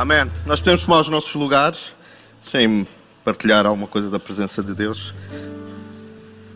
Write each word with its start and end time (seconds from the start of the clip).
Amém. 0.00 0.24
Nós 0.46 0.60
podemos 0.60 0.82
tomar 0.82 1.00
os 1.00 1.10
nossos 1.10 1.34
lugares 1.34 1.94
sem 2.40 2.88
partilhar 3.22 3.66
alguma 3.66 3.86
coisa 3.86 4.08
da 4.08 4.18
presença 4.18 4.62
de 4.62 4.72
Deus, 4.72 5.12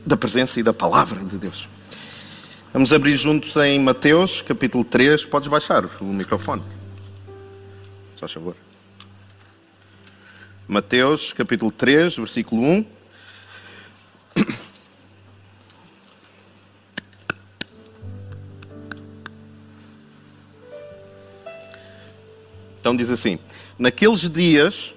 da 0.07 0.17
presença 0.17 0.59
e 0.59 0.63
da 0.63 0.73
palavra 0.73 1.23
de 1.23 1.37
Deus. 1.37 1.69
Vamos 2.73 2.91
abrir 2.91 3.13
juntos 3.13 3.55
em 3.57 3.79
Mateus, 3.81 4.41
capítulo 4.41 4.83
3. 4.83 5.27
Podes 5.27 5.49
baixar 5.49 5.85
o 6.01 6.05
microfone. 6.07 6.63
Só 8.17 8.27
favor. 8.27 8.57
Mateus, 10.67 11.35
capítulo 11.35 11.71
3, 11.71 12.17
versículo 12.17 12.63
1. 12.63 12.87
Então 22.85 22.95
diz 22.95 23.09
assim: 23.09 23.39
Naqueles 23.79 24.29
dias 24.29 24.95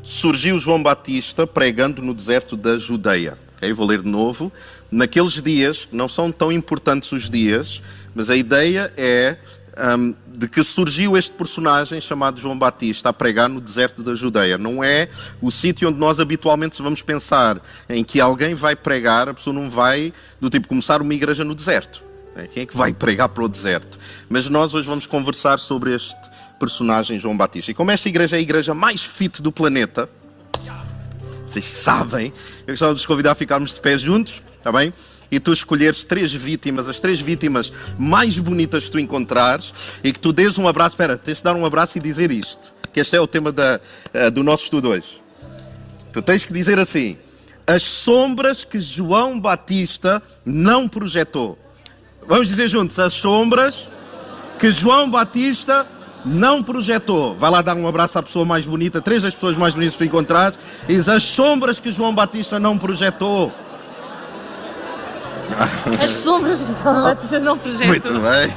surgiu 0.00 0.60
João 0.60 0.80
Batista 0.80 1.44
pregando 1.44 2.00
no 2.00 2.14
deserto 2.14 2.56
da 2.56 2.78
Judeia. 2.78 3.36
Okay? 3.56 3.72
Vou 3.72 3.84
ler 3.84 4.00
de 4.00 4.08
novo. 4.08 4.52
Naqueles 4.88 5.42
dias, 5.42 5.88
não 5.90 6.06
são 6.06 6.30
tão 6.30 6.52
importantes 6.52 7.10
os 7.10 7.28
dias, 7.28 7.82
mas 8.14 8.30
a 8.30 8.36
ideia 8.36 8.92
é 8.96 9.38
um, 9.98 10.14
de 10.28 10.46
que 10.46 10.62
surgiu 10.62 11.16
este 11.16 11.32
personagem 11.32 12.00
chamado 12.00 12.38
João 12.40 12.56
Batista 12.56 13.08
a 13.08 13.12
pregar 13.12 13.48
no 13.48 13.60
deserto 13.60 14.00
da 14.04 14.14
Judeia. 14.14 14.56
Não 14.56 14.84
é 14.84 15.08
o 15.42 15.50
sítio 15.50 15.88
onde 15.88 15.98
nós 15.98 16.20
habitualmente 16.20 16.80
vamos 16.80 17.02
pensar 17.02 17.60
em 17.88 18.04
que 18.04 18.20
alguém 18.20 18.54
vai 18.54 18.76
pregar, 18.76 19.28
a 19.28 19.34
pessoa 19.34 19.52
não 19.52 19.68
vai 19.68 20.12
do 20.40 20.48
tipo 20.48 20.68
começar 20.68 21.02
uma 21.02 21.12
igreja 21.12 21.42
no 21.42 21.56
deserto. 21.56 22.04
Quem 22.54 22.62
é 22.62 22.66
que 22.66 22.76
vai 22.76 22.94
pregar 22.94 23.28
para 23.30 23.42
o 23.42 23.48
deserto? 23.48 23.98
Mas 24.28 24.48
nós 24.48 24.72
hoje 24.72 24.86
vamos 24.86 25.06
conversar 25.06 25.58
sobre 25.58 25.92
este 25.92 26.37
personagem 26.58 27.18
João 27.18 27.36
Batista. 27.36 27.70
E 27.70 27.74
como 27.74 27.90
esta 27.90 28.08
igreja 28.08 28.36
é 28.36 28.38
a 28.38 28.42
igreja 28.42 28.74
mais 28.74 29.02
fit 29.02 29.40
do 29.40 29.52
planeta, 29.52 30.08
vocês 31.46 31.64
sabem, 31.64 32.32
eu 32.66 32.72
gostava 32.72 32.92
de 32.92 33.00
vos 33.00 33.06
convidar 33.06 33.32
a 33.32 33.34
ficarmos 33.34 33.72
de 33.72 33.80
pé 33.80 33.98
juntos, 33.98 34.42
está 34.58 34.70
bem? 34.70 34.92
E 35.30 35.40
tu 35.40 35.52
escolheres 35.52 36.04
três 36.04 36.32
vítimas, 36.32 36.88
as 36.88 37.00
três 37.00 37.20
vítimas 37.20 37.72
mais 37.98 38.38
bonitas 38.38 38.84
que 38.84 38.90
tu 38.90 38.98
encontrares, 38.98 39.72
e 40.04 40.12
que 40.12 40.20
tu 40.20 40.32
dês 40.32 40.58
um 40.58 40.68
abraço. 40.68 40.94
Espera, 40.94 41.16
tens 41.16 41.38
de 41.38 41.44
dar 41.44 41.56
um 41.56 41.64
abraço 41.64 41.96
e 41.96 42.00
dizer 42.00 42.30
isto, 42.30 42.72
que 42.92 43.00
este 43.00 43.16
é 43.16 43.20
o 43.20 43.26
tema 43.26 43.50
da, 43.50 43.80
uh, 44.14 44.30
do 44.30 44.42
nosso 44.42 44.64
estudo 44.64 44.88
hoje. 44.88 45.22
Tu 46.12 46.20
tens 46.20 46.44
que 46.44 46.52
dizer 46.52 46.78
assim: 46.78 47.16
as 47.66 47.82
sombras 47.82 48.64
que 48.64 48.80
João 48.80 49.38
Batista 49.38 50.22
não 50.44 50.88
projetou. 50.88 51.58
Vamos 52.26 52.48
dizer 52.48 52.68
juntos: 52.68 52.98
as 52.98 53.12
sombras 53.12 53.88
que 54.58 54.70
João 54.70 55.10
Batista 55.10 55.86
não 56.24 56.62
projetou. 56.62 57.34
Vai 57.34 57.50
lá 57.50 57.62
dar 57.62 57.74
um 57.76 57.86
abraço 57.86 58.18
à 58.18 58.22
pessoa 58.22 58.44
mais 58.44 58.66
bonita, 58.66 59.00
três 59.00 59.22
das 59.22 59.34
pessoas 59.34 59.56
mais 59.56 59.74
bonitas 59.74 59.94
que 59.94 59.98
tu 59.98 60.04
encontrares, 60.04 60.58
e 60.88 60.94
diz 60.94 61.08
as 61.08 61.22
sombras 61.22 61.78
que 61.78 61.90
João 61.90 62.14
Batista 62.14 62.58
não 62.58 62.76
projetou. 62.76 63.52
As 66.02 66.10
sombras 66.10 66.62
que 66.62 66.82
João 66.82 67.02
Batista 67.02 67.38
não 67.40 67.58
projetou. 67.58 67.86
Muito 67.86 68.12
bem. 68.20 68.54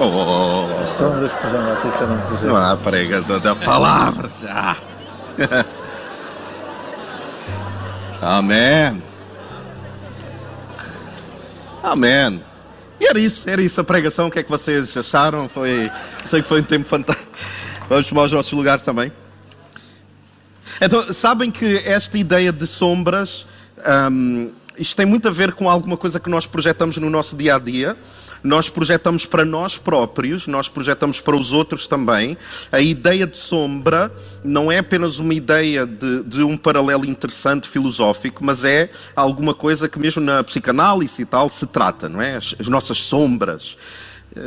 Oh, 0.00 0.04
oh, 0.04 0.68
oh. 0.78 0.82
As 0.82 0.90
sombras 0.90 1.32
que 1.32 1.50
João 1.50 1.74
Batista 1.74 2.06
não 2.06 2.20
projetou. 2.20 2.48
Não 2.50 2.56
há 2.56 2.76
pregador 2.76 3.40
da 3.40 3.56
palavra 3.56 4.30
já. 4.40 4.76
Amém. 8.20 9.02
Amém. 11.82 12.44
E 13.00 13.06
era 13.06 13.18
isso, 13.18 13.48
era 13.48 13.62
isso 13.62 13.80
a 13.80 13.84
pregação. 13.84 14.26
O 14.26 14.30
que 14.30 14.40
é 14.40 14.42
que 14.42 14.50
vocês 14.50 14.96
acharam? 14.96 15.48
Foi, 15.48 15.90
sei 16.24 16.42
que 16.42 16.48
foi 16.48 16.60
um 16.60 16.64
tempo 16.64 16.88
fantástico. 16.88 17.28
Vamos 17.88 18.06
tomar 18.06 18.24
os 18.24 18.32
nossos 18.32 18.52
lugares 18.52 18.82
também. 18.84 19.12
Então, 20.80 21.12
sabem 21.12 21.50
que 21.50 21.78
esta 21.84 22.18
ideia 22.18 22.52
de 22.52 22.66
sombras, 22.66 23.46
hum, 24.10 24.50
isto 24.76 24.96
tem 24.96 25.06
muito 25.06 25.26
a 25.28 25.30
ver 25.30 25.52
com 25.52 25.70
alguma 25.70 25.96
coisa 25.96 26.20
que 26.20 26.28
nós 26.28 26.46
projetamos 26.46 26.98
no 26.98 27.08
nosso 27.08 27.36
dia 27.36 27.56
a 27.56 27.58
dia 27.58 27.96
nós 28.42 28.68
projetamos 28.68 29.26
para 29.26 29.44
nós 29.44 29.76
próprios, 29.76 30.46
nós 30.46 30.68
projetamos 30.68 31.20
para 31.20 31.36
os 31.36 31.52
outros 31.52 31.86
também. 31.86 32.36
A 32.70 32.80
ideia 32.80 33.26
de 33.26 33.36
sombra 33.36 34.12
não 34.44 34.70
é 34.70 34.78
apenas 34.78 35.18
uma 35.18 35.34
ideia 35.34 35.86
de, 35.86 36.22
de 36.24 36.42
um 36.42 36.56
paralelo 36.56 37.04
interessante 37.04 37.68
filosófico, 37.68 38.44
mas 38.44 38.64
é 38.64 38.90
alguma 39.14 39.54
coisa 39.54 39.88
que 39.88 39.98
mesmo 39.98 40.22
na 40.22 40.42
psicanálise 40.44 41.22
e 41.22 41.24
tal 41.24 41.48
se 41.48 41.66
trata, 41.66 42.08
não 42.08 42.20
é? 42.20 42.36
As, 42.36 42.54
as 42.58 42.68
nossas 42.68 42.98
sombras. 42.98 43.76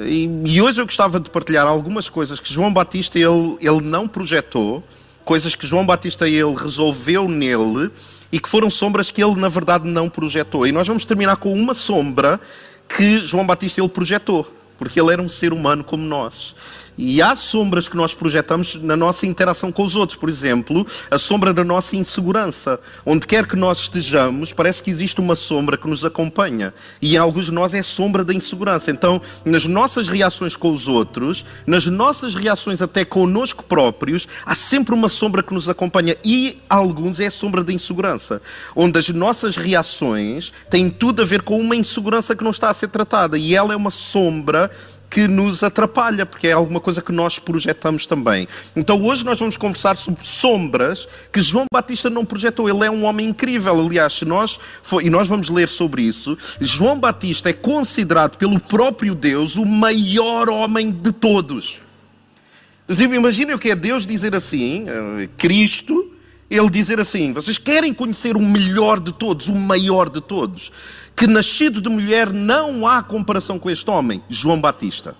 E, 0.05 0.29
e, 0.45 0.61
hoje 0.61 0.79
eu 0.79 0.85
gostava 0.85 1.19
de 1.19 1.29
partilhar 1.29 1.67
algumas 1.67 2.07
coisas 2.07 2.39
que 2.39 2.53
João 2.53 2.71
Batista 2.71 3.17
ele, 3.17 3.57
ele 3.59 3.81
não 3.81 4.07
projetou, 4.07 4.83
coisas 5.25 5.55
que 5.55 5.67
João 5.67 5.85
Batista 5.85 6.27
ele 6.27 6.53
resolveu 6.55 7.27
nele 7.27 7.91
e 8.31 8.39
que 8.39 8.47
foram 8.47 8.69
sombras 8.69 9.11
que 9.11 9.21
ele 9.21 9.35
na 9.35 9.49
verdade 9.49 9.89
não 9.89 10.09
projetou. 10.09 10.65
E 10.65 10.71
nós 10.71 10.87
vamos 10.87 11.03
terminar 11.03 11.35
com 11.37 11.53
uma 11.53 11.73
sombra 11.73 12.39
que 12.97 13.19
João 13.19 13.45
Batista 13.45 13.81
ele 13.81 13.89
projetou, 13.89 14.51
porque 14.77 14.99
ele 14.99 15.11
era 15.11 15.21
um 15.21 15.29
ser 15.29 15.53
humano 15.53 15.83
como 15.83 16.03
nós. 16.03 16.55
E 17.03 17.19
há 17.19 17.35
sombras 17.35 17.87
que 17.87 17.97
nós 17.97 18.13
projetamos 18.13 18.75
na 18.75 18.95
nossa 18.95 19.25
interação 19.25 19.71
com 19.71 19.83
os 19.83 19.95
outros. 19.95 20.19
Por 20.19 20.29
exemplo, 20.29 20.85
a 21.09 21.17
sombra 21.17 21.51
da 21.51 21.63
nossa 21.63 21.95
insegurança. 21.95 22.79
Onde 23.03 23.25
quer 23.25 23.47
que 23.47 23.55
nós 23.55 23.79
estejamos, 23.79 24.53
parece 24.53 24.83
que 24.83 24.91
existe 24.91 25.19
uma 25.19 25.33
sombra 25.33 25.79
que 25.79 25.89
nos 25.89 26.05
acompanha. 26.05 26.71
E 27.01 27.15
em 27.15 27.17
alguns 27.17 27.47
de 27.47 27.53
nós 27.53 27.73
é 27.73 27.81
sombra 27.81 28.23
da 28.23 28.31
insegurança. 28.35 28.91
Então, 28.91 29.19
nas 29.43 29.65
nossas 29.65 30.09
reações 30.09 30.55
com 30.55 30.71
os 30.71 30.87
outros, 30.87 31.43
nas 31.65 31.87
nossas 31.87 32.35
reações 32.35 32.83
até 32.83 33.03
connosco 33.03 33.63
próprios, 33.63 34.27
há 34.45 34.53
sempre 34.53 34.93
uma 34.93 35.09
sombra 35.09 35.41
que 35.41 35.55
nos 35.55 35.67
acompanha. 35.67 36.15
E 36.23 36.61
alguns 36.69 37.19
é 37.19 37.25
a 37.25 37.31
sombra 37.31 37.63
da 37.63 37.73
insegurança. 37.73 38.43
Onde 38.75 38.99
as 38.99 39.09
nossas 39.09 39.57
reações 39.57 40.53
têm 40.69 40.87
tudo 40.91 41.23
a 41.23 41.25
ver 41.25 41.41
com 41.41 41.59
uma 41.59 41.75
insegurança 41.75 42.35
que 42.35 42.43
não 42.43 42.51
está 42.51 42.69
a 42.69 42.75
ser 42.75 42.89
tratada. 42.89 43.39
E 43.39 43.55
ela 43.55 43.73
é 43.73 43.75
uma 43.75 43.89
sombra 43.89 44.69
que 45.11 45.27
nos 45.27 45.61
atrapalha, 45.61 46.25
porque 46.25 46.47
é 46.47 46.53
alguma 46.53 46.79
coisa 46.79 47.01
que 47.01 47.11
nós 47.11 47.37
projetamos 47.37 48.05
também. 48.05 48.47
Então 48.73 48.99
hoje 49.03 49.25
nós 49.25 49.37
vamos 49.37 49.57
conversar 49.57 49.97
sobre 49.97 50.25
sombras 50.25 51.05
que 51.33 51.41
João 51.41 51.65
Batista 51.71 52.09
não 52.09 52.23
projetou. 52.23 52.69
Ele 52.69 52.85
é 52.85 52.89
um 52.89 53.03
homem 53.03 53.27
incrível. 53.27 53.77
Aliás, 53.77 54.21
nós 54.21 54.57
e 55.03 55.09
nós 55.09 55.27
vamos 55.27 55.49
ler 55.49 55.67
sobre 55.67 56.03
isso, 56.03 56.37
João 56.61 56.97
Batista 56.97 57.49
é 57.49 57.53
considerado 57.53 58.37
pelo 58.37 58.57
próprio 58.57 59.13
Deus 59.13 59.57
o 59.57 59.65
maior 59.65 60.49
homem 60.49 60.89
de 60.89 61.11
todos. 61.11 61.79
Imaginem 62.87 63.53
o 63.53 63.59
que 63.59 63.69
é 63.69 63.75
Deus 63.75 64.07
dizer 64.07 64.33
assim, 64.33 64.85
eh, 64.87 65.29
Cristo, 65.37 66.11
ele 66.49 66.69
dizer 66.69 66.99
assim: 66.99 67.31
vocês 67.31 67.57
querem 67.57 67.93
conhecer 67.93 68.35
o 68.35 68.41
melhor 68.41 68.99
de 68.99 69.13
todos, 69.13 69.47
o 69.47 69.55
maior 69.55 70.09
de 70.09 70.19
todos? 70.21 70.71
Que 71.15 71.27
nascido 71.27 71.81
de 71.81 71.89
mulher 71.89 72.31
não 72.31 72.87
há 72.87 73.01
comparação 73.03 73.59
com 73.59 73.69
este 73.69 73.89
homem, 73.89 74.23
João 74.29 74.59
Batista. 74.59 75.15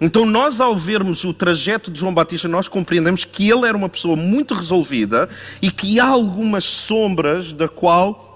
Então, 0.00 0.26
nós, 0.26 0.60
ao 0.60 0.76
vermos 0.76 1.22
o 1.22 1.32
trajeto 1.32 1.88
de 1.88 2.00
João 2.00 2.12
Batista, 2.12 2.48
nós 2.48 2.66
compreendemos 2.66 3.24
que 3.24 3.48
ele 3.48 3.68
era 3.68 3.76
uma 3.76 3.88
pessoa 3.88 4.16
muito 4.16 4.52
resolvida 4.52 5.28
e 5.62 5.70
que 5.70 6.00
há 6.00 6.06
algumas 6.06 6.64
sombras 6.64 7.52
da 7.52 7.68
qual 7.68 8.32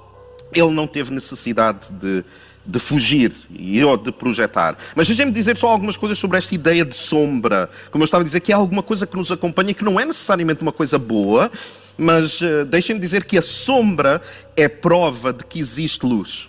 ele 0.52 0.70
não 0.70 0.86
teve 0.86 1.12
necessidade 1.12 1.90
de, 1.90 2.24
de 2.64 2.78
fugir 2.78 3.32
e 3.50 3.82
ou 3.84 3.96
de 3.96 4.12
projetar. 4.12 4.76
Mas 4.94 5.08
deixem-me 5.08 5.32
dizer 5.32 5.56
só 5.56 5.66
algumas 5.66 5.96
coisas 5.96 6.16
sobre 6.18 6.38
esta 6.38 6.54
ideia 6.54 6.84
de 6.84 6.94
sombra. 6.94 7.68
Como 7.90 8.02
eu 8.02 8.06
estava 8.06 8.22
a 8.22 8.24
dizer, 8.24 8.38
que 8.40 8.52
há 8.52 8.56
alguma 8.56 8.82
coisa 8.82 9.04
que 9.04 9.16
nos 9.16 9.32
acompanha 9.32 9.74
que 9.74 9.84
não 9.84 9.98
é 9.98 10.04
necessariamente 10.04 10.62
uma 10.62 10.72
coisa 10.72 11.00
boa, 11.00 11.50
mas 11.98 12.40
uh, 12.42 12.64
deixem-me 12.64 13.00
dizer 13.00 13.24
que 13.24 13.36
a 13.36 13.42
sombra 13.42 14.22
é 14.56 14.68
prova 14.68 15.32
de 15.32 15.44
que 15.44 15.58
existe 15.58 16.06
luz. 16.06 16.48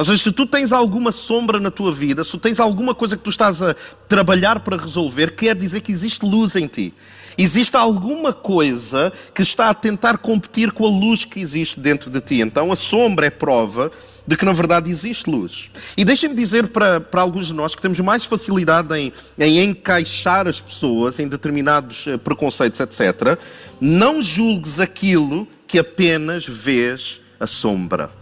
Ou 0.00 0.04
seja, 0.04 0.22
se 0.22 0.32
tu 0.32 0.46
tens 0.46 0.72
alguma 0.72 1.12
sombra 1.12 1.60
na 1.60 1.70
tua 1.70 1.92
vida, 1.92 2.24
se 2.24 2.30
tu 2.30 2.38
tens 2.38 2.58
alguma 2.58 2.94
coisa 2.94 3.18
que 3.18 3.22
tu 3.22 3.28
estás 3.28 3.60
a 3.60 3.76
trabalhar 4.08 4.60
para 4.60 4.78
resolver, 4.78 5.36
quer 5.36 5.54
dizer 5.54 5.82
que 5.82 5.92
existe 5.92 6.24
luz 6.24 6.56
em 6.56 6.66
ti. 6.66 6.94
Existe 7.36 7.76
alguma 7.76 8.32
coisa 8.32 9.12
que 9.34 9.42
está 9.42 9.68
a 9.68 9.74
tentar 9.74 10.16
competir 10.16 10.72
com 10.72 10.86
a 10.86 10.88
luz 10.88 11.26
que 11.26 11.38
existe 11.38 11.78
dentro 11.78 12.10
de 12.10 12.18
ti. 12.18 12.40
Então 12.40 12.72
a 12.72 12.76
sombra 12.76 13.26
é 13.26 13.30
prova 13.30 13.92
de 14.26 14.38
que 14.38 14.44
na 14.46 14.54
verdade 14.54 14.88
existe 14.88 15.28
luz. 15.28 15.70
E 15.94 16.02
deixem-me 16.02 16.34
dizer 16.34 16.68
para, 16.68 16.98
para 16.98 17.20
alguns 17.20 17.48
de 17.48 17.52
nós 17.52 17.74
que 17.74 17.82
temos 17.82 18.00
mais 18.00 18.24
facilidade 18.24 18.96
em, 18.96 19.12
em 19.38 19.64
encaixar 19.64 20.48
as 20.48 20.58
pessoas 20.58 21.18
em 21.20 21.28
determinados 21.28 22.06
eh, 22.06 22.16
preconceitos, 22.16 22.80
etc. 22.80 23.38
Não 23.78 24.22
julgues 24.22 24.80
aquilo 24.80 25.46
que 25.66 25.78
apenas 25.78 26.46
vês 26.46 27.20
a 27.38 27.46
sombra. 27.46 28.18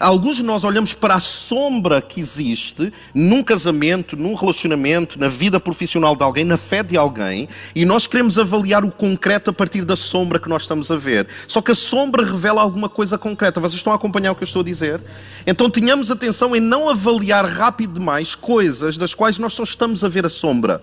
Alguns 0.00 0.36
de 0.36 0.42
nós 0.42 0.64
olhamos 0.64 0.92
para 0.92 1.14
a 1.14 1.20
sombra 1.20 2.02
que 2.02 2.20
existe 2.20 2.92
num 3.14 3.42
casamento, 3.42 4.16
num 4.16 4.34
relacionamento, 4.34 5.18
na 5.18 5.28
vida 5.28 5.60
profissional 5.60 6.16
de 6.16 6.22
alguém, 6.22 6.44
na 6.44 6.56
fé 6.56 6.82
de 6.82 6.96
alguém, 6.96 7.48
e 7.74 7.84
nós 7.84 8.06
queremos 8.06 8.38
avaliar 8.38 8.84
o 8.84 8.90
concreto 8.90 9.50
a 9.50 9.52
partir 9.52 9.84
da 9.84 9.96
sombra 9.96 10.38
que 10.38 10.48
nós 10.48 10.62
estamos 10.62 10.90
a 10.90 10.96
ver. 10.96 11.26
Só 11.46 11.60
que 11.60 11.70
a 11.70 11.74
sombra 11.74 12.24
revela 12.24 12.62
alguma 12.62 12.88
coisa 12.88 13.16
concreta. 13.16 13.60
Vocês 13.60 13.78
estão 13.78 13.92
a 13.92 13.96
acompanhar 13.96 14.32
o 14.32 14.34
que 14.34 14.42
eu 14.42 14.46
estou 14.46 14.60
a 14.60 14.64
dizer? 14.64 15.00
Então 15.46 15.70
tenhamos 15.70 16.10
atenção 16.10 16.54
em 16.54 16.60
não 16.60 16.88
avaliar 16.88 17.44
rápido 17.44 17.94
demais 17.94 18.34
coisas 18.34 18.96
das 18.96 19.14
quais 19.14 19.38
nós 19.38 19.52
só 19.52 19.62
estamos 19.62 20.02
a 20.02 20.08
ver 20.08 20.26
a 20.26 20.28
sombra. 20.28 20.82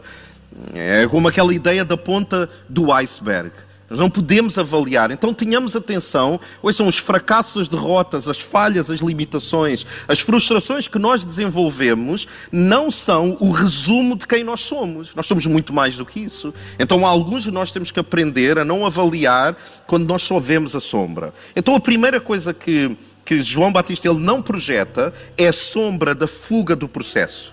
É 0.73 1.07
como 1.07 1.27
aquela 1.27 1.53
ideia 1.53 1.83
da 1.85 1.97
ponta 1.97 2.49
do 2.67 2.91
iceberg. 2.91 3.51
Nós 3.91 3.99
não 3.99 4.09
podemos 4.09 4.57
avaliar. 4.57 5.11
Então 5.11 5.33
tenhamos 5.33 5.75
atenção. 5.75 6.39
Hoje 6.63 6.77
são 6.77 6.87
os 6.87 6.97
fracassos, 6.97 7.63
as 7.63 7.67
derrotas, 7.67 8.29
as 8.29 8.39
falhas, 8.39 8.89
as 8.89 9.01
limitações, 9.01 9.85
as 10.07 10.21
frustrações 10.21 10.87
que 10.87 10.97
nós 10.97 11.25
desenvolvemos 11.25 12.25
não 12.53 12.89
são 12.89 13.35
o 13.41 13.51
resumo 13.51 14.15
de 14.15 14.25
quem 14.25 14.45
nós 14.45 14.61
somos. 14.61 15.13
Nós 15.13 15.25
somos 15.25 15.45
muito 15.45 15.73
mais 15.73 15.97
do 15.97 16.05
que 16.05 16.21
isso. 16.21 16.53
Então 16.79 17.05
alguns 17.05 17.43
de 17.43 17.51
nós 17.51 17.69
temos 17.69 17.91
que 17.91 17.99
aprender 17.99 18.57
a 18.57 18.63
não 18.63 18.85
avaliar 18.85 19.57
quando 19.85 20.07
nós 20.07 20.21
só 20.21 20.39
vemos 20.39 20.73
a 20.73 20.79
sombra. 20.79 21.33
Então 21.53 21.75
a 21.75 21.79
primeira 21.81 22.21
coisa 22.21 22.53
que, 22.53 22.97
que 23.25 23.41
João 23.41 23.73
Batista 23.73 24.07
ele 24.07 24.21
não 24.21 24.41
projeta 24.41 25.13
é 25.37 25.49
a 25.49 25.53
sombra 25.53 26.15
da 26.15 26.27
fuga 26.27 26.77
do 26.77 26.87
processo. 26.87 27.51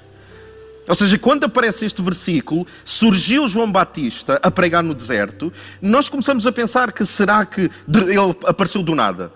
Ou 0.89 0.95
seja, 0.95 1.19
quando 1.19 1.45
aparece 1.45 1.85
este 1.85 2.01
versículo, 2.01 2.67
surgiu 2.85 3.49
João 3.49 3.71
Batista 3.71 4.41
a 4.43 4.51
pregar 4.51 4.83
no 4.83 4.95
deserto, 4.95 5.53
nós 5.83 6.09
começamos 6.09 6.47
a 6.47 6.53
pensar 6.53 6.93
que 6.93 7.05
será 7.05 7.45
que 7.45 7.71
ele 7.87 8.19
apareceu 8.47 8.83
do 8.83 8.95
nada? 8.95 9.31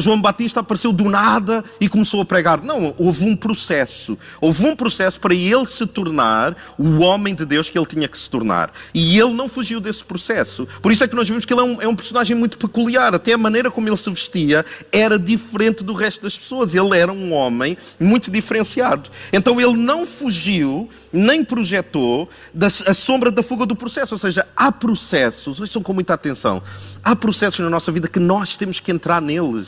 João 0.00 0.20
Batista 0.20 0.60
apareceu 0.60 0.90
do 0.90 1.04
nada 1.04 1.62
e 1.78 1.88
começou 1.88 2.22
a 2.22 2.24
pregar. 2.24 2.62
Não, 2.62 2.94
houve 2.96 3.24
um 3.24 3.36
processo. 3.36 4.18
Houve 4.40 4.66
um 4.66 4.74
processo 4.74 5.20
para 5.20 5.34
ele 5.34 5.66
se 5.66 5.86
tornar 5.86 6.56
o 6.78 7.00
homem 7.00 7.34
de 7.34 7.44
Deus 7.44 7.68
que 7.68 7.78
ele 7.78 7.86
tinha 7.86 8.08
que 8.08 8.16
se 8.16 8.28
tornar. 8.30 8.72
E 8.94 9.18
ele 9.18 9.34
não 9.34 9.48
fugiu 9.48 9.78
desse 9.78 10.02
processo. 10.02 10.66
Por 10.80 10.90
isso 10.90 11.04
é 11.04 11.08
que 11.08 11.14
nós 11.14 11.28
vemos 11.28 11.44
que 11.44 11.52
ele 11.52 11.60
é 11.60 11.64
um, 11.64 11.82
é 11.82 11.88
um 11.88 11.94
personagem 11.94 12.34
muito 12.34 12.56
peculiar. 12.56 13.14
Até 13.14 13.34
a 13.34 13.38
maneira 13.38 13.70
como 13.70 13.86
ele 13.86 13.96
se 13.98 14.08
vestia 14.08 14.64
era 14.90 15.18
diferente 15.18 15.84
do 15.84 15.92
resto 15.92 16.22
das 16.22 16.36
pessoas. 16.36 16.74
Ele 16.74 16.96
era 16.96 17.12
um 17.12 17.34
homem 17.34 17.76
muito 18.00 18.30
diferenciado. 18.30 19.10
Então 19.30 19.60
ele 19.60 19.76
não 19.76 20.06
fugiu, 20.06 20.88
nem 21.12 21.44
projetou 21.44 22.30
da, 22.54 22.68
a 22.68 22.94
sombra 22.94 23.30
da 23.30 23.42
fuga 23.42 23.66
do 23.66 23.76
processo. 23.76 24.14
Ou 24.14 24.18
seja, 24.18 24.46
há 24.56 24.72
processos, 24.72 25.60
ouçam 25.60 25.82
com 25.82 25.92
muita 25.92 26.14
atenção, 26.14 26.62
há 27.04 27.14
processos 27.14 27.60
na 27.60 27.68
nossa 27.68 27.92
vida 27.92 28.08
que 28.08 28.18
nós 28.18 28.56
temos 28.56 28.80
que 28.80 28.90
entrar 28.90 29.20
neles. 29.20 29.65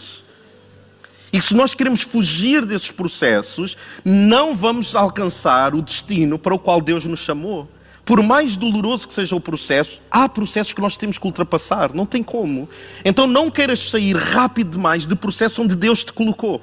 E 1.33 1.43
se 1.43 1.55
nós 1.55 1.75
queremos 1.75 2.03
fugir 2.03 2.65
desses 2.65 2.91
processos, 2.91 3.77
não 4.05 4.57
vamos 4.57 4.95
alcançar 4.95 5.75
o 5.75 5.83
destino 5.83 6.39
para 6.39 6.55
o 6.55 6.59
qual 6.59 6.81
Deus 6.81 7.05
nos 7.05 7.21
chamou. 7.21 7.69
Por 8.05 8.23
mais 8.23 8.57
doloroso 8.57 9.07
que 9.07 9.13
seja 9.13 9.37
o 9.37 9.41
processo, 9.41 10.01
há 10.11 10.27
processos 10.27 10.73
que 10.73 10.81
nós 10.81 10.97
temos 10.97 11.19
que 11.19 11.27
ultrapassar, 11.27 11.93
não 11.93 12.07
tem 12.07 12.23
como. 12.23 12.67
Então 13.05 13.27
não 13.27 13.51
queiras 13.51 13.81
sair 13.81 14.17
rápido 14.17 14.71
demais 14.71 15.05
do 15.05 15.15
processo 15.15 15.63
onde 15.63 15.77
Deus 15.77 16.05
te 16.05 16.13
colocou. 16.15 16.63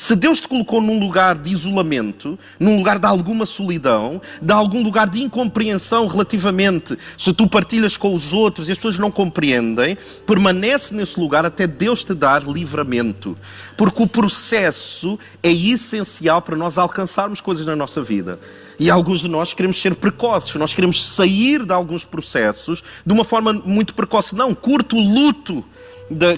Se 0.00 0.14
Deus 0.14 0.40
te 0.40 0.46
colocou 0.46 0.80
num 0.80 1.00
lugar 1.00 1.36
de 1.36 1.50
isolamento, 1.50 2.38
num 2.58 2.78
lugar 2.78 3.00
de 3.00 3.06
alguma 3.06 3.44
solidão, 3.44 4.22
de 4.40 4.52
algum 4.52 4.80
lugar 4.80 5.10
de 5.10 5.24
incompreensão 5.24 6.06
relativamente, 6.06 6.96
se 7.18 7.32
tu 7.32 7.48
partilhas 7.48 7.96
com 7.96 8.14
os 8.14 8.32
outros 8.32 8.68
e 8.68 8.72
as 8.72 8.78
pessoas 8.78 8.96
não 8.96 9.10
compreendem, 9.10 9.98
permanece 10.24 10.94
nesse 10.94 11.18
lugar 11.18 11.44
até 11.44 11.66
Deus 11.66 12.04
te 12.04 12.14
dar 12.14 12.44
livramento. 12.44 13.34
Porque 13.76 14.00
o 14.00 14.06
processo 14.06 15.18
é 15.42 15.50
essencial 15.50 16.42
para 16.42 16.56
nós 16.56 16.78
alcançarmos 16.78 17.40
coisas 17.40 17.66
na 17.66 17.74
nossa 17.74 18.00
vida. 18.00 18.38
E 18.78 18.92
alguns 18.92 19.22
de 19.22 19.28
nós 19.28 19.52
queremos 19.52 19.82
ser 19.82 19.96
precoces, 19.96 20.54
nós 20.54 20.74
queremos 20.74 21.04
sair 21.04 21.66
de 21.66 21.74
alguns 21.74 22.04
processos 22.04 22.84
de 23.04 23.12
uma 23.12 23.24
forma 23.24 23.52
muito 23.52 23.96
precoce. 23.96 24.36
Não, 24.36 24.54
curto 24.54 24.94
o 24.94 25.00
luto 25.00 25.64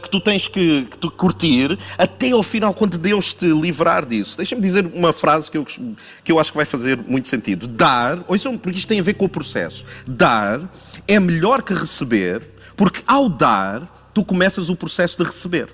que 0.01 0.11
tu 0.11 0.21
tens 0.21 0.49
que, 0.49 0.85
que 0.85 0.99
tu 0.99 1.11
curtir 1.11 1.79
até 1.97 2.31
ao 2.31 2.43
final, 2.43 2.75
quando 2.75 2.99
Deus 2.99 3.33
te 3.33 3.47
livrar 3.47 4.05
disso. 4.05 4.37
Deixa-me 4.37 4.61
dizer 4.61 4.91
uma 4.93 5.13
frase 5.13 5.51
que 5.51 5.59
eu, 5.59 5.65
que 5.65 6.33
eu 6.33 6.39
acho 6.39 6.51
que 6.51 6.57
vai 6.57 6.67
fazer 6.67 6.99
muito 7.07 7.29
sentido. 7.29 7.67
Dar, 7.67 8.23
ouçam, 8.27 8.59
porque 8.59 8.79
isto 8.79 8.89
tem 8.89 9.01
a 9.01 9.03
ver 9.03 9.15
com 9.15 9.25
o 9.25 9.29
processo. 9.29 9.85
Dar 10.07 10.61
é 11.07 11.21
melhor 11.21 11.63
que 11.63 11.73
receber, 11.73 12.43
porque 12.77 13.03
ao 13.07 13.29
dar, 13.29 14.11
tu 14.13 14.25
começas 14.25 14.69
o 14.69 14.77
processo 14.77 15.17
de 15.19 15.25
receber. 15.25 15.69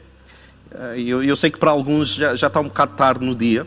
Eh, 0.71 1.01
eu, 1.01 1.23
eu 1.23 1.37
sei 1.37 1.51
que 1.51 1.59
para 1.59 1.71
alguns 1.71 2.15
já, 2.15 2.35
já 2.35 2.47
está 2.49 2.61
um 2.61 2.65
bocado 2.65 2.95
tarde 2.95 3.25
no 3.25 3.35
dia. 3.35 3.67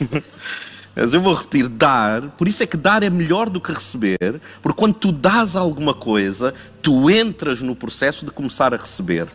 Mas 0.94 1.14
eu 1.14 1.20
vou 1.20 1.34
repetir, 1.34 1.68
dar, 1.68 2.22
por 2.30 2.46
isso 2.46 2.62
é 2.62 2.66
que 2.66 2.76
dar 2.76 3.02
é 3.02 3.08
melhor 3.08 3.48
do 3.48 3.60
que 3.60 3.72
receber, 3.72 4.40
porque 4.62 4.78
quando 4.78 4.94
tu 4.94 5.10
dás 5.10 5.56
alguma 5.56 5.94
coisa, 5.94 6.52
tu 6.82 7.10
entras 7.10 7.62
no 7.62 7.74
processo 7.74 8.26
de 8.26 8.30
começar 8.30 8.74
a 8.74 8.76
receber. 8.76 9.26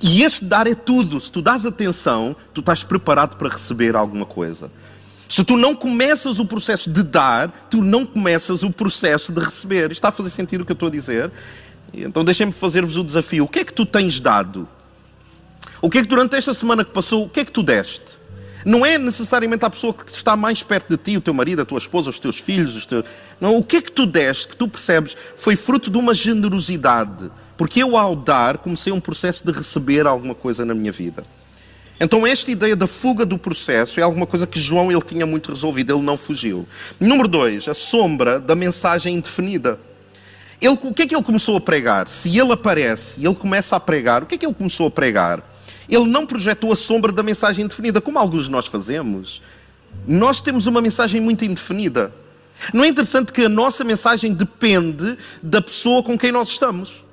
E 0.00 0.22
este 0.22 0.44
dar 0.44 0.66
é 0.66 0.74
tudo. 0.74 1.20
Se 1.20 1.30
tu 1.30 1.42
dás 1.42 1.64
atenção, 1.64 2.34
tu 2.52 2.60
estás 2.60 2.82
preparado 2.82 3.36
para 3.36 3.50
receber 3.50 3.94
alguma 3.94 4.24
coisa. 4.24 4.70
Se 5.28 5.44
tu 5.44 5.56
não 5.56 5.74
começas 5.74 6.38
o 6.38 6.46
processo 6.46 6.90
de 6.90 7.02
dar, 7.02 7.66
tu 7.70 7.82
não 7.82 8.06
começas 8.06 8.62
o 8.62 8.70
processo 8.70 9.32
de 9.32 9.40
receber. 9.40 9.92
Está 9.92 10.08
a 10.08 10.12
fazer 10.12 10.30
sentido 10.30 10.62
o 10.62 10.64
que 10.64 10.72
eu 10.72 10.74
estou 10.74 10.88
a 10.88 10.90
dizer? 10.90 11.30
Então 11.92 12.24
deixem-me 12.24 12.52
fazer-vos 12.52 12.96
o 12.96 13.04
desafio. 13.04 13.44
O 13.44 13.48
que 13.48 13.60
é 13.60 13.64
que 13.64 13.72
tu 13.72 13.86
tens 13.86 14.20
dado? 14.20 14.68
O 15.80 15.90
que 15.90 15.98
é 15.98 16.02
que 16.02 16.08
durante 16.08 16.34
esta 16.34 16.54
semana 16.54 16.84
que 16.84 16.92
passou, 16.92 17.24
o 17.24 17.28
que 17.28 17.40
é 17.40 17.44
que 17.44 17.52
tu 17.52 17.62
deste? 17.62 18.18
Não 18.64 18.84
é 18.84 18.96
necessariamente 18.96 19.64
a 19.64 19.70
pessoa 19.70 19.92
que 19.92 20.10
está 20.10 20.36
mais 20.36 20.62
perto 20.62 20.88
de 20.88 20.96
ti, 20.96 21.16
o 21.16 21.20
teu 21.20 21.34
marido, 21.34 21.62
a 21.62 21.64
tua 21.64 21.78
esposa, 21.78 22.10
os 22.10 22.18
teus 22.18 22.38
filhos. 22.38 22.74
Os 22.76 22.86
teus... 22.86 23.04
Não, 23.40 23.56
o 23.56 23.62
que 23.62 23.76
é 23.76 23.82
que 23.82 23.92
tu 23.92 24.06
deste, 24.06 24.48
que 24.48 24.56
tu 24.56 24.66
percebes, 24.66 25.16
foi 25.36 25.56
fruto 25.56 25.90
de 25.90 25.98
uma 25.98 26.14
generosidade. 26.14 27.30
Porque 27.56 27.82
eu, 27.82 27.96
ao 27.96 28.16
dar, 28.16 28.58
comecei 28.58 28.92
um 28.92 29.00
processo 29.00 29.44
de 29.44 29.52
receber 29.52 30.06
alguma 30.06 30.34
coisa 30.34 30.64
na 30.64 30.74
minha 30.74 30.90
vida. 30.90 31.24
Então, 32.00 32.26
esta 32.26 32.50
ideia 32.50 32.74
da 32.74 32.86
fuga 32.86 33.24
do 33.24 33.38
processo 33.38 34.00
é 34.00 34.02
alguma 34.02 34.26
coisa 34.26 34.46
que 34.46 34.58
João 34.58 34.90
ele 34.90 35.02
tinha 35.02 35.24
muito 35.24 35.50
resolvido, 35.50 35.94
ele 35.94 36.02
não 36.02 36.16
fugiu. 36.16 36.66
Número 36.98 37.28
dois, 37.28 37.68
a 37.68 37.74
sombra 37.74 38.40
da 38.40 38.54
mensagem 38.54 39.14
indefinida. 39.14 39.78
Ele, 40.60 40.76
o 40.82 40.92
que 40.92 41.02
é 41.02 41.06
que 41.06 41.14
ele 41.14 41.22
começou 41.22 41.56
a 41.56 41.60
pregar? 41.60 42.08
Se 42.08 42.36
ele 42.36 42.52
aparece 42.52 43.20
e 43.20 43.26
ele 43.26 43.34
começa 43.34 43.76
a 43.76 43.80
pregar, 43.80 44.22
o 44.22 44.26
que 44.26 44.34
é 44.34 44.38
que 44.38 44.46
ele 44.46 44.54
começou 44.54 44.88
a 44.88 44.90
pregar? 44.90 45.53
Ele 45.88 46.06
não 46.06 46.26
projetou 46.26 46.72
a 46.72 46.76
sombra 46.76 47.12
da 47.12 47.22
mensagem 47.22 47.64
indefinida, 47.64 48.00
como 48.00 48.18
alguns 48.18 48.44
de 48.44 48.50
nós 48.50 48.66
fazemos. 48.66 49.42
Nós 50.06 50.40
temos 50.40 50.66
uma 50.66 50.80
mensagem 50.80 51.20
muito 51.20 51.44
indefinida. 51.44 52.12
Não 52.72 52.84
é 52.84 52.88
interessante 52.88 53.32
que 53.32 53.42
a 53.42 53.48
nossa 53.48 53.84
mensagem 53.84 54.32
depende 54.32 55.18
da 55.42 55.60
pessoa 55.60 56.02
com 56.02 56.16
quem 56.16 56.30
nós 56.30 56.48
estamos 56.48 57.04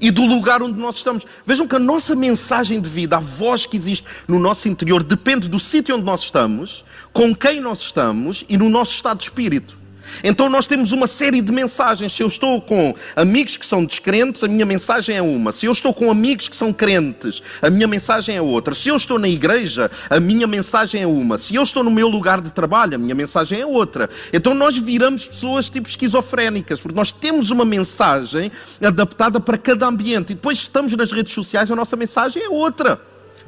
e 0.00 0.10
do 0.10 0.24
lugar 0.24 0.62
onde 0.62 0.78
nós 0.78 0.96
estamos. 0.96 1.26
Vejam 1.44 1.66
que 1.66 1.76
a 1.76 1.78
nossa 1.78 2.14
mensagem 2.14 2.80
de 2.80 2.88
vida, 2.88 3.16
a 3.16 3.20
voz 3.20 3.66
que 3.66 3.76
existe 3.76 4.06
no 4.26 4.38
nosso 4.38 4.68
interior, 4.68 5.02
depende 5.02 5.48
do 5.48 5.58
sítio 5.58 5.96
onde 5.96 6.04
nós 6.04 6.22
estamos, 6.22 6.84
com 7.12 7.34
quem 7.34 7.60
nós 7.60 7.80
estamos 7.80 8.44
e 8.48 8.56
no 8.56 8.68
nosso 8.68 8.94
estado 8.94 9.18
de 9.18 9.24
espírito. 9.24 9.77
Então 10.22 10.48
nós 10.48 10.66
temos 10.66 10.92
uma 10.92 11.06
série 11.06 11.40
de 11.40 11.52
mensagens. 11.52 12.12
Se 12.12 12.22
eu 12.22 12.26
estou 12.26 12.60
com 12.60 12.94
amigos 13.16 13.56
que 13.56 13.66
são 13.66 13.84
descrentes, 13.84 14.42
a 14.42 14.48
minha 14.48 14.66
mensagem 14.66 15.16
é 15.16 15.22
uma. 15.22 15.52
Se 15.52 15.66
eu 15.66 15.72
estou 15.72 15.92
com 15.92 16.10
amigos 16.10 16.48
que 16.48 16.56
são 16.56 16.72
crentes, 16.72 17.42
a 17.60 17.70
minha 17.70 17.86
mensagem 17.86 18.36
é 18.36 18.42
outra. 18.42 18.74
Se 18.74 18.88
eu 18.88 18.96
estou 18.96 19.18
na 19.18 19.28
igreja, 19.28 19.90
a 20.08 20.20
minha 20.20 20.46
mensagem 20.46 21.02
é 21.02 21.06
uma. 21.06 21.38
Se 21.38 21.54
eu 21.54 21.62
estou 21.62 21.82
no 21.82 21.90
meu 21.90 22.08
lugar 22.08 22.40
de 22.40 22.50
trabalho, 22.50 22.94
a 22.94 22.98
minha 22.98 23.14
mensagem 23.14 23.60
é 23.60 23.66
outra. 23.66 24.08
Então 24.32 24.54
nós 24.54 24.76
viramos 24.76 25.26
pessoas 25.26 25.68
tipo 25.68 25.88
esquizofrénicas, 25.88 26.80
porque 26.80 26.96
nós 26.96 27.12
temos 27.12 27.50
uma 27.50 27.64
mensagem 27.64 28.50
adaptada 28.82 29.40
para 29.40 29.58
cada 29.58 29.86
ambiente. 29.86 30.32
E 30.32 30.34
depois 30.34 30.58
estamos 30.58 30.92
nas 30.94 31.12
redes 31.12 31.32
sociais, 31.32 31.70
a 31.70 31.76
nossa 31.76 31.96
mensagem 31.96 32.42
é 32.42 32.48
outra. 32.48 33.00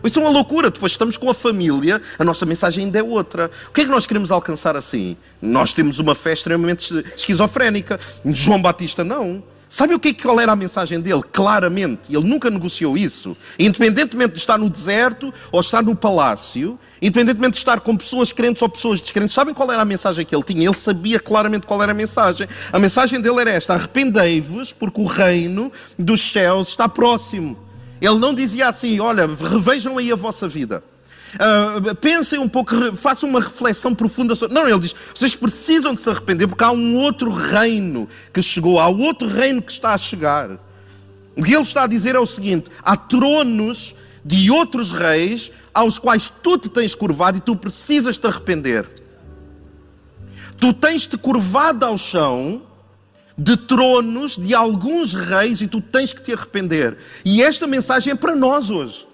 Isso 0.04 0.18
é 0.18 0.22
uma 0.22 0.30
loucura. 0.30 0.70
Depois 0.70 0.92
estamos 0.92 1.16
com 1.16 1.30
a 1.30 1.34
família, 1.34 2.00
a 2.18 2.24
nossa 2.24 2.46
mensagem 2.46 2.86
ainda 2.86 2.98
é 2.98 3.02
outra. 3.02 3.50
O 3.68 3.72
que 3.72 3.82
é 3.82 3.84
que 3.84 3.90
nós 3.90 4.06
queremos 4.06 4.30
alcançar 4.30 4.76
assim? 4.76 5.16
Nós 5.40 5.72
temos 5.72 5.98
uma 5.98 6.14
fé 6.14 6.32
extremamente 6.32 7.04
esquizofrénica. 7.16 7.98
João 8.24 8.60
Batista 8.60 9.04
não. 9.04 9.42
Sabe 9.70 9.94
o 9.94 10.00
que, 10.00 10.12
qual 10.12 10.40
era 10.40 10.50
a 10.50 10.56
mensagem 10.56 11.00
dele? 11.00 11.22
Claramente, 11.30 12.12
ele 12.12 12.28
nunca 12.28 12.50
negociou 12.50 12.98
isso. 12.98 13.36
Independentemente 13.56 14.32
de 14.32 14.40
estar 14.40 14.58
no 14.58 14.68
deserto 14.68 15.32
ou 15.52 15.60
estar 15.60 15.80
no 15.80 15.94
palácio, 15.94 16.76
independentemente 17.00 17.52
de 17.52 17.58
estar 17.58 17.78
com 17.78 17.96
pessoas 17.96 18.32
crentes 18.32 18.60
ou 18.62 18.68
pessoas 18.68 19.00
descrentes, 19.00 19.32
sabem 19.32 19.54
qual 19.54 19.70
era 19.70 19.80
a 19.80 19.84
mensagem 19.84 20.26
que 20.26 20.34
ele 20.34 20.42
tinha? 20.42 20.66
Ele 20.66 20.74
sabia 20.74 21.20
claramente 21.20 21.68
qual 21.68 21.80
era 21.80 21.92
a 21.92 21.94
mensagem. 21.94 22.48
A 22.72 22.80
mensagem 22.80 23.20
dele 23.20 23.42
era 23.42 23.50
esta: 23.50 23.74
arrependei-vos, 23.74 24.72
porque 24.72 25.00
o 25.00 25.06
reino 25.06 25.70
dos 25.96 26.20
céus 26.32 26.70
está 26.70 26.88
próximo. 26.88 27.56
Ele 28.00 28.18
não 28.18 28.34
dizia 28.34 28.68
assim: 28.68 28.98
olha, 29.00 29.26
revejam 29.26 29.98
aí 29.98 30.10
a 30.10 30.16
vossa 30.16 30.48
vida. 30.48 30.82
Uh, 31.34 31.94
pensem 31.94 32.40
um 32.40 32.48
pouco, 32.48 32.74
façam 32.96 33.28
uma 33.28 33.40
reflexão 33.40 33.94
profunda 33.94 34.34
sobre. 34.34 34.54
Não, 34.54 34.68
ele 34.68 34.78
diz: 34.78 34.94
vocês 35.14 35.34
precisam 35.34 35.94
de 35.94 36.00
se 36.00 36.08
arrepender 36.08 36.48
porque 36.48 36.64
há 36.64 36.72
um 36.72 36.96
outro 36.96 37.30
reino 37.30 38.08
que 38.32 38.42
chegou, 38.42 38.80
há 38.80 38.88
outro 38.88 39.28
reino 39.28 39.62
que 39.62 39.70
está 39.70 39.94
a 39.94 39.98
chegar. 39.98 40.50
O 41.36 41.42
que 41.42 41.52
ele 41.52 41.62
está 41.62 41.84
a 41.84 41.86
dizer 41.86 42.14
é 42.14 42.18
o 42.18 42.26
seguinte: 42.26 42.70
há 42.82 42.96
tronos 42.96 43.94
de 44.24 44.50
outros 44.50 44.90
reis 44.90 45.52
aos 45.72 45.98
quais 45.98 46.32
tu 46.42 46.58
te 46.58 46.68
tens 46.68 46.94
curvado 46.94 47.38
e 47.38 47.40
tu 47.40 47.54
precisas 47.54 48.18
te 48.18 48.26
arrepender. 48.26 48.88
Tu 50.58 50.72
tens 50.72 51.06
te 51.06 51.16
curvado 51.16 51.86
ao 51.86 51.96
chão 51.96 52.62
de 53.40 53.56
tronos 53.56 54.36
de 54.36 54.54
alguns 54.54 55.14
reis 55.14 55.62
e 55.62 55.66
tu 55.66 55.80
tens 55.80 56.12
que 56.12 56.22
te 56.22 56.30
arrepender. 56.30 56.98
E 57.24 57.42
esta 57.42 57.66
mensagem 57.66 58.12
é 58.12 58.14
para 58.14 58.36
nós 58.36 58.68
hoje. 58.68 59.06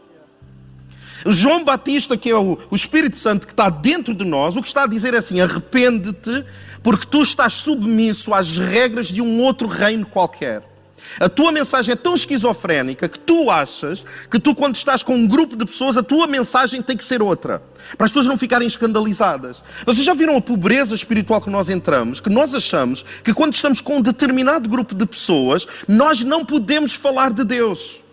João 1.24 1.64
Batista, 1.64 2.16
que 2.16 2.28
é 2.28 2.36
o, 2.36 2.58
o 2.68 2.74
Espírito 2.74 3.16
Santo 3.16 3.46
que 3.46 3.52
está 3.52 3.70
dentro 3.70 4.12
de 4.12 4.24
nós, 4.24 4.56
o 4.56 4.62
que 4.62 4.66
está 4.66 4.82
a 4.82 4.86
dizer 4.88 5.14
é 5.14 5.18
assim: 5.18 5.40
arrepende-te, 5.40 6.44
porque 6.82 7.06
tu 7.06 7.22
estás 7.22 7.52
submisso 7.52 8.34
às 8.34 8.58
regras 8.58 9.06
de 9.06 9.22
um 9.22 9.40
outro 9.40 9.68
reino 9.68 10.04
qualquer. 10.04 10.75
A 11.20 11.28
tua 11.28 11.52
mensagem 11.52 11.92
é 11.92 11.96
tão 11.96 12.14
esquizofrénica 12.14 13.08
que 13.08 13.18
tu 13.18 13.50
achas 13.50 14.04
que 14.30 14.38
tu, 14.38 14.54
quando 14.54 14.74
estás 14.74 15.02
com 15.02 15.14
um 15.14 15.26
grupo 15.26 15.56
de 15.56 15.64
pessoas, 15.64 15.96
a 15.96 16.02
tua 16.02 16.26
mensagem 16.26 16.82
tem 16.82 16.96
que 16.96 17.04
ser 17.04 17.22
outra. 17.22 17.62
Para 17.96 18.06
as 18.06 18.10
pessoas 18.10 18.26
não 18.26 18.36
ficarem 18.36 18.66
escandalizadas. 18.66 19.62
Vocês 19.84 20.04
já 20.04 20.14
viram 20.14 20.36
a 20.36 20.40
pobreza 20.40 20.94
espiritual 20.94 21.40
que 21.40 21.50
nós 21.50 21.68
entramos? 21.68 22.20
Que 22.20 22.30
nós 22.30 22.54
achamos 22.54 23.04
que 23.22 23.32
quando 23.32 23.54
estamos 23.54 23.80
com 23.80 23.98
um 23.98 24.02
determinado 24.02 24.68
grupo 24.68 24.94
de 24.94 25.06
pessoas, 25.06 25.66
nós 25.86 26.22
não 26.22 26.44
podemos 26.44 26.92
falar 26.92 27.32
de 27.32 27.44
Deus. 27.44 28.05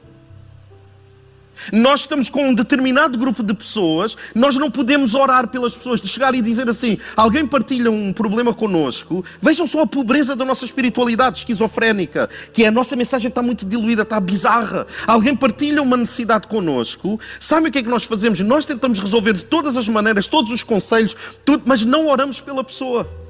Nós 1.72 2.02
estamos 2.02 2.30
com 2.30 2.50
um 2.50 2.54
determinado 2.54 3.18
grupo 3.18 3.44
de 3.44 3.54
pessoas, 3.54 4.18
nós 4.36 4.56
não 4.56 4.70
podemos 4.70 5.16
orar 5.16 5.48
pelas 5.48 5.76
pessoas, 5.76 6.02
de 6.02 6.08
chegar 6.08 6.34
e 6.36 6.42
dizer 6.42 6.70
assim: 6.70 6.98
alguém 7.16 7.46
partilha 7.46 7.92
um 7.92 8.12
problema 8.12 8.54
connosco, 8.54 9.24
vejam 9.42 9.66
só 9.66 9.82
a 9.82 9.88
pobreza 9.88 10.36
da 10.36 10.44
nossa 10.44 10.66
espiritualidade 10.66 11.40
esquizofrénica, 11.40 12.30
que 12.52 12.64
é 12.64 12.68
a 12.68 12.72
nossa 12.72 12.96
mensagem 12.96 13.30
está 13.30 13.42
muito 13.42 13.66
diluída, 13.66 14.02
está 14.02 14.20
bizarra. 14.20 14.88
Alguém 15.08 15.36
partilha 15.36 15.82
uma 15.82 15.98
necessidade 15.98 16.48
connosco, 16.48 17.20
sabe 17.40 17.70
o 17.70 17.72
que 17.72 17.80
é 17.80 17.84
que 17.84 17.90
nós 17.90 18.04
fazemos? 18.04 18.40
Nós 18.42 18.66
tentamos 18.66 19.00
resolver 19.00 19.34
de 19.34 19.44
todas 19.44 19.78
as 19.78 19.88
maneiras, 19.88 20.28
todos 20.28 20.52
os 20.52 20.64
conselhos, 20.64 21.16
tudo, 21.46 21.64
mas 21.66 21.86
não 21.86 22.08
oramos 22.08 22.40
pela 22.40 22.64
pessoa. 22.64 23.23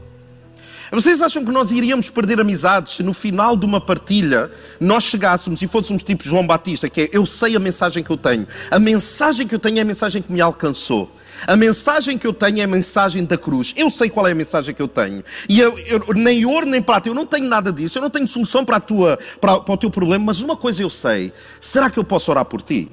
Vocês 0.91 1.21
acham 1.21 1.43
que 1.43 1.51
nós 1.51 1.71
iríamos 1.71 2.09
perder 2.09 2.39
amizades 2.39 2.95
se 2.95 3.03
no 3.03 3.13
final 3.13 3.55
de 3.55 3.65
uma 3.65 3.81
partilha 3.81 4.51
nós 4.79 5.03
chegássemos 5.03 5.61
e 5.61 5.67
fôssemos 5.67 6.03
tipo 6.03 6.23
João 6.23 6.45
Batista, 6.45 6.89
que 6.89 7.01
é 7.01 7.09
eu 7.11 7.25
sei 7.25 7.55
a 7.55 7.59
mensagem 7.59 8.03
que 8.03 8.09
eu 8.09 8.17
tenho. 8.17 8.47
A 8.69 8.79
mensagem 8.79 9.47
que 9.47 9.55
eu 9.55 9.59
tenho 9.59 9.79
é 9.79 9.81
a 9.81 9.85
mensagem 9.85 10.21
que 10.21 10.31
me 10.31 10.41
alcançou. 10.41 11.11
A 11.47 11.55
mensagem 11.55 12.17
que 12.17 12.25
eu 12.25 12.33
tenho 12.33 12.59
é 12.59 12.63
a 12.63 12.67
mensagem 12.67 13.25
da 13.25 13.37
cruz. 13.37 13.73
Eu 13.75 13.89
sei 13.89 14.09
qual 14.09 14.27
é 14.27 14.31
a 14.31 14.35
mensagem 14.35 14.73
que 14.73 14.81
eu 14.81 14.87
tenho. 14.87 15.23
E 15.49 15.59
eu, 15.59 15.77
eu, 15.79 16.13
nem 16.13 16.45
ouro 16.45 16.65
nem 16.65 16.81
prata, 16.81 17.09
eu 17.09 17.13
não 17.13 17.25
tenho 17.25 17.47
nada 17.47 17.71
disso. 17.71 17.97
Eu 17.97 18.01
não 18.01 18.09
tenho 18.09 18.27
solução 18.27 18.63
para, 18.63 18.77
a 18.77 18.79
tua, 18.79 19.19
para, 19.41 19.59
para 19.59 19.73
o 19.73 19.77
teu 19.77 19.89
problema, 19.89 20.25
mas 20.25 20.41
uma 20.41 20.55
coisa 20.55 20.83
eu 20.83 20.89
sei: 20.89 21.33
será 21.59 21.89
que 21.89 21.97
eu 21.97 22.03
posso 22.03 22.31
orar 22.31 22.45
por 22.45 22.61
ti? 22.61 22.89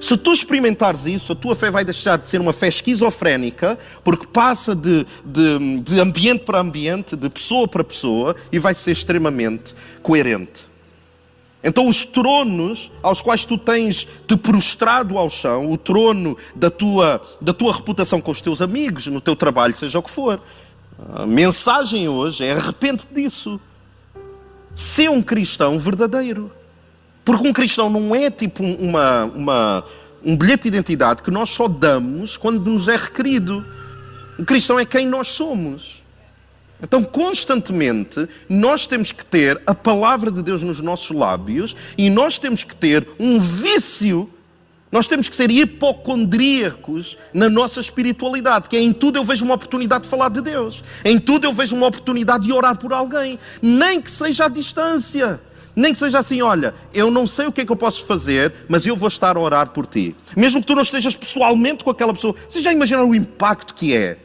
Se 0.00 0.16
tu 0.16 0.32
experimentares 0.32 1.06
isso, 1.06 1.32
a 1.32 1.34
tua 1.34 1.54
fé 1.56 1.70
vai 1.70 1.84
deixar 1.84 2.18
de 2.18 2.28
ser 2.28 2.40
uma 2.40 2.52
fé 2.52 2.68
esquizofrénica, 2.68 3.78
porque 4.02 4.26
passa 4.26 4.74
de, 4.74 5.06
de, 5.24 5.80
de 5.80 6.00
ambiente 6.00 6.44
para 6.44 6.60
ambiente, 6.60 7.16
de 7.16 7.28
pessoa 7.28 7.66
para 7.66 7.82
pessoa, 7.82 8.36
e 8.52 8.58
vai 8.58 8.74
ser 8.74 8.90
extremamente 8.90 9.74
coerente. 10.02 10.74
Então, 11.62 11.88
os 11.88 12.04
tronos 12.04 12.92
aos 13.02 13.22
quais 13.22 13.46
tu 13.46 13.56
tens 13.56 14.06
te 14.28 14.36
prostrado 14.36 15.16
ao 15.16 15.30
chão, 15.30 15.72
o 15.72 15.78
trono 15.78 16.36
da 16.54 16.70
tua, 16.70 17.22
da 17.40 17.54
tua 17.54 17.72
reputação 17.72 18.20
com 18.20 18.30
os 18.30 18.42
teus 18.42 18.60
amigos, 18.60 19.06
no 19.06 19.20
teu 19.20 19.34
trabalho, 19.34 19.74
seja 19.74 19.98
o 19.98 20.02
que 20.02 20.10
for, 20.10 20.42
a 21.14 21.24
mensagem 21.24 22.06
hoje 22.06 22.44
é 22.44 22.52
arrepende 22.52 23.06
disso. 23.10 23.58
Ser 24.76 25.10
um 25.10 25.22
cristão 25.22 25.78
verdadeiro. 25.78 26.52
Porque 27.24 27.48
um 27.48 27.52
cristão 27.52 27.88
não 27.88 28.14
é 28.14 28.30
tipo 28.30 28.62
uma, 28.62 29.24
uma, 29.24 29.84
um 30.24 30.36
bilhete 30.36 30.64
de 30.64 30.68
identidade 30.68 31.22
que 31.22 31.30
nós 31.30 31.50
só 31.50 31.66
damos 31.66 32.36
quando 32.36 32.70
nos 32.70 32.88
é 32.88 32.96
requerido. 32.96 33.64
O 34.38 34.44
cristão 34.44 34.78
é 34.78 34.84
quem 34.84 35.06
nós 35.06 35.28
somos. 35.28 36.04
Então, 36.82 37.02
constantemente, 37.02 38.28
nós 38.46 38.86
temos 38.86 39.10
que 39.10 39.24
ter 39.24 39.60
a 39.66 39.74
palavra 39.74 40.30
de 40.30 40.42
Deus 40.42 40.62
nos 40.62 40.80
nossos 40.80 41.16
lábios 41.16 41.74
e 41.96 42.10
nós 42.10 42.38
temos 42.38 42.62
que 42.62 42.74
ter 42.74 43.08
um 43.18 43.40
vício, 43.40 44.28
nós 44.92 45.08
temos 45.08 45.28
que 45.28 45.34
ser 45.34 45.50
hipocondríacos 45.50 47.16
na 47.32 47.48
nossa 47.48 47.80
espiritualidade, 47.80 48.68
que 48.68 48.76
é 48.76 48.80
em 48.80 48.92
tudo 48.92 49.16
eu 49.18 49.24
vejo 49.24 49.46
uma 49.46 49.54
oportunidade 49.54 50.04
de 50.04 50.10
falar 50.10 50.28
de 50.28 50.42
Deus, 50.42 50.82
em 51.04 51.18
tudo 51.18 51.46
eu 51.46 51.54
vejo 51.54 51.74
uma 51.74 51.86
oportunidade 51.86 52.44
de 52.44 52.52
orar 52.52 52.76
por 52.76 52.92
alguém, 52.92 53.38
nem 53.62 53.98
que 54.02 54.10
seja 54.10 54.44
à 54.44 54.48
distância. 54.48 55.40
Nem 55.76 55.92
que 55.92 55.98
seja 55.98 56.20
assim, 56.20 56.40
olha, 56.40 56.74
eu 56.92 57.10
não 57.10 57.26
sei 57.26 57.46
o 57.46 57.52
que 57.52 57.62
é 57.62 57.64
que 57.64 57.72
eu 57.72 57.76
posso 57.76 58.04
fazer, 58.04 58.52
mas 58.68 58.86
eu 58.86 58.96
vou 58.96 59.08
estar 59.08 59.36
a 59.36 59.40
orar 59.40 59.70
por 59.70 59.86
ti. 59.86 60.14
Mesmo 60.36 60.60
que 60.60 60.66
tu 60.66 60.74
não 60.74 60.82
estejas 60.82 61.16
pessoalmente 61.16 61.82
com 61.82 61.90
aquela 61.90 62.14
pessoa. 62.14 62.34
Vocês 62.48 62.62
já 62.62 62.72
imaginaram 62.72 63.08
o 63.08 63.14
impacto 63.14 63.74
que 63.74 63.96
é? 63.96 64.18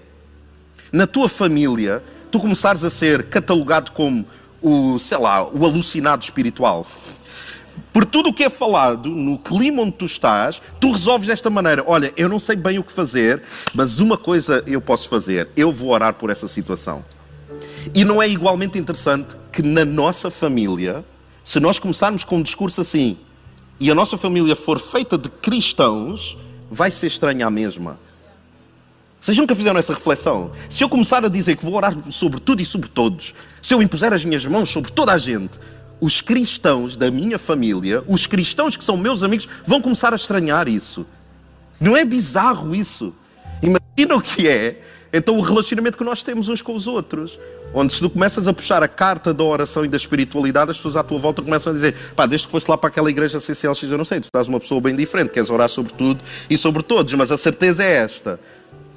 Na 0.92 1.08
tua 1.08 1.28
família, 1.28 2.04
tu 2.30 2.40
começares 2.40 2.84
a 2.84 2.90
ser 2.90 3.24
catalogado 3.24 3.92
como 3.92 4.26
o, 4.62 5.00
sei 5.00 5.18
lá, 5.18 5.44
o 5.44 5.66
alucinado 5.66 6.24
espiritual. 6.24 6.86
Por 7.92 8.06
tudo 8.06 8.30
o 8.30 8.34
que 8.34 8.44
é 8.44 8.50
falado, 8.50 9.10
no 9.10 9.38
clima 9.38 9.82
onde 9.82 9.94
tu 9.94 10.06
estás, 10.06 10.62
tu 10.80 10.92
resolves 10.92 11.28
desta 11.28 11.50
maneira: 11.50 11.84
olha, 11.88 12.14
eu 12.16 12.30
não 12.30 12.40
sei 12.40 12.56
bem 12.56 12.78
o 12.78 12.84
que 12.84 12.92
fazer, 12.92 13.42
mas 13.74 14.00
uma 14.00 14.18
coisa 14.18 14.64
eu 14.68 14.80
posso 14.80 15.10
fazer: 15.10 15.50
eu 15.56 15.72
vou 15.72 15.90
orar 15.90 16.14
por 16.14 16.30
essa 16.30 16.48
situação. 16.48 17.04
E 17.96 18.04
não 18.06 18.22
é 18.22 18.28
igualmente 18.28 18.78
interessante 18.78 19.36
que 19.52 19.64
na 19.64 19.84
nossa 19.84 20.30
família 20.30 21.04
se 21.50 21.60
nós 21.60 21.80
começarmos 21.80 22.24
com 22.24 22.38
um 22.38 22.44
discurso 22.44 22.80
assim 22.80 23.18
e 23.80 23.90
a 23.90 23.96
nossa 23.96 24.20
família 24.20 24.56
for 24.56 24.80
feita 24.80 25.18
de 25.18 25.30
cristãos, 25.30 26.38
vai 26.70 26.92
ser 26.92 27.08
estranha 27.08 27.48
a 27.48 27.50
mesma. 27.50 28.00
Vocês 29.20 29.36
nunca 29.36 29.56
fizeram 29.56 29.80
essa 29.80 29.96
reflexão? 29.96 30.52
Se 30.70 30.84
eu 30.84 30.90
começar 30.90 31.26
a 31.26 31.28
dizer 31.28 31.58
que 31.58 31.66
vou 31.66 31.74
orar 31.74 31.98
sobre 32.12 32.40
tudo 32.40 32.62
e 32.62 32.66
sobre 32.66 32.88
todos, 32.88 33.34
se 33.64 33.74
eu 33.74 33.82
impuser 33.82 34.14
as 34.14 34.24
minhas 34.24 34.46
mãos 34.46 34.70
sobre 34.70 34.92
toda 34.92 35.12
a 35.12 35.18
gente, 35.18 35.60
os 36.00 36.22
cristãos 36.22 36.96
da 36.96 37.10
minha 37.10 37.40
família, 37.40 38.04
os 38.08 38.28
cristãos 38.28 38.78
que 38.78 38.84
são 38.84 38.96
meus 38.96 39.24
amigos, 39.24 39.50
vão 39.66 39.82
começar 39.82 40.14
a 40.14 40.18
estranhar 40.18 40.68
isso. 40.68 41.04
Não 41.82 41.98
é 41.98 42.06
bizarro 42.06 42.76
isso? 42.76 43.12
Imagina 43.64 44.16
o 44.16 44.22
que 44.22 44.48
é, 44.48 44.84
então, 45.12 45.36
o 45.36 45.42
relacionamento 45.42 45.98
que 45.98 46.04
nós 46.04 46.22
temos 46.22 46.48
uns 46.48 46.62
com 46.62 46.76
os 46.76 46.86
outros. 46.86 47.40
Onde 47.74 47.94
se 47.94 48.00
tu 48.00 48.10
começas 48.10 48.48
a 48.48 48.54
puxar 48.54 48.82
a 48.82 48.88
carta 48.88 49.34
da 49.34 49.44
oração 49.44 49.86
e 49.86 49.88
da 49.88 49.98
espiritualidade, 49.98 50.72
as 50.72 50.78
pessoas 50.78 50.96
à 50.96 51.04
tua 51.04 51.20
volta 51.20 51.42
começam 51.42 51.72
a 51.72 51.76
dizer: 51.76 51.96
pá, 52.16 52.26
desde 52.26 52.48
que 52.48 52.52
fosse 52.52 52.70
lá 52.70 52.78
para 52.78 52.90
aquela 52.90 53.10
igreja 53.10 53.40
CCLX, 53.40 53.84
eu 53.84 53.98
não 53.98 54.06
sei, 54.06 54.20
tu 54.20 54.26
estás 54.26 54.48
uma 54.48 54.60
pessoa 54.60 54.82
bem 54.82 54.96
diferente, 54.96 55.32
queres 55.32 55.50
orar 55.50 55.70
sobre 55.70 55.94
tudo 55.94 56.20
e 56.50 56.58
sobre 56.58 56.82
todos, 56.82 57.14
mas 57.14 57.32
a 57.32 57.38
certeza 57.38 57.84
é 57.84 57.98
esta: 57.98 58.40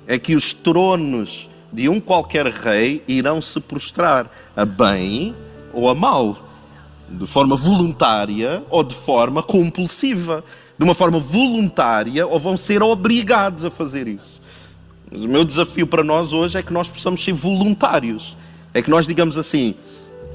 é 0.07 0.19
que 0.19 0.35
os 0.35 0.55
tronos 0.55 1.51
de 1.71 1.89
um 1.89 2.01
qualquer 2.01 2.47
rei 2.47 3.03
irão 3.07 3.43
se 3.43 3.61
prostrar 3.61 4.31
a 4.57 4.65
bem 4.65 5.35
ou 5.73 5.89
a 5.89 5.95
mal, 5.95 6.49
de 7.11 7.27
forma 7.27 7.57
voluntária 7.57 8.63
ou 8.71 8.83
de 8.83 8.95
forma 8.95 9.43
compulsiva, 9.43 10.43
de 10.79 10.85
uma 10.85 10.95
forma 10.95 11.19
voluntária 11.19 12.27
ou 12.27 12.39
vão 12.39 12.57
ser 12.57 12.83
obrigados 12.83 13.67
a 13.67 13.71
fazer 13.71 14.09
isso. 14.09 14.41
Mas 15.11 15.25
o 15.25 15.29
meu 15.29 15.45
desafio 15.45 15.87
para 15.87 16.03
nós 16.03 16.33
hoje 16.33 16.57
é 16.57 16.63
que 16.63 16.73
nós 16.73 16.89
possamos 16.89 17.23
ser 17.23 17.35
voluntários 17.35 18.35
é 18.75 18.81
que 18.81 18.91
nós 18.91 19.07
digamos 19.07 19.39
assim, 19.39 19.75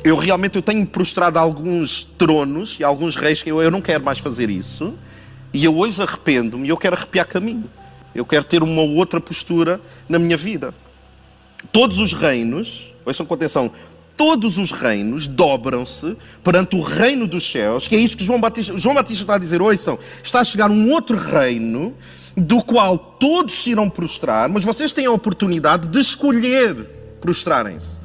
eu 0.04 0.16
realmente 0.16 0.56
eu 0.56 0.62
tenho 0.62 0.86
prostrado 0.86 1.40
alguns 1.40 2.04
tronos 2.18 2.78
e 2.80 2.84
alguns 2.84 3.16
reis 3.16 3.42
que 3.42 3.50
eu, 3.50 3.62
eu 3.62 3.72
não 3.72 3.82
quero 3.82 4.04
mais 4.04 4.20
fazer 4.20 4.50
isso, 4.50 4.94
e 5.54 5.64
eu 5.66 5.78
hoje 5.78 6.02
arrependo-me 6.02 6.68
e 6.68 6.70
eu 6.70 6.78
quero 6.78 6.96
arrepiar 6.96 7.28
caminho. 7.28 7.70
Eu 8.14 8.26
quero 8.26 8.46
ter 8.46 8.64
uma 8.64 8.82
outra 8.82 9.20
postura 9.20 9.80
na 10.10 10.18
minha 10.18 10.38
vida. 10.38 10.74
Todos 11.72 12.00
os 12.00 12.14
reinos, 12.14 12.94
ouçam 13.06 13.26
com 13.26 13.34
atenção, 13.34 13.72
todos 14.16 14.58
os 14.58 14.72
reinos 14.72 15.28
dobram-se 15.28 16.18
perante 16.44 16.76
o 16.76 16.82
reino 16.82 17.28
dos 17.28 17.50
céus, 17.50 17.88
que 17.88 17.96
é 17.96 18.00
isto 18.00 18.18
que 18.18 18.26
João 18.26 18.42
Batista, 18.42 18.78
João 18.78 18.96
Batista 18.96 19.24
está 19.24 19.36
a 19.36 19.38
dizer, 19.38 19.62
ouçam, 19.62 20.00
está 20.24 20.40
a 20.40 20.44
chegar 20.44 20.72
um 20.72 20.92
outro 20.92 21.16
reino 21.16 21.96
do 22.36 22.62
qual 22.64 22.98
todos 22.98 23.54
se 23.54 23.72
irão 23.72 23.90
prostrar, 23.90 24.50
mas 24.50 24.64
vocês 24.64 24.92
têm 24.92 25.06
a 25.06 25.12
oportunidade 25.12 25.88
de 25.88 26.00
escolher 26.00 26.76
prostrarem-se. 27.22 27.98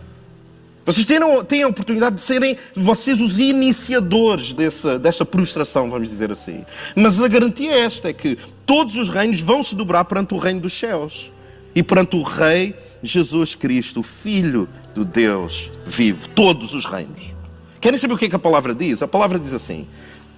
Vocês 0.85 1.07
têm, 1.07 1.21
têm 1.47 1.63
a 1.63 1.69
oportunidade 1.69 2.17
de 2.17 2.23
serem 2.23 2.57
vocês 2.75 3.21
os 3.21 3.39
iniciadores 3.39 4.53
dessa, 4.53 4.99
dessa 4.99 5.25
prostração, 5.25 5.89
vamos 5.89 6.09
dizer 6.09 6.33
assim. 6.33 6.65
Mas 6.97 7.21
a 7.21 7.29
garantia 7.29 7.73
é 7.73 7.81
esta: 7.81 8.09
é 8.09 8.13
que 8.13 8.37
todos 8.67 8.97
os 8.97 9.09
reinos 9.09 9.41
vão 9.41 9.63
se 9.63 9.75
dobrar 9.75 10.05
perante 10.05 10.35
o 10.35 10.39
reino 10.39 10.61
dos 10.61 10.73
céus 10.73 11.31
e 11.75 11.83
perante 11.83 12.17
o 12.17 12.23
Rei 12.23 12.75
Jesus 13.03 13.55
Cristo, 13.55 14.01
o 14.01 14.03
Filho 14.03 14.69
do 14.95 15.05
Deus 15.05 15.71
vivo. 15.87 16.29
Todos 16.29 16.75
os 16.75 16.85
reinos. 16.85 17.33
Querem 17.81 17.99
saber 17.99 18.15
o 18.15 18.19
que 18.19 18.27
é 18.27 18.29
que 18.29 18.37
a 18.37 18.39
palavra 18.39 18.75
diz? 18.75 19.03
A 19.03 19.09
palavra 19.09 19.39
diz 19.39 19.53
assim, 19.53 19.87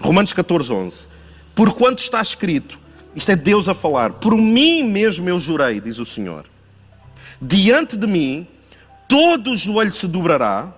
Romanos 0.01 0.33
14, 0.33 0.73
11: 0.73 1.09
Porquanto 1.55 2.03
está 2.03 2.21
escrito, 2.21 2.79
isto 3.15 3.31
é 3.31 3.37
Deus 3.37 3.69
a 3.69 3.75
falar, 3.75 4.15
por 4.15 4.37
mim 4.37 4.91
mesmo 4.91 5.29
eu 5.29 5.39
jurei, 5.39 5.81
diz 5.81 5.99
o 5.99 6.05
Senhor, 6.05 6.45
diante 7.41 7.97
de 7.97 8.07
mim 8.07 8.47
todo 9.15 9.53
o 9.53 9.57
joelho 9.57 9.93
se 9.93 10.09
dobrará 10.09 10.75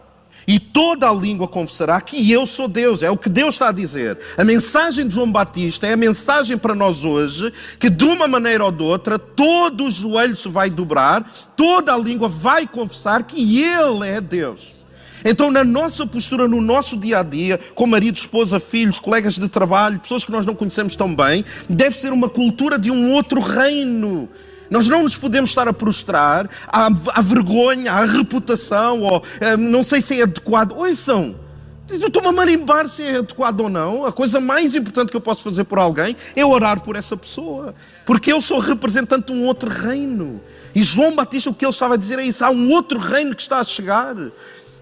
E 0.47 0.61
toda 0.61 1.09
a 1.09 1.13
língua 1.13 1.49
confessará 1.49 1.99
que 2.03 2.31
eu 2.31 2.45
sou 2.45 2.69
Deus. 2.69 3.03
É 3.03 3.11
o 3.11 3.17
que 3.17 3.31
Deus 3.31 3.55
está 3.55 3.71
a 3.71 3.73
dizer. 3.73 4.19
A 4.37 4.45
mensagem 4.45 5.09
de 5.09 5.15
João 5.15 5.33
Batista 5.33 5.87
é 5.87 5.95
a 5.95 5.97
mensagem 5.97 6.59
para 6.59 6.75
nós 6.75 7.03
hoje 7.03 7.51
que, 7.81 7.89
de 7.89 8.05
uma 8.05 8.29
maneira 8.29 8.63
ou 8.63 8.71
de 8.71 8.83
outra, 8.83 9.19
todo 9.19 9.85
o 9.85 9.91
joelho 9.91 10.37
se 10.37 10.51
vai 10.51 10.69
dobrar, 10.69 11.29
toda 11.57 11.95
a 11.95 11.97
língua 11.97 12.29
vai 12.29 12.67
confessar 12.67 13.23
que 13.23 13.59
Ele 13.59 14.07
é 14.07 14.21
Deus. 14.21 14.71
Então, 15.25 15.51
na 15.51 15.65
nossa 15.65 16.07
postura, 16.07 16.47
no 16.47 16.61
nosso 16.61 16.95
dia 16.95 17.21
a 17.21 17.23
dia, 17.23 17.59
com 17.75 17.87
marido, 17.87 18.17
esposa, 18.17 18.61
filhos, 18.61 18.99
colegas 18.99 19.37
de 19.37 19.49
trabalho, 19.49 19.99
pessoas 19.99 20.27
que 20.27 20.31
nós 20.31 20.45
não 20.45 20.55
conhecemos 20.55 20.95
tão 20.95 21.13
bem, 21.13 21.43
deve 21.71 21.97
ser 21.97 22.13
uma 22.13 22.29
cultura 22.29 22.79
de 22.79 22.91
um 22.91 23.13
outro 23.13 23.41
reino. 23.41 24.29
Nós 24.71 24.89
não 24.89 25.03
nos 25.03 25.17
podemos 25.17 25.51
estar 25.51 25.69
a 25.69 25.73
prostrar 25.73 26.49
à, 26.67 26.87
à 27.15 27.21
vergonha, 27.21 27.93
à 27.93 28.05
reputação, 28.05 29.01
ou 29.01 29.23
eh, 29.41 29.57
não 29.57 29.83
sei 29.83 30.01
se 30.01 30.21
é 30.21 30.23
adequado. 30.25 30.73
Ouçam, 30.77 31.37
eu 31.89 32.09
estou-me 32.09 32.29
a 32.29 32.33
marimbar 32.33 32.89
se 32.89 33.03
é 33.03 33.19
adequado 33.19 33.61
ou 33.61 33.69
não. 33.69 34.05
A 34.05 34.13
coisa 34.13 34.41
mais 34.41 34.75
importante 34.75 35.11
que 35.11 35.17
eu 35.17 35.21
posso 35.21 35.43
fazer 35.43 35.65
por 35.65 35.79
alguém 35.79 36.17
é 36.35 36.45
orar 36.45 36.81
por 36.81 36.97
essa 36.97 37.17
pessoa. 37.17 37.75
Porque 38.05 38.33
eu 38.33 38.41
sou 38.41 38.59
representante 38.59 39.33
de 39.33 39.39
um 39.39 39.45
outro 39.45 39.71
reino. 39.71 40.41
E 40.75 40.83
João 40.83 41.15
Batista, 41.15 41.49
o 41.49 41.55
que 41.55 41.65
ele 41.65 41.71
estava 41.71 41.95
a 41.95 41.97
dizer 41.97 42.19
é 42.19 42.25
isso: 42.25 42.45
há 42.45 42.51
um 42.51 42.71
outro 42.73 42.99
reino 42.99 43.35
que 43.37 43.43
está 43.43 43.59
a 43.59 43.65
chegar. 43.65 44.17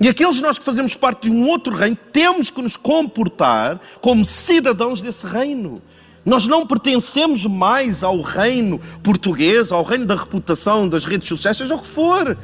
E 0.00 0.08
aqueles 0.08 0.40
nós 0.40 0.58
que 0.58 0.64
fazemos 0.64 0.94
parte 0.94 1.28
de 1.28 1.30
um 1.30 1.46
outro 1.46 1.74
reino, 1.74 1.96
temos 2.10 2.50
que 2.50 2.60
nos 2.60 2.76
comportar 2.76 3.80
como 4.00 4.24
cidadãos 4.24 5.00
desse 5.00 5.26
reino. 5.26 5.82
Nós 6.24 6.46
não 6.46 6.66
pertencemos 6.66 7.44
mais 7.44 8.02
ao 8.02 8.20
reino 8.22 8.80
português, 9.02 9.70
ao 9.70 9.82
reino 9.82 10.06
da 10.06 10.14
reputação, 10.14 10.88
das 10.88 11.04
redes 11.04 11.28
sociais, 11.28 11.56
seja 11.56 11.74
o 11.74 11.78
que 11.78 11.86
for. 11.86 12.36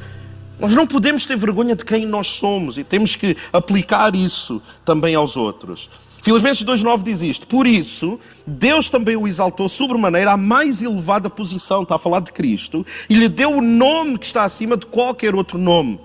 Nós 0.59 0.75
não 0.75 0.87
podemos 0.87 1.25
ter 1.25 1.37
vergonha 1.37 1.75
de 1.75 1.85
quem 1.85 2.05
nós 2.05 2.27
somos 2.27 2.77
e 2.77 2.85
temos 2.85 3.17
que 3.17 3.37
aplicar 3.51 4.15
isso 4.15 4.61
também 4.85 5.15
aos 5.15 5.35
outros. 5.37 5.89
Filipenses 6.23 6.63
2,9 6.63 7.03
diz 7.03 7.23
isto: 7.23 7.47
Por 7.47 7.67
isso, 7.67 8.21
Deus 8.47 8.91
também 8.91 9.17
o 9.17 9.27
exaltou 9.27 9.67
sobremaneira 9.71 10.33
à 10.33 10.37
mais 10.37 10.83
elevada 10.83 11.31
posição, 11.31 11.83
está 11.83 11.95
a 11.95 11.99
falar 11.99 12.21
de 12.21 12.33
Cristo, 12.33 12.85
e 13.09 13.15
lhe 13.15 13.29
deu 13.29 13.57
o 13.57 13.63
nome 13.63 14.19
que 14.19 14.27
está 14.27 14.45
acima 14.45 14.77
de 14.77 14.85
qualquer 14.85 15.35
outro 15.35 15.57
nome 15.57 15.99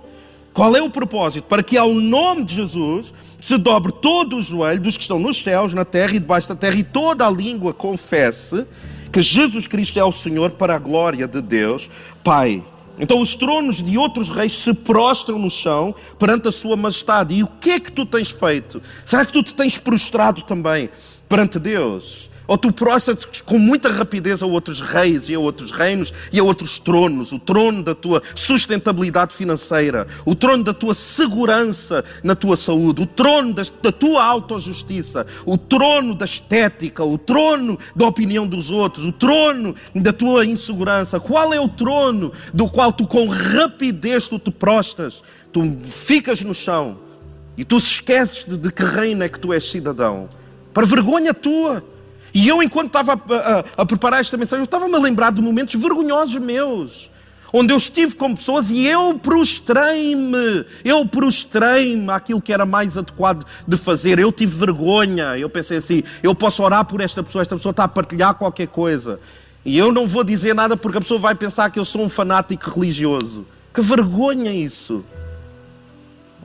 qual 0.55 0.74
é 0.74 0.81
o 0.81 0.89
propósito? 0.89 1.43
Para 1.50 1.62
que 1.62 1.77
ao 1.77 1.93
nome 1.93 2.45
de 2.45 2.55
Jesus 2.55 3.13
se 3.41 3.57
dobre 3.57 3.91
todo 3.91 4.38
o 4.38 4.41
joelho 4.41 4.79
dos 4.79 4.95
que 4.95 5.03
estão 5.03 5.19
nos 5.19 5.43
céus, 5.43 5.74
na 5.74 5.83
terra 5.83 6.15
e 6.15 6.19
debaixo 6.19 6.47
da 6.47 6.55
terra, 6.55 6.77
e 6.77 6.83
toda 6.83 7.27
a 7.27 7.29
língua 7.29 7.74
confesse 7.74 8.65
que 9.12 9.21
Jesus 9.21 9.67
Cristo 9.67 10.00
é 10.00 10.03
o 10.05 10.13
Senhor 10.13 10.51
para 10.51 10.74
a 10.74 10.79
glória 10.79 11.27
de 11.27 11.41
Deus, 11.41 11.89
Pai. 12.24 12.63
Então 12.97 13.19
os 13.19 13.35
tronos 13.35 13.83
de 13.83 13.97
outros 13.97 14.29
reis 14.29 14.53
se 14.53 14.74
prostram 14.74 15.38
no 15.38 15.50
chão 15.50 15.93
perante 16.17 16.47
a 16.47 16.53
sua 16.53 16.77
majestade. 16.77 17.35
E 17.35 17.43
o 17.43 17.47
que 17.47 17.71
é 17.71 17.79
que 17.79 17.91
tu 17.91 18.05
tens 18.05 18.29
feito? 18.29 18.81
Será 19.05 19.25
que 19.25 19.33
tu 19.33 19.43
te 19.43 19.53
tens 19.53 19.77
prostrado 19.77 20.41
também 20.41 20.89
perante 21.27 21.59
Deus? 21.59 22.29
Ou 22.47 22.57
tu 22.57 22.71
prostras 22.71 23.25
com 23.43 23.57
muita 23.57 23.89
rapidez 23.89 24.43
a 24.43 24.45
outros 24.45 24.81
reis 24.81 25.29
e 25.29 25.35
a 25.35 25.39
outros 25.39 25.71
reinos 25.71 26.13
e 26.31 26.39
a 26.39 26.43
outros 26.43 26.79
tronos, 26.79 27.31
o 27.31 27.39
trono 27.39 27.81
da 27.81 27.95
tua 27.95 28.21
sustentabilidade 28.35 29.33
financeira, 29.33 30.07
o 30.25 30.35
trono 30.35 30.63
da 30.63 30.73
tua 30.73 30.93
segurança 30.93 32.03
na 32.23 32.35
tua 32.35 32.55
saúde, 32.55 33.01
o 33.01 33.05
trono 33.05 33.53
da 33.53 33.91
tua 33.91 34.23
autojustiça, 34.23 35.25
o 35.45 35.57
trono 35.57 36.13
da 36.13 36.25
estética, 36.25 37.03
o 37.03 37.17
trono 37.17 37.79
da 37.95 38.05
opinião 38.05 38.45
dos 38.45 38.69
outros, 38.69 39.05
o 39.05 39.11
trono 39.11 39.75
da 39.95 40.13
tua 40.13 40.45
insegurança. 40.45 41.19
Qual 41.19 41.53
é 41.53 41.59
o 41.59 41.67
trono 41.67 42.31
do 42.53 42.69
qual 42.69 42.91
tu 42.91 43.07
com 43.07 43.27
rapidez 43.27 44.27
tu 44.27 44.37
te 44.37 44.51
prostras, 44.51 45.23
tu 45.51 45.77
ficas 45.83 46.41
no 46.41 46.53
chão 46.53 46.97
e 47.57 47.63
tu 47.63 47.79
se 47.79 47.93
esqueces 47.93 48.43
de, 48.43 48.57
de 48.57 48.71
que 48.71 48.83
reino 48.83 49.23
é 49.23 49.29
que 49.29 49.39
tu 49.39 49.53
és 49.53 49.69
cidadão? 49.69 50.29
Para 50.73 50.85
vergonha 50.85 51.33
tua. 51.33 51.83
E 52.36 52.50
eu, 52.50 52.62
enquanto 52.62 52.88
estava 52.88 53.13
a, 53.13 53.60
a, 53.60 53.63
a 53.77 53.86
preparar 53.86 54.20
esta 54.20 54.36
mensagem, 54.36 54.60
eu 54.60 54.65
estava-me 54.65 54.94
a 54.94 55.00
lembrar 55.00 55.32
de 55.32 55.42
momentos 55.42 55.74
vergonhosos 55.82 56.36
meus 56.36 57.10
onde 57.54 57.72
eu 57.72 57.77
estive 57.77 58.15
com 58.15 58.36
pessoas 58.36 58.70
e 58.70 58.86
eu 58.86 59.18
prostrei-me, 59.18 60.65
eu 60.84 61.06
prostrei-me 61.06 62.10
àquilo 62.10 62.42
que 62.42 62.51
era 62.51 62.65
mais 62.65 62.98
adequado 62.98 63.46
de 63.65 63.77
fazer. 63.77 64.20
Eu 64.20 64.30
tive 64.30 64.58
vergonha, 64.58 65.38
eu 65.38 65.50
pensei 65.50 65.77
assim: 65.77 66.04
eu 66.22 66.36
posso 66.36 66.62
orar 66.62 66.84
por 66.84 67.00
esta 67.00 67.24
pessoa, 67.24 67.42
esta 67.42 67.56
pessoa 67.56 67.72
está 67.72 67.86
a 67.86 67.88
partilhar 67.88 68.36
qualquer 68.36 68.68
coisa. 68.68 69.22
E 69.63 69.77
eu 69.77 69.94
não 69.94 70.06
vou 70.06 70.24
dizer 70.24 70.54
nada 70.54 70.75
porque 70.75 70.98
a 70.98 71.01
pessoa 71.01 71.19
vai 71.19 71.34
pensar 71.34 71.69
que 71.71 71.80
eu 71.80 71.86
sou 71.86 72.02
um 72.02 72.10
fanático 72.10 72.69
religioso. 72.69 73.45
Que 73.74 73.82
vergonha 73.82 74.52
isso! 74.52 75.04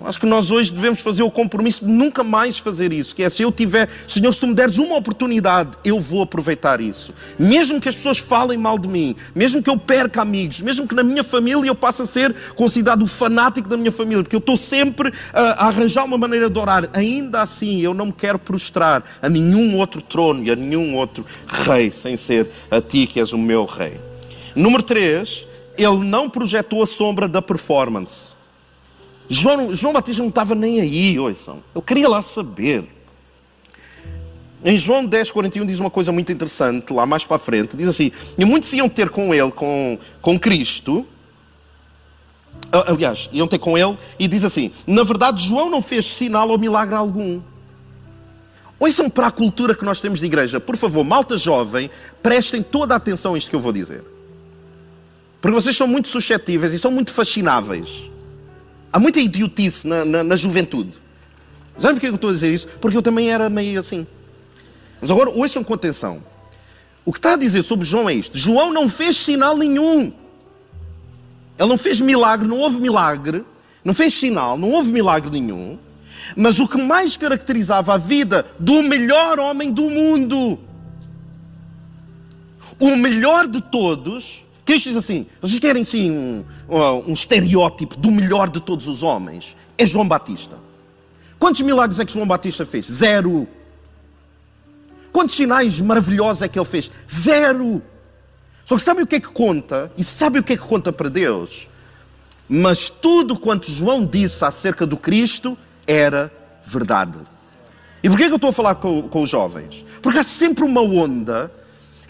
Acho 0.02 0.18
que 0.18 0.26
nós 0.26 0.50
hoje 0.50 0.72
devemos 0.72 1.00
fazer 1.00 1.22
o 1.22 1.30
compromisso 1.30 1.84
de 1.84 1.90
nunca 1.90 2.24
mais 2.24 2.58
fazer 2.58 2.90
isso. 2.90 3.14
Que 3.14 3.22
é 3.22 3.28
se 3.28 3.42
eu 3.42 3.52
tiver, 3.52 3.88
Senhor, 4.06 4.32
se 4.32 4.40
tu 4.40 4.46
me 4.46 4.54
deres 4.54 4.78
uma 4.78 4.96
oportunidade, 4.96 5.72
eu 5.84 6.00
vou 6.00 6.22
aproveitar 6.22 6.80
isso. 6.80 7.12
Mesmo 7.38 7.80
que 7.80 7.88
as 7.88 7.96
pessoas 7.96 8.18
falem 8.18 8.56
mal 8.56 8.78
de 8.78 8.88
mim, 8.88 9.14
mesmo 9.34 9.62
que 9.62 9.68
eu 9.68 9.76
perca 9.76 10.22
amigos, 10.22 10.62
mesmo 10.62 10.88
que 10.88 10.94
na 10.94 11.02
minha 11.02 11.22
família 11.22 11.68
eu 11.68 11.74
passe 11.74 12.00
a 12.00 12.06
ser 12.06 12.34
considerado 12.56 13.02
o 13.02 13.06
fanático 13.06 13.68
da 13.68 13.76
minha 13.76 13.92
família, 13.92 14.22
porque 14.22 14.36
eu 14.36 14.40
estou 14.40 14.56
sempre 14.56 15.12
a, 15.34 15.64
a 15.64 15.66
arranjar 15.66 16.04
uma 16.04 16.16
maneira 16.16 16.48
de 16.48 16.58
orar. 16.58 16.88
Ainda 16.94 17.42
assim, 17.42 17.80
eu 17.80 17.92
não 17.92 18.06
me 18.06 18.12
quero 18.12 18.38
prostrar 18.38 19.04
a 19.20 19.28
nenhum 19.28 19.76
outro 19.76 20.00
trono 20.00 20.42
e 20.44 20.50
a 20.50 20.56
nenhum 20.56 20.96
outro 20.96 21.26
rei, 21.46 21.90
sem 21.90 22.16
ser 22.16 22.48
a 22.70 22.80
ti 22.80 23.06
que 23.06 23.20
és 23.20 23.34
o 23.34 23.38
meu 23.38 23.66
rei. 23.66 24.00
Número 24.54 24.82
3, 24.82 25.46
ele 25.76 25.98
não 26.04 26.28
projetou 26.28 26.82
a 26.82 26.86
sombra 26.86 27.28
da 27.28 27.42
performance. 27.42 28.39
João, 29.32 29.72
João 29.72 29.92
Batista 29.92 30.22
não 30.22 30.28
estava 30.28 30.56
nem 30.56 30.80
aí, 30.80 31.16
ouçam. 31.16 31.62
Ele 31.72 31.84
queria 31.84 32.08
lá 32.08 32.20
saber. 32.20 32.84
Em 34.64 34.76
João 34.76 35.06
10, 35.06 35.30
41 35.30 35.64
diz 35.64 35.78
uma 35.78 35.88
coisa 35.88 36.10
muito 36.10 36.32
interessante, 36.32 36.92
lá 36.92 37.06
mais 37.06 37.24
para 37.24 37.36
a 37.36 37.38
frente. 37.38 37.76
Diz 37.76 37.86
assim: 37.86 38.10
E 38.36 38.44
muitos 38.44 38.72
iam 38.72 38.88
ter 38.88 39.08
com 39.08 39.32
ele, 39.32 39.52
com, 39.52 39.96
com 40.20 40.36
Cristo. 40.36 41.06
Aliás, 42.72 43.30
iam 43.32 43.46
ter 43.46 43.60
com 43.60 43.78
ele. 43.78 43.96
E 44.18 44.26
diz 44.26 44.44
assim: 44.44 44.72
Na 44.84 45.04
verdade, 45.04 45.46
João 45.46 45.70
não 45.70 45.80
fez 45.80 46.06
sinal 46.06 46.48
ou 46.48 46.58
milagre 46.58 46.96
algum. 46.96 47.40
Ouçam 48.80 49.08
para 49.08 49.28
a 49.28 49.30
cultura 49.30 49.76
que 49.76 49.84
nós 49.84 50.00
temos 50.00 50.18
de 50.18 50.26
igreja. 50.26 50.58
Por 50.58 50.76
favor, 50.76 51.04
malta 51.04 51.38
jovem, 51.38 51.88
prestem 52.20 52.64
toda 52.64 52.94
a 52.94 52.96
atenção 52.96 53.34
a 53.34 53.38
isto 53.38 53.48
que 53.48 53.54
eu 53.54 53.60
vou 53.60 53.72
dizer. 53.72 54.02
Porque 55.40 55.54
vocês 55.54 55.76
são 55.76 55.86
muito 55.86 56.08
suscetíveis 56.08 56.74
e 56.74 56.78
são 56.80 56.90
muito 56.90 57.12
fascináveis. 57.12 58.10
Há 58.92 58.98
muita 58.98 59.20
idiotice 59.20 59.86
na, 59.86 60.04
na, 60.04 60.24
na 60.24 60.36
juventude. 60.36 60.92
Sabe 61.78 61.94
por 61.94 62.00
que 62.00 62.06
eu 62.08 62.14
estou 62.14 62.30
a 62.30 62.32
dizer 62.32 62.52
isso? 62.52 62.66
Porque 62.80 62.96
eu 62.96 63.02
também 63.02 63.30
era 63.30 63.48
meio 63.48 63.78
assim. 63.78 64.06
Mas 65.00 65.10
agora 65.10 65.30
ouçam 65.30 65.64
com 65.64 65.72
atenção. 65.72 66.22
O 67.04 67.12
que 67.12 67.18
está 67.18 67.34
a 67.34 67.36
dizer 67.36 67.62
sobre 67.62 67.86
João 67.86 68.08
é 68.08 68.14
isto: 68.14 68.36
João 68.36 68.72
não 68.72 68.88
fez 68.88 69.16
sinal 69.16 69.56
nenhum. 69.56 70.12
Ele 71.58 71.68
não 71.68 71.78
fez 71.78 72.00
milagre, 72.00 72.48
não 72.48 72.58
houve 72.58 72.80
milagre, 72.80 73.44
não 73.84 73.92
fez 73.92 74.14
sinal, 74.14 74.56
não 74.56 74.70
houve 74.70 74.90
milagre 74.90 75.30
nenhum. 75.30 75.78
Mas 76.36 76.58
o 76.58 76.68
que 76.68 76.78
mais 76.78 77.16
caracterizava 77.16 77.94
a 77.94 77.96
vida 77.96 78.46
do 78.58 78.82
melhor 78.82 79.38
homem 79.38 79.72
do 79.72 79.90
mundo, 79.90 80.58
o 82.78 82.96
melhor 82.96 83.46
de 83.46 83.60
todos, 83.60 84.44
Cristo 84.70 84.90
diz 84.90 84.96
assim: 84.98 85.26
vocês 85.40 85.58
querem 85.58 85.82
sim 85.82 86.12
um, 86.12 86.44
um 87.08 87.12
estereótipo 87.12 87.96
do 87.96 88.08
melhor 88.08 88.48
de 88.48 88.60
todos 88.60 88.86
os 88.86 89.02
homens? 89.02 89.56
É 89.76 89.84
João 89.84 90.06
Batista. 90.06 90.58
Quantos 91.40 91.60
milagres 91.62 91.98
é 91.98 92.04
que 92.04 92.12
João 92.12 92.26
Batista 92.26 92.64
fez? 92.64 92.86
Zero. 92.86 93.48
Quantos 95.10 95.34
sinais 95.34 95.80
maravilhosos 95.80 96.42
é 96.42 96.48
que 96.48 96.56
ele 96.56 96.66
fez? 96.66 96.88
Zero. 97.12 97.82
Só 98.64 98.76
que 98.76 98.82
sabe 98.82 99.02
o 99.02 99.06
que 99.08 99.16
é 99.16 99.20
que 99.20 99.26
conta? 99.26 99.90
E 99.98 100.04
sabe 100.04 100.38
o 100.38 100.42
que 100.42 100.52
é 100.52 100.56
que 100.56 100.62
conta 100.62 100.92
para 100.92 101.08
Deus? 101.08 101.66
Mas 102.48 102.88
tudo 102.88 103.36
quanto 103.36 103.72
João 103.72 104.06
disse 104.06 104.44
acerca 104.44 104.86
do 104.86 104.96
Cristo 104.96 105.58
era 105.84 106.32
verdade. 106.64 107.18
E 108.04 108.08
porquê 108.08 108.24
é 108.24 108.26
que 108.28 108.34
eu 108.34 108.36
estou 108.36 108.50
a 108.50 108.52
falar 108.52 108.76
com, 108.76 109.02
com 109.08 109.22
os 109.22 109.30
jovens? 109.30 109.84
Porque 110.00 110.20
há 110.20 110.22
sempre 110.22 110.62
uma 110.62 110.80
onda 110.80 111.50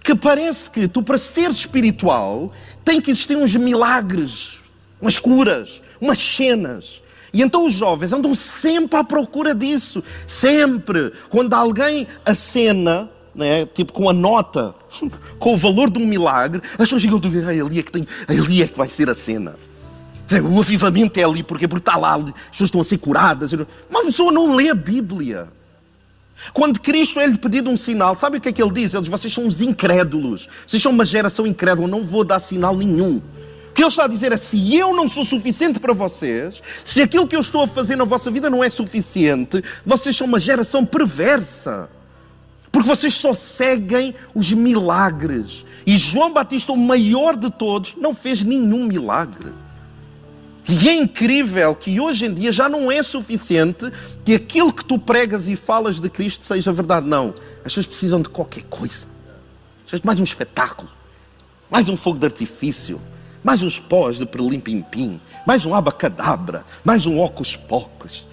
que 0.03 0.15
parece 0.15 0.71
que 0.71 0.89
tu, 0.89 1.03
para 1.03 1.19
ser 1.19 1.51
espiritual, 1.51 2.53
tem 2.85 3.01
que 3.01 3.11
existir 3.11 3.37
uns 3.37 3.55
milagres, 3.55 4.59
umas 5.01 5.19
curas, 5.19 5.83
umas 6.01 6.19
cenas. 6.19 7.03
E 7.33 7.43
então 7.43 7.67
os 7.67 7.75
jovens 7.75 8.13
andam 8.13 8.35
sempre 8.35 8.99
à 8.99 9.05
procura 9.05 9.55
disso. 9.55 10.03
Sempre. 10.27 11.13
Quando 11.29 11.55
alguém 11.55 12.07
acena, 12.25 13.09
né, 13.35 13.67
tipo 13.67 13.93
com 13.93 14.09
a 14.09 14.13
nota, 14.13 14.75
com 15.39 15.55
o 15.55 15.57
valor 15.57 15.91
de 15.91 16.01
um 16.01 16.07
milagre, 16.07 16.61
as 16.73 16.91
pessoas 16.91 17.03
ficam, 17.03 17.21
ali 17.49 17.79
é 17.79 17.83
que, 17.83 17.93
tem, 17.93 18.07
ali 18.27 18.63
é 18.63 18.69
que 18.69 18.77
vai 18.77 18.89
ser 18.89 19.09
a 19.09 19.15
cena. 19.15 19.57
O 20.49 20.61
avivamento 20.61 21.19
é 21.19 21.25
ali, 21.25 21.43
porque, 21.43 21.67
porque 21.67 21.83
está 21.83 21.97
lá, 21.97 22.15
as 22.15 22.25
pessoas 22.51 22.69
estão 22.69 22.81
a 22.81 22.85
ser 22.85 22.99
curadas. 22.99 23.53
Uma 23.53 24.05
pessoa 24.05 24.31
não 24.31 24.55
lê 24.55 24.71
a 24.71 24.75
Bíblia. 24.75 25.49
Quando 26.53 26.81
Cristo 26.81 27.20
é-lhe 27.20 27.38
pedido 27.38 27.70
um 27.70 27.76
sinal, 27.76 28.16
sabe 28.16 28.38
o 28.38 28.40
que 28.40 28.48
é 28.48 28.53
que 28.53 28.62
ele 28.62 28.72
diz? 28.72 28.94
Ele 28.94 29.03
diz: 29.03 29.11
Vocês 29.11 29.33
são 29.33 29.44
uns 29.44 29.61
incrédulos, 29.61 30.48
vocês 30.66 30.83
são 30.83 30.92
uma 30.92 31.05
geração 31.05 31.46
incrédula, 31.46 31.87
não 31.87 32.05
vou 32.05 32.24
dar 32.24 32.40
sinal 32.40 32.76
nenhum. 32.76 33.18
O 33.70 33.72
que 33.72 33.83
ele 33.83 33.88
está 33.88 34.05
a 34.05 34.09
dizer 34.09 34.33
é: 34.33 34.37
se 34.37 34.76
eu 34.76 34.94
não 34.94 35.07
sou 35.07 35.24
suficiente 35.24 35.79
para 35.79 35.92
vocês, 35.92 36.62
se 36.85 37.03
aquilo 37.03 37.26
que 37.26 37.37
eu 37.37 37.40
estou 37.40 37.62
a 37.62 37.68
fazer 37.68 37.96
na 37.96 38.05
vossa 38.05 38.31
vida 38.31 38.50
não 38.50 38.64
é 38.64 38.70
suficiente, 38.70 39.62
vocês 39.85 40.16
são 40.16 40.26
uma 40.26 40.38
geração 40.38 40.85
perversa. 40.85 41.88
Porque 42.72 42.88
vocês 42.88 43.14
só 43.14 43.35
seguem 43.35 44.14
os 44.35 44.53
milagres. 44.53 45.64
E 45.85 45.98
João 45.98 46.33
Batista, 46.33 46.72
o 46.72 46.76
maior 46.76 47.37
de 47.37 47.50
todos, 47.50 47.96
não 47.96 48.14
fez 48.14 48.44
nenhum 48.44 48.87
milagre. 48.87 49.48
E 50.70 50.88
é 50.88 50.94
incrível 50.94 51.74
que 51.74 51.98
hoje 51.98 52.26
em 52.26 52.33
dia 52.33 52.52
já 52.52 52.68
não 52.68 52.92
é 52.92 53.02
suficiente 53.02 53.90
que 54.24 54.35
aquilo 54.35 54.72
que 54.72 54.85
tu 54.85 55.00
pregas 55.00 55.48
e 55.48 55.56
falas 55.56 55.98
de 55.98 56.09
Cristo 56.09 56.46
seja 56.46 56.72
verdade. 56.72 57.09
Não. 57.09 57.35
As 57.59 57.64
pessoas 57.64 57.87
precisam 57.87 58.22
de 58.22 58.28
qualquer 58.28 58.62
coisa. 58.64 59.09
Precisam 59.80 60.00
de 60.00 60.06
mais 60.06 60.20
um 60.20 60.24
espetáculo, 60.24 60.88
mais 61.68 61.88
um 61.88 61.96
fogo 61.96 62.20
de 62.20 62.26
artifício, 62.26 63.00
mais 63.42 63.64
uns 63.64 63.80
pós 63.80 64.18
de 64.18 64.26
perlim-pim-pim, 64.26 65.20
mais 65.44 65.66
um 65.66 65.74
abacadabra, 65.74 66.64
mais 66.85 67.04
um 67.04 67.18
ocos-pocos. 67.18 68.28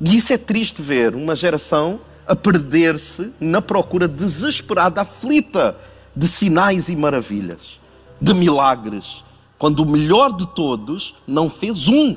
E 0.00 0.16
isso 0.16 0.32
é 0.32 0.38
triste 0.38 0.80
ver 0.80 1.16
uma 1.16 1.34
geração 1.34 1.98
a 2.28 2.36
perder-se 2.36 3.32
na 3.40 3.60
procura 3.60 4.06
desesperada, 4.06 5.00
aflita 5.00 5.76
de 6.14 6.28
sinais 6.28 6.88
e 6.88 6.94
maravilhas, 6.94 7.80
de 8.20 8.32
milagres, 8.32 9.24
quando 9.58 9.80
o 9.80 9.86
melhor 9.86 10.32
de 10.32 10.46
todos 10.46 11.14
não 11.26 11.48
fez 11.48 11.88
um. 11.88 12.16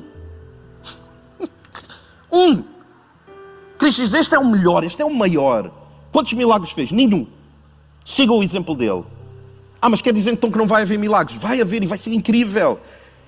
um. 2.32 2.64
Cristo 3.78 4.04
diz: 4.04 4.14
Este 4.14 4.34
é 4.34 4.38
o 4.38 4.46
melhor, 4.46 4.84
este 4.84 5.00
é 5.00 5.04
o 5.04 5.14
maior. 5.14 5.70
Quantos 6.12 6.32
milagres 6.32 6.72
fez? 6.72 6.90
Nenhum. 6.90 7.26
Siga 8.04 8.32
o 8.32 8.42
exemplo 8.42 8.74
dele. 8.74 9.04
Ah, 9.80 9.88
mas 9.88 10.02
quer 10.02 10.12
dizer 10.12 10.32
então 10.32 10.50
que 10.50 10.58
não 10.58 10.66
vai 10.66 10.82
haver 10.82 10.98
milagres? 10.98 11.38
Vai 11.38 11.60
haver 11.60 11.82
e 11.82 11.86
vai 11.86 11.96
ser 11.96 12.12
incrível. 12.12 12.78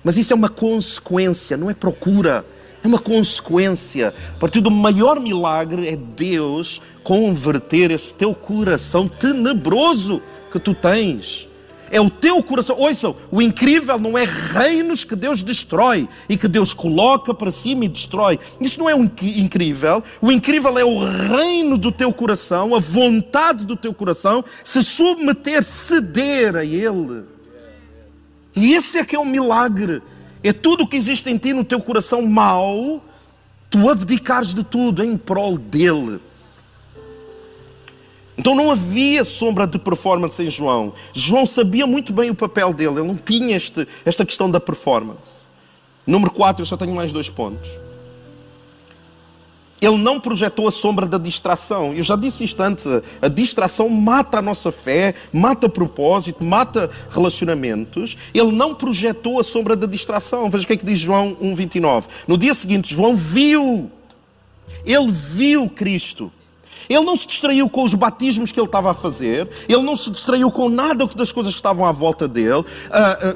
Mas 0.03 0.17
isso 0.17 0.33
é 0.33 0.35
uma 0.35 0.49
consequência, 0.49 1.57
não 1.57 1.69
é 1.69 1.73
procura. 1.73 2.45
É 2.83 2.87
uma 2.87 2.99
consequência. 2.99 4.13
A 4.35 4.39
partir 4.39 4.59
do 4.59 4.69
maior 4.69 5.19
milagre 5.19 5.87
é 5.87 5.95
Deus 5.95 6.81
converter 7.03 7.91
esse 7.91 8.13
teu 8.13 8.35
coração 8.35 9.07
tenebroso 9.07 10.21
que 10.51 10.59
tu 10.59 10.73
tens 10.73 11.47
é 11.93 12.01
o 12.01 12.09
teu 12.09 12.41
coração. 12.41 12.75
Ouçam, 12.79 13.15
o 13.29 13.39
incrível 13.39 13.99
não 13.99 14.17
é 14.17 14.25
reinos 14.25 15.03
que 15.03 15.15
Deus 15.15 15.43
destrói 15.43 16.09
e 16.27 16.35
que 16.35 16.47
Deus 16.47 16.73
coloca 16.73 17.35
para 17.35 17.51
cima 17.51 17.85
e 17.85 17.87
destrói. 17.87 18.39
Isso 18.59 18.79
não 18.79 18.89
é 18.89 18.95
o 18.95 19.03
incrível. 19.03 20.03
O 20.19 20.31
incrível 20.31 20.75
é 20.79 20.83
o 20.83 21.05
reino 21.05 21.77
do 21.77 21.91
teu 21.91 22.11
coração, 22.11 22.73
a 22.73 22.79
vontade 22.79 23.63
do 23.63 23.75
teu 23.75 23.93
coração 23.93 24.43
se 24.63 24.83
submeter, 24.83 25.63
ceder 25.63 26.55
a 26.55 26.65
Ele. 26.65 27.25
E 28.55 28.73
esse 28.73 28.97
é 28.97 29.05
que 29.05 29.15
é 29.15 29.19
o 29.19 29.25
milagre. 29.25 30.01
É 30.43 30.51
tudo 30.51 30.85
o 30.85 30.87
que 30.87 30.97
existe 30.97 31.29
em 31.29 31.37
ti 31.37 31.53
no 31.53 31.63
teu 31.63 31.79
coração 31.79 32.23
mau, 32.23 33.03
tu 33.69 33.87
abdicares 33.87 34.55
de 34.55 34.63
tudo 34.63 35.03
em 35.03 35.15
prol 35.15 35.59
dele. 35.59 36.19
Então 38.37 38.55
não 38.55 38.71
havia 38.71 39.23
sombra 39.23 39.67
de 39.67 39.77
performance 39.77 40.41
em 40.41 40.49
João. 40.49 40.93
João 41.13 41.45
sabia 41.45 41.85
muito 41.85 42.11
bem 42.11 42.29
o 42.29 42.35
papel 42.35 42.73
dele, 42.73 42.99
ele 42.99 43.07
não 43.07 43.15
tinha 43.15 43.55
este, 43.55 43.87
esta 44.05 44.25
questão 44.25 44.49
da 44.49 44.59
performance. 44.59 45.43
Número 46.05 46.31
4, 46.31 46.61
eu 46.61 46.65
só 46.65 46.75
tenho 46.75 46.93
mais 46.95 47.11
dois 47.11 47.29
pontos. 47.29 47.69
Ele 49.85 49.97
não 49.97 50.17
projetou 50.17 50.65
a 50.65 50.71
sombra 50.71 51.05
da 51.05 51.17
distração. 51.17 51.93
Eu 51.93 52.03
já 52.03 52.15
disse 52.15 52.45
isto 52.45 52.61
antes: 52.61 52.85
a 53.21 53.27
distração 53.27 53.89
mata 53.89 54.39
a 54.39 54.41
nossa 54.41 54.71
fé, 54.71 55.13
mata 55.31 55.67
propósito, 55.67 56.41
mata 56.41 56.89
relacionamentos. 57.09 58.17
Ele 58.33 58.53
não 58.53 58.73
projetou 58.73 59.41
a 59.41 59.43
sombra 59.43 59.75
da 59.75 59.85
distração. 59.85 60.49
Veja 60.49 60.63
o 60.63 60.67
que 60.67 60.73
é 60.73 60.77
que 60.77 60.85
diz 60.85 60.99
João 60.99 61.35
1,29. 61.35 62.05
No 62.25 62.37
dia 62.37 62.53
seguinte, 62.53 62.95
João 62.95 63.13
viu, 63.13 63.91
ele 64.85 65.11
viu 65.11 65.69
Cristo. 65.69 66.31
Ele 66.89 67.03
não 67.03 67.15
se 67.15 67.27
distraiu 67.27 67.69
com 67.69 67.83
os 67.83 67.93
batismos 67.93 68.51
que 68.51 68.59
ele 68.59 68.67
estava 68.67 68.91
a 68.91 68.93
fazer, 68.93 69.49
ele 69.67 69.81
não 69.81 69.95
se 69.95 70.09
distraiu 70.09 70.51
com 70.51 70.69
nada 70.69 71.05
das 71.07 71.31
coisas 71.31 71.53
que 71.53 71.59
estavam 71.59 71.85
à 71.85 71.91
volta 71.91 72.27
dele. 72.27 72.59
Uh, 72.59 72.65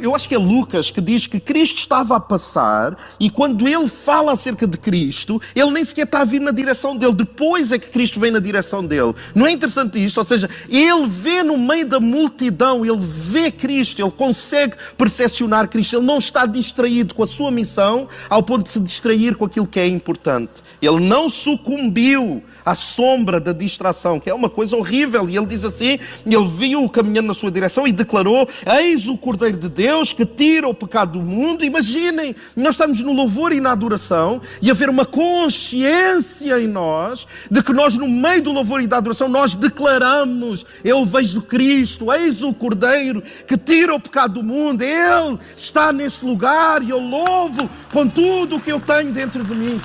eu 0.02 0.16
acho 0.16 0.28
que 0.28 0.36
é 0.36 0.38
Lucas 0.38 0.90
que 0.90 1.02
diz 1.02 1.28
que 1.28 1.40
Cristo 1.40 1.80
estava 1.80 2.16
a 2.16 2.20
passar 2.20 2.98
e 3.20 3.30
quando 3.30 3.68
ele 3.68 3.88
fala 3.88 4.32
acerca 4.32 4.68
de 4.68 4.78
Cristo, 4.78 5.42
ele 5.56 5.72
nem 5.72 5.84
sequer 5.84 6.06
está 6.06 6.22
a 6.22 6.26
vir 6.26 6.40
na 6.40 6.52
direção 6.52 6.96
dele, 6.96 7.14
depois 7.14 7.72
é 7.72 7.80
que 7.80 7.90
Cristo 7.90 8.20
vem 8.20 8.32
na 8.32 8.40
direção 8.40 8.86
dele. 8.86 9.14
Não 9.36 9.46
é 9.46 9.52
interessante 9.52 10.04
isto? 10.04 10.18
Ou 10.18 10.26
seja, 10.26 10.50
ele 10.70 11.06
vê 11.08 11.44
no 11.44 11.58
meio 11.58 11.88
da 11.88 12.00
multidão, 12.00 12.86
ele 12.86 13.00
vê 13.00 13.52
Cristo, 13.52 14.02
ele 14.02 14.12
consegue 14.12 14.76
percepcionar 14.98 15.68
Cristo, 15.68 15.98
ele 15.98 16.06
não 16.06 16.18
está 16.18 16.46
distraído 16.46 17.14
com 17.14 17.24
a 17.24 17.28
sua 17.28 17.52
missão 17.52 18.08
ao 18.30 18.44
ponto 18.44 18.64
de 18.64 18.70
se 18.70 18.80
distrair 18.80 19.36
com 19.36 19.46
aquilo 19.46 19.68
que 19.68 19.80
é 19.80 19.88
importante. 19.88 20.64
Ele 20.82 21.00
não 21.00 21.30
sucumbiu 21.30 22.44
à 22.68 22.76
sombra 22.76 23.40
da 23.40 23.54
distração, 23.54 24.20
que 24.20 24.30
é 24.30 24.34
uma 24.34 24.50
coisa 24.50 24.76
horrível. 24.76 25.30
E 25.30 25.38
ele 25.38 25.46
diz 25.46 25.64
assim: 25.64 25.98
ele 26.26 26.48
viu-o 26.50 26.90
caminhando 26.90 27.28
na 27.28 27.34
sua 27.34 27.50
direção 27.50 27.88
e 27.88 27.94
declarou: 27.94 28.48
Eis 28.82 29.08
o 29.08 29.18
Cordeiro 29.18 29.56
de 29.56 29.70
Deus 29.70 30.12
que 30.12 30.26
tira 30.26 30.68
o 30.68 30.74
pecado 30.74 31.14
do 31.14 31.24
mundo. 31.24 31.64
Imaginem, 31.64 32.36
nós 32.58 32.76
estamos 32.76 33.02
no 33.02 33.14
louvor 33.14 33.54
e 33.54 33.62
na 33.62 33.72
adoração 33.72 34.42
e 34.62 34.70
haver 34.70 34.90
uma 34.90 35.06
consciência 35.06 36.60
em 36.60 36.68
nós 36.68 37.26
de 37.50 37.64
que 37.64 37.72
nós, 37.72 37.96
no 37.96 38.08
meio 38.08 38.42
do 38.42 38.52
louvor 38.52 38.82
e 38.82 38.88
da 38.88 38.98
adoração, 38.98 39.30
nós 39.30 39.56
declaramos: 39.56 40.66
Eu 40.84 41.06
vejo 41.06 41.42
Cristo, 41.44 42.12
eis 42.12 42.42
o 42.42 42.54
Cordeiro 42.54 43.24
que 43.48 43.58
tira 43.58 43.96
o 43.96 44.00
pecado 44.00 44.36
do 44.36 44.44
mundo. 44.44 44.82
Ele 44.82 45.40
está 45.56 45.94
neste 45.94 46.26
lugar 46.26 46.84
e 46.84 46.90
eu 46.90 47.00
louvo 47.00 47.70
com 47.94 48.06
tudo 48.06 48.58
o 48.58 48.60
que 48.60 48.74
eu 48.74 48.80
tenho 48.82 49.14
dentro 49.14 49.42
de 49.42 49.56
mim. 49.56 49.80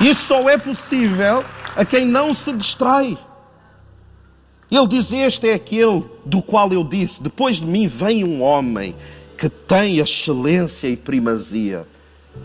Isso 0.00 0.26
só 0.26 0.48
é 0.48 0.56
possível 0.56 1.44
a 1.76 1.84
quem 1.84 2.04
não 2.04 2.32
se 2.32 2.52
distrai. 2.52 3.18
Ele 4.70 4.86
diz: 4.86 5.12
Este 5.12 5.48
é 5.48 5.54
aquele 5.54 6.04
do 6.24 6.42
qual 6.42 6.72
eu 6.72 6.84
disse: 6.84 7.22
Depois 7.22 7.56
de 7.56 7.66
mim 7.66 7.86
vem 7.86 8.22
um 8.22 8.42
homem 8.42 8.94
que 9.36 9.48
tem 9.48 9.98
excelência 9.98 10.88
e 10.88 10.96
primazia. 10.96 11.86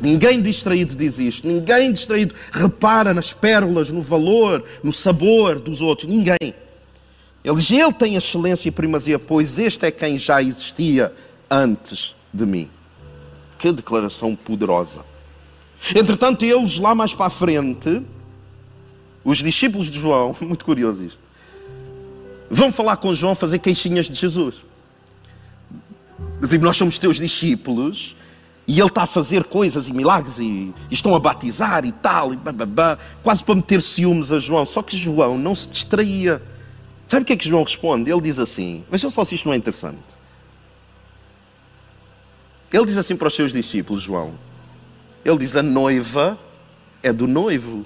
Ninguém 0.01 0.41
distraído 0.41 0.95
diz 0.95 1.19
isto, 1.19 1.47
ninguém 1.47 1.91
distraído 1.91 2.33
repara 2.51 3.13
nas 3.13 3.31
pérolas, 3.31 3.91
no 3.91 4.01
valor, 4.01 4.63
no 4.81 4.91
sabor 4.91 5.59
dos 5.59 5.81
outros, 5.81 6.09
ninguém. 6.09 6.55
Ele 7.43 7.55
diz: 7.55 7.71
Ele 7.71 7.93
tem 7.93 8.15
excelência 8.15 8.69
e 8.69 8.71
primazia, 8.71 9.19
pois 9.19 9.59
este 9.59 9.85
é 9.85 9.91
quem 9.91 10.17
já 10.17 10.41
existia 10.41 11.13
antes 11.49 12.15
de 12.33 12.45
mim. 12.45 12.69
Que 13.59 13.71
declaração 13.71 14.35
poderosa. 14.35 15.12
Entretanto, 15.95 16.45
eles 16.45 16.79
lá 16.79 16.95
mais 16.95 17.13
para 17.13 17.25
a 17.25 17.29
frente, 17.29 18.01
os 19.23 19.39
discípulos 19.39 19.91
de 19.91 19.99
João, 19.99 20.35
muito 20.41 20.63
curioso 20.63 21.03
isto, 21.03 21.21
vão 22.49 22.71
falar 22.71 22.97
com 22.97 23.13
João 23.13 23.35
fazer 23.35 23.59
queixinhas 23.59 24.05
de 24.05 24.13
Jesus. 24.13 24.55
Digo, 26.47 26.63
nós 26.63 26.77
somos 26.77 26.97
teus 26.97 27.17
discípulos 27.17 28.15
e 28.67 28.79
ele 28.79 28.87
está 28.87 29.03
a 29.03 29.07
fazer 29.07 29.43
coisas 29.45 29.87
e 29.87 29.93
milagres 29.93 30.39
e, 30.39 30.43
e 30.43 30.73
estão 30.91 31.15
a 31.15 31.19
batizar 31.19 31.85
e 31.85 31.91
tal, 31.91 32.33
e 32.33 32.37
bababá, 32.37 32.97
quase 33.21 33.43
para 33.43 33.55
meter 33.55 33.81
ciúmes 33.81 34.31
a 34.31 34.39
João. 34.39 34.65
Só 34.65 34.81
que 34.81 34.97
João 34.97 35.37
não 35.37 35.55
se 35.55 35.67
distraía. 35.69 36.41
Sabe 37.07 37.23
o 37.23 37.25
que 37.25 37.33
é 37.33 37.35
que 37.37 37.47
João 37.47 37.63
responde? 37.63 38.09
Ele 38.09 38.21
diz 38.21 38.39
assim: 38.39 38.83
Vejam 38.89 39.09
só 39.09 39.23
se 39.25 39.35
isto 39.35 39.45
não 39.45 39.53
é 39.53 39.57
interessante. 39.57 39.99
Ele 42.71 42.85
diz 42.85 42.97
assim 42.97 43.15
para 43.15 43.27
os 43.27 43.35
seus 43.35 43.51
discípulos, 43.51 44.01
João: 44.01 44.33
ele 45.23 45.37
diz: 45.37 45.55
a 45.55 45.63
noiva 45.63 46.39
é 47.01 47.13
do 47.13 47.27
noivo. 47.27 47.85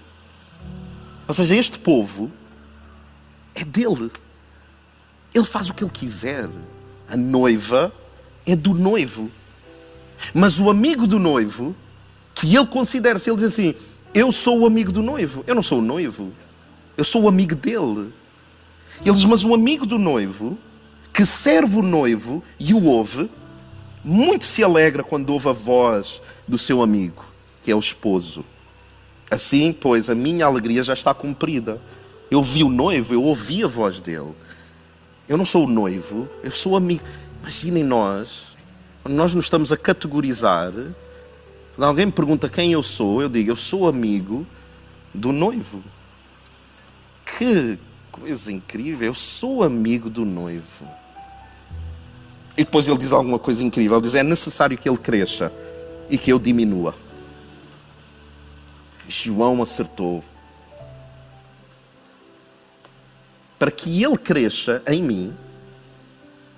Ou 1.28 1.34
seja, 1.34 1.56
este 1.56 1.78
povo 1.78 2.32
é 3.54 3.64
dele. 3.64 4.12
Ele 5.34 5.46
faz 5.46 5.70
o 5.70 5.74
que 5.74 5.84
ele 5.84 5.92
quiser. 5.92 6.50
A 7.10 7.18
noiva 7.18 7.94
é 8.46 8.56
do 8.56 8.74
noivo. 8.74 9.30
Mas 10.34 10.60
o 10.60 10.70
amigo 10.70 11.06
do 11.06 11.20
noivo, 11.20 11.76
que 12.34 12.56
ele 12.56 12.68
considera-se, 12.68 13.30
ele 13.30 13.38
diz 13.38 13.54
assim: 13.54 13.76
Eu 14.14 14.32
sou 14.32 14.62
o 14.62 14.66
amigo 14.66 14.92
do 14.92 15.04
noivo. 15.04 15.44
Eu 15.46 15.56
não 15.56 15.64
sou 15.64 15.80
o 15.80 15.82
noivo. 15.82 16.32
Eu 16.96 17.04
sou 17.04 17.24
o 17.24 17.28
amigo 17.28 17.56
dele. 17.56 18.14
Ele 19.06 19.14
diz: 19.14 19.26
Mas 19.26 19.44
o 19.44 19.54
amigo 19.54 19.86
do 19.86 20.00
noivo, 20.00 20.58
que 21.14 21.26
serve 21.26 21.78
o 21.78 21.84
noivo 21.84 22.44
e 22.60 22.74
o 22.74 22.84
ouve, 22.84 23.30
muito 24.08 24.46
se 24.46 24.64
alegra 24.64 25.04
quando 25.04 25.32
ouve 25.32 25.50
a 25.50 25.52
voz 25.52 26.22
do 26.48 26.58
seu 26.58 26.82
amigo, 26.82 27.26
que 27.62 27.70
é 27.70 27.76
o 27.76 27.80
esposo. 27.80 28.46
Assim, 29.30 29.74
pois, 29.74 30.10
a 30.10 30.16
minha 30.16 30.46
alegria 30.46 30.82
já 30.82 30.94
está 30.94 31.14
cumprida. 31.14 31.82
Eu 32.32 32.42
vi 32.42 32.64
o 32.64 32.70
noivo, 32.70 33.14
eu 33.14 33.22
ouvi 33.22 33.66
a 33.66 33.68
voz 33.68 34.00
dele. 34.00 34.34
Eu 35.28 35.38
não 35.38 35.44
sou 35.44 35.66
o 35.66 35.70
noivo, 35.70 36.26
eu 36.42 36.52
sou 36.52 36.72
o 36.72 36.76
amigo. 36.78 37.04
Imaginem 37.42 37.84
nós, 37.84 38.56
quando 39.04 39.16
nós 39.16 39.34
nos 39.34 39.44
estamos 39.44 39.74
a 39.74 39.78
categorizar, 39.78 40.72
quando 41.76 41.84
alguém 41.84 42.06
me 42.06 42.12
pergunta 42.14 42.48
quem 42.48 42.72
eu 42.72 42.82
sou, 42.82 43.22
eu 43.22 43.28
digo, 43.28 43.52
eu 43.52 43.58
sou 43.58 43.90
amigo 43.90 44.48
do 45.14 45.34
noivo. 45.34 45.84
Que 47.38 47.78
coisa 48.10 48.54
incrível, 48.54 49.08
eu 49.08 49.14
sou 49.14 49.64
amigo 49.64 50.10
do 50.10 50.24
noivo. 50.24 50.88
E 52.58 52.64
depois 52.64 52.88
ele 52.88 52.98
diz 52.98 53.14
alguma 53.14 53.38
coisa 53.38 53.64
incrível: 53.64 53.98
ele 53.98 54.04
diz, 54.04 54.16
é 54.16 54.24
necessário 54.24 54.78
que 54.78 54.90
ele 54.90 54.98
cresça 54.98 55.54
e 56.10 56.18
que 56.18 56.32
eu 56.34 56.40
diminua. 56.40 56.96
João 59.08 59.62
acertou. 59.62 60.24
Para 63.60 63.72
que 63.72 64.04
ele 64.04 64.18
cresça 64.18 64.82
em 64.88 65.02
mim, 65.02 65.34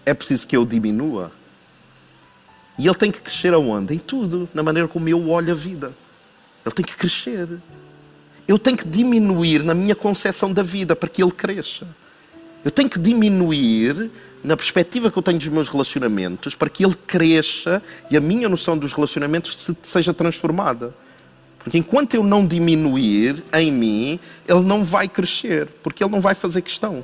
é 0.05 0.13
preciso 0.13 0.47
que 0.47 0.55
eu 0.55 0.65
diminua. 0.65 1.31
E 2.77 2.87
ele 2.87 2.95
tem 2.95 3.11
que 3.11 3.21
crescer 3.21 3.53
aonde? 3.53 3.93
Em 3.93 3.97
tudo, 3.97 4.49
na 4.53 4.63
maneira 4.63 4.87
como 4.87 5.07
eu 5.09 5.29
olho 5.29 5.51
a 5.51 5.55
vida. 5.55 5.93
Ele 6.65 6.75
tem 6.75 6.85
que 6.85 6.95
crescer. 6.95 7.47
Eu 8.47 8.57
tenho 8.57 8.77
que 8.77 8.87
diminuir 8.87 9.63
na 9.63 9.73
minha 9.73 9.95
concepção 9.95 10.51
da 10.51 10.63
vida 10.63 10.95
para 10.95 11.09
que 11.09 11.21
ele 11.21 11.31
cresça. 11.31 11.85
Eu 12.63 12.71
tenho 12.71 12.89
que 12.89 12.99
diminuir 12.99 14.11
na 14.43 14.55
perspectiva 14.55 15.11
que 15.11 15.17
eu 15.17 15.23
tenho 15.23 15.37
dos 15.37 15.47
meus 15.47 15.67
relacionamentos 15.67 16.55
para 16.55 16.69
que 16.69 16.83
ele 16.83 16.95
cresça 16.95 17.81
e 18.09 18.17
a 18.17 18.21
minha 18.21 18.47
noção 18.49 18.77
dos 18.77 18.93
relacionamentos 18.93 19.69
seja 19.83 20.13
transformada. 20.13 20.93
Porque 21.59 21.77
enquanto 21.77 22.13
eu 22.13 22.23
não 22.23 22.45
diminuir 22.45 23.43
em 23.53 23.71
mim, 23.71 24.19
ele 24.47 24.61
não 24.61 24.83
vai 24.83 25.07
crescer, 25.07 25.67
porque 25.83 26.03
ele 26.03 26.11
não 26.11 26.21
vai 26.21 26.33
fazer 26.33 26.61
questão. 26.61 27.03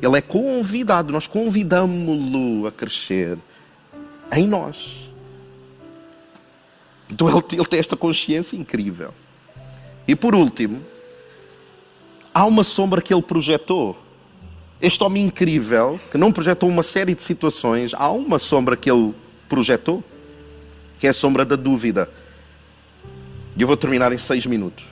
Ele 0.00 0.18
é 0.18 0.20
convidado, 0.20 1.12
nós 1.12 1.26
convidamos-lo 1.26 2.66
a 2.66 2.72
crescer 2.72 3.38
em 4.32 4.46
nós. 4.46 5.08
Então 7.10 7.28
ele, 7.28 7.42
ele 7.52 7.64
tem 7.64 7.78
esta 7.78 7.96
consciência 7.96 8.56
incrível. 8.56 9.14
E 10.06 10.14
por 10.14 10.34
último, 10.34 10.84
há 12.32 12.44
uma 12.44 12.62
sombra 12.62 13.00
que 13.00 13.14
ele 13.14 13.22
projetou. 13.22 14.03
Este 14.84 15.02
homem 15.02 15.24
incrível, 15.24 15.98
que 16.12 16.18
não 16.18 16.30
projetou 16.30 16.68
uma 16.68 16.82
série 16.82 17.14
de 17.14 17.22
situações, 17.22 17.94
há 17.94 18.10
uma 18.10 18.38
sombra 18.38 18.76
que 18.76 18.90
ele 18.90 19.14
projetou, 19.48 20.04
que 20.98 21.06
é 21.06 21.10
a 21.10 21.14
sombra 21.14 21.42
da 21.42 21.56
dúvida. 21.56 22.06
E 23.56 23.62
eu 23.62 23.66
vou 23.66 23.78
terminar 23.78 24.12
em 24.12 24.18
seis 24.18 24.44
minutos. 24.44 24.84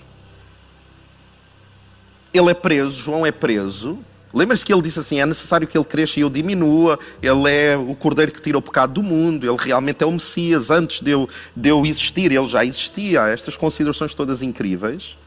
Ele 2.32 2.50
é 2.50 2.54
preso, 2.54 3.02
João 3.02 3.26
é 3.26 3.30
preso. 3.30 3.98
Lembra-se 4.32 4.64
que 4.64 4.72
ele 4.72 4.80
disse 4.80 4.98
assim: 4.98 5.20
é 5.20 5.26
necessário 5.26 5.68
que 5.68 5.76
ele 5.76 5.84
cresça 5.84 6.18
e 6.18 6.22
eu 6.22 6.30
diminua. 6.30 6.98
Ele 7.22 7.50
é 7.50 7.76
o 7.76 7.94
cordeiro 7.94 8.32
que 8.32 8.40
tira 8.40 8.56
o 8.56 8.62
pecado 8.62 8.94
do 8.94 9.02
mundo. 9.02 9.44
Ele 9.44 9.58
realmente 9.60 10.02
é 10.02 10.06
o 10.06 10.12
Messias. 10.12 10.70
Antes 10.70 11.02
de 11.02 11.10
eu, 11.10 11.28
de 11.54 11.68
eu 11.68 11.84
existir, 11.84 12.32
ele 12.32 12.46
já 12.46 12.64
existia. 12.64 13.28
Estas 13.28 13.58
considerações 13.58 14.14
todas 14.14 14.40
incríveis. 14.40 15.18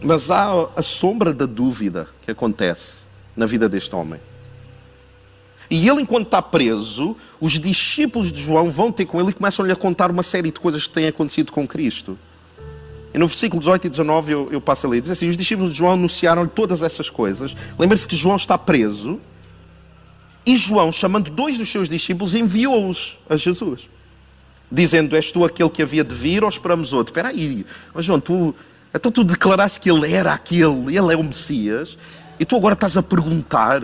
Mas 0.00 0.30
há 0.30 0.68
a 0.76 0.82
sombra 0.82 1.34
da 1.34 1.46
dúvida 1.46 2.06
que 2.24 2.30
acontece 2.30 2.99
na 3.40 3.46
vida 3.46 3.68
deste 3.68 3.94
homem. 3.96 4.20
E 5.70 5.88
ele, 5.88 6.02
enquanto 6.02 6.26
está 6.26 6.42
preso, 6.42 7.16
os 7.40 7.58
discípulos 7.58 8.30
de 8.30 8.42
João 8.42 8.70
vão 8.70 8.92
ter 8.92 9.06
com 9.06 9.18
ele 9.18 9.30
e 9.30 9.32
começam-lhe 9.32 9.72
a 9.72 9.76
contar 9.76 10.10
uma 10.10 10.22
série 10.22 10.50
de 10.50 10.60
coisas 10.60 10.86
que 10.86 10.92
têm 10.92 11.06
acontecido 11.06 11.50
com 11.50 11.66
Cristo. 11.66 12.18
E 13.14 13.18
no 13.18 13.26
versículo 13.26 13.58
18 13.60 13.86
e 13.86 13.90
19 13.90 14.32
eu, 14.32 14.48
eu 14.52 14.60
passo 14.60 14.86
a 14.86 14.90
ler. 14.90 15.00
Diz 15.00 15.10
assim: 15.10 15.28
Os 15.28 15.36
discípulos 15.36 15.72
de 15.72 15.78
João 15.78 15.92
anunciaram-lhe 15.92 16.50
todas 16.50 16.82
essas 16.82 17.08
coisas. 17.08 17.56
Lembre-se 17.78 18.06
que 18.06 18.14
João 18.14 18.36
está 18.36 18.58
preso. 18.58 19.18
E 20.44 20.56
João, 20.56 20.92
chamando 20.92 21.30
dois 21.30 21.56
dos 21.56 21.68
seus 21.70 21.88
discípulos, 21.88 22.34
enviou-os 22.34 23.18
a 23.28 23.36
Jesus. 23.36 23.88
Dizendo: 24.70 25.16
És 25.16 25.32
tu 25.32 25.44
aquele 25.44 25.70
que 25.70 25.82
havia 25.82 26.04
de 26.04 26.14
vir 26.14 26.42
ou 26.42 26.48
esperamos 26.48 26.92
outro? 26.92 27.10
Espera 27.10 27.28
aí, 27.28 27.64
mas 27.94 28.04
João, 28.04 28.20
tu, 28.20 28.54
então 28.94 29.10
tu 29.10 29.24
declaraste 29.24 29.80
que 29.80 29.90
ele 29.90 30.12
era 30.12 30.32
aquele, 30.32 30.96
ele 30.96 31.12
é 31.12 31.16
o 31.16 31.24
Messias, 31.24 31.96
e 32.40 32.44
tu 32.44 32.56
agora 32.56 32.72
estás 32.72 32.96
a 32.96 33.02
perguntar 33.02 33.82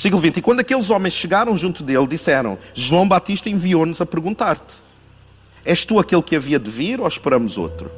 Versículo 0.00 0.22
20. 0.22 0.38
E 0.38 0.42
quando 0.42 0.60
aqueles 0.60 0.88
homens 0.88 1.12
chegaram 1.12 1.54
junto 1.58 1.82
dele, 1.82 2.06
disseram: 2.06 2.56
João 2.72 3.06
Batista 3.06 3.50
enviou-nos 3.50 4.00
a 4.00 4.06
perguntar-te: 4.06 4.82
És 5.62 5.84
tu 5.84 5.98
aquele 5.98 6.22
que 6.22 6.34
havia 6.34 6.58
de 6.58 6.70
vir 6.70 6.98
ou 7.00 7.06
esperamos 7.06 7.58
outro? 7.58 7.90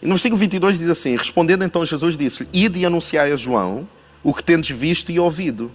E 0.00 0.06
no 0.06 0.14
versículo 0.14 0.38
22 0.38 0.78
diz 0.78 0.88
assim: 0.88 1.14
Respondendo 1.14 1.62
então 1.62 1.84
Jesus 1.84 2.16
disse-lhe: 2.16 2.48
Ide 2.54 2.78
e 2.78 2.86
anunciai 2.86 3.30
a 3.32 3.36
João 3.36 3.86
o 4.22 4.32
que 4.32 4.42
tendes 4.42 4.70
visto 4.70 5.12
e 5.12 5.20
ouvido. 5.20 5.70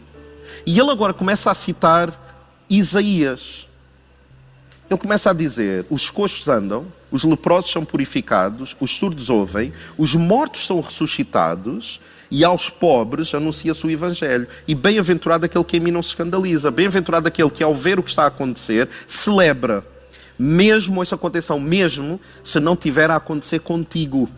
E 0.66 0.80
ele 0.80 0.90
agora 0.90 1.14
começa 1.14 1.52
a 1.52 1.56
citar 1.56 2.12
Isaías. 2.68 3.68
Ele 4.90 5.00
começa 5.00 5.30
a 5.30 5.34
dizer: 5.34 5.86
Os 5.92 6.10
coxos 6.10 6.48
andam, 6.48 6.88
os 7.12 7.24
leprosos 7.24 7.72
são 7.72 7.84
purificados, 7.84 8.76
os 8.80 8.92
surdos 8.92 9.30
ouvem, 9.30 9.74
os 9.98 10.16
mortos 10.16 10.66
são 10.66 10.80
ressuscitados 10.80 12.00
e 12.32 12.46
aos 12.46 12.70
pobres 12.70 13.36
anuncia-se 13.36 13.86
o 13.86 13.90
Evangelho. 13.90 14.48
E 14.66 14.74
bem-aventurado 14.74 15.46
aquele 15.46 15.64
que 15.66 15.78
em 15.78 15.82
mim 15.82 15.92
não 15.92 16.02
se 16.02 16.10
escandaliza, 16.10 16.72
bem-aventurado 16.72 17.28
aquele 17.28 17.50
que 17.50 17.62
ao 17.62 17.76
ver 17.76 18.00
o 18.00 18.04
que 18.04 18.10
está 18.10 18.24
a 18.24 18.28
acontecer, 18.28 18.88
celebra, 19.08 19.86
mesmo 20.40 21.02
essa 21.02 21.18
contenção, 21.18 21.60
mesmo 21.60 22.20
se 22.44 22.60
não 22.60 22.76
tiver 22.76 23.12
a 23.12 23.18
acontecer 23.18 23.60
contigo. 23.60 24.30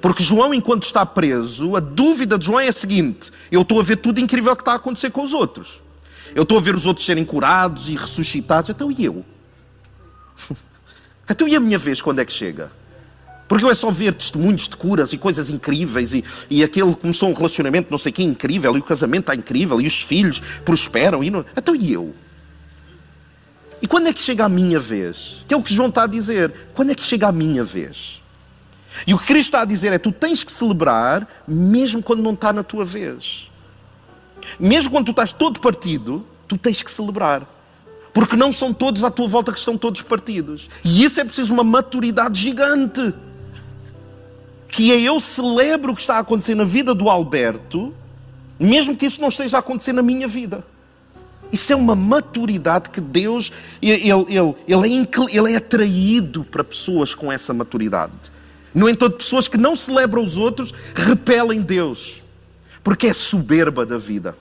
Porque 0.00 0.22
João, 0.22 0.52
enquanto 0.52 0.82
está 0.82 1.04
preso, 1.04 1.76
a 1.76 1.80
dúvida 1.80 2.38
de 2.38 2.46
João 2.46 2.60
é 2.60 2.68
a 2.68 2.72
seguinte: 2.72 3.30
eu 3.52 3.62
estou 3.62 3.78
a 3.78 3.82
ver 3.82 3.96
tudo 3.96 4.20
incrível 4.20 4.56
que 4.56 4.62
está 4.62 4.72
a 4.72 4.76
acontecer 4.76 5.10
com 5.10 5.22
os 5.22 5.32
outros. 5.34 5.82
Eu 6.34 6.42
estou 6.42 6.58
a 6.58 6.60
ver 6.60 6.74
os 6.74 6.84
outros 6.84 7.06
serem 7.06 7.24
curados 7.24 7.88
e 7.88 7.96
ressuscitados, 7.96 8.70
então 8.70 8.90
e 8.90 9.04
eu? 9.04 9.24
Então 11.28 11.48
e 11.48 11.56
a 11.56 11.60
minha 11.60 11.78
vez 11.78 12.00
quando 12.02 12.20
é 12.20 12.24
que 12.24 12.32
chega? 12.32 12.70
Porque 13.48 13.64
eu 13.64 13.70
é 13.70 13.74
só 13.74 13.90
ver 13.90 14.14
testemunhos 14.14 14.68
de 14.68 14.76
curas 14.76 15.12
e 15.12 15.18
coisas 15.18 15.50
incríveis 15.50 16.14
e, 16.14 16.24
e 16.48 16.64
aquele 16.64 16.94
começou 16.94 17.28
um 17.28 17.34
relacionamento 17.34 17.90
não 17.90 17.98
sei 17.98 18.10
que 18.10 18.22
incrível 18.22 18.76
e 18.76 18.80
o 18.80 18.82
casamento 18.82 19.30
está 19.30 19.34
incrível 19.34 19.80
e 19.80 19.86
os 19.86 20.00
filhos 20.00 20.40
prosperam 20.64 21.22
e 21.22 21.30
não... 21.30 21.44
Então 21.56 21.74
e 21.74 21.92
eu? 21.92 22.14
E 23.82 23.86
quando 23.86 24.08
é 24.08 24.12
que 24.12 24.20
chega 24.20 24.44
a 24.44 24.48
minha 24.48 24.80
vez? 24.80 25.44
Que 25.46 25.52
é 25.52 25.56
o 25.56 25.62
que 25.62 25.74
João 25.74 25.90
está 25.90 26.04
a 26.04 26.06
dizer. 26.06 26.52
Quando 26.74 26.92
é 26.92 26.94
que 26.94 27.02
chega 27.02 27.28
a 27.28 27.32
minha 27.32 27.62
vez? 27.62 28.22
E 29.06 29.12
o 29.12 29.18
que 29.18 29.26
Cristo 29.26 29.48
está 29.48 29.62
a 29.62 29.64
dizer 29.64 29.92
é: 29.92 29.98
tu 29.98 30.12
tens 30.12 30.44
que 30.44 30.52
celebrar 30.52 31.28
mesmo 31.46 32.02
quando 32.02 32.22
não 32.22 32.32
está 32.32 32.52
na 32.52 32.62
tua 32.62 32.84
vez. 32.84 33.50
Mesmo 34.58 34.90
quando 34.90 35.06
tu 35.06 35.10
estás 35.10 35.32
todo 35.32 35.60
partido, 35.60 36.24
tu 36.46 36.56
tens 36.56 36.82
que 36.82 36.90
celebrar. 36.90 37.46
Porque 38.14 38.36
não 38.36 38.52
são 38.52 38.72
todos 38.72 39.04
à 39.04 39.10
tua 39.10 39.28
volta 39.28 39.52
que 39.52 39.58
estão 39.58 39.76
todos 39.76 40.00
partidos. 40.00 40.70
E 40.82 41.04
isso 41.04 41.20
é 41.20 41.24
preciso 41.24 41.52
uma 41.52 41.64
maturidade 41.64 42.40
gigante 42.40 43.12
que 44.74 44.90
é 44.90 45.00
eu 45.00 45.20
celebro 45.20 45.92
o 45.92 45.94
que 45.94 46.00
está 46.00 46.16
a 46.16 46.18
acontecer 46.18 46.56
na 46.56 46.64
vida 46.64 46.92
do 46.92 47.08
Alberto, 47.08 47.94
mesmo 48.58 48.96
que 48.96 49.06
isso 49.06 49.20
não 49.20 49.28
esteja 49.28 49.58
a 49.58 49.60
acontecer 49.60 49.92
na 49.92 50.02
minha 50.02 50.26
vida. 50.26 50.64
Isso 51.52 51.72
é 51.72 51.76
uma 51.76 51.94
maturidade 51.94 52.90
que 52.90 53.00
Deus, 53.00 53.52
ele, 53.80 54.10
ele, 54.10 54.24
ele, 54.66 55.02
é, 55.06 55.36
ele 55.36 55.52
é 55.52 55.56
atraído 55.56 56.42
para 56.42 56.64
pessoas 56.64 57.14
com 57.14 57.30
essa 57.30 57.54
maturidade. 57.54 58.12
No 58.74 58.88
entanto, 58.88 59.18
pessoas 59.18 59.46
que 59.46 59.56
não 59.56 59.76
celebram 59.76 60.24
os 60.24 60.36
outros 60.36 60.74
repelem 60.92 61.62
Deus, 61.62 62.20
porque 62.82 63.06
é 63.06 63.14
soberba 63.14 63.86
da 63.86 63.96
vida. 63.96 64.36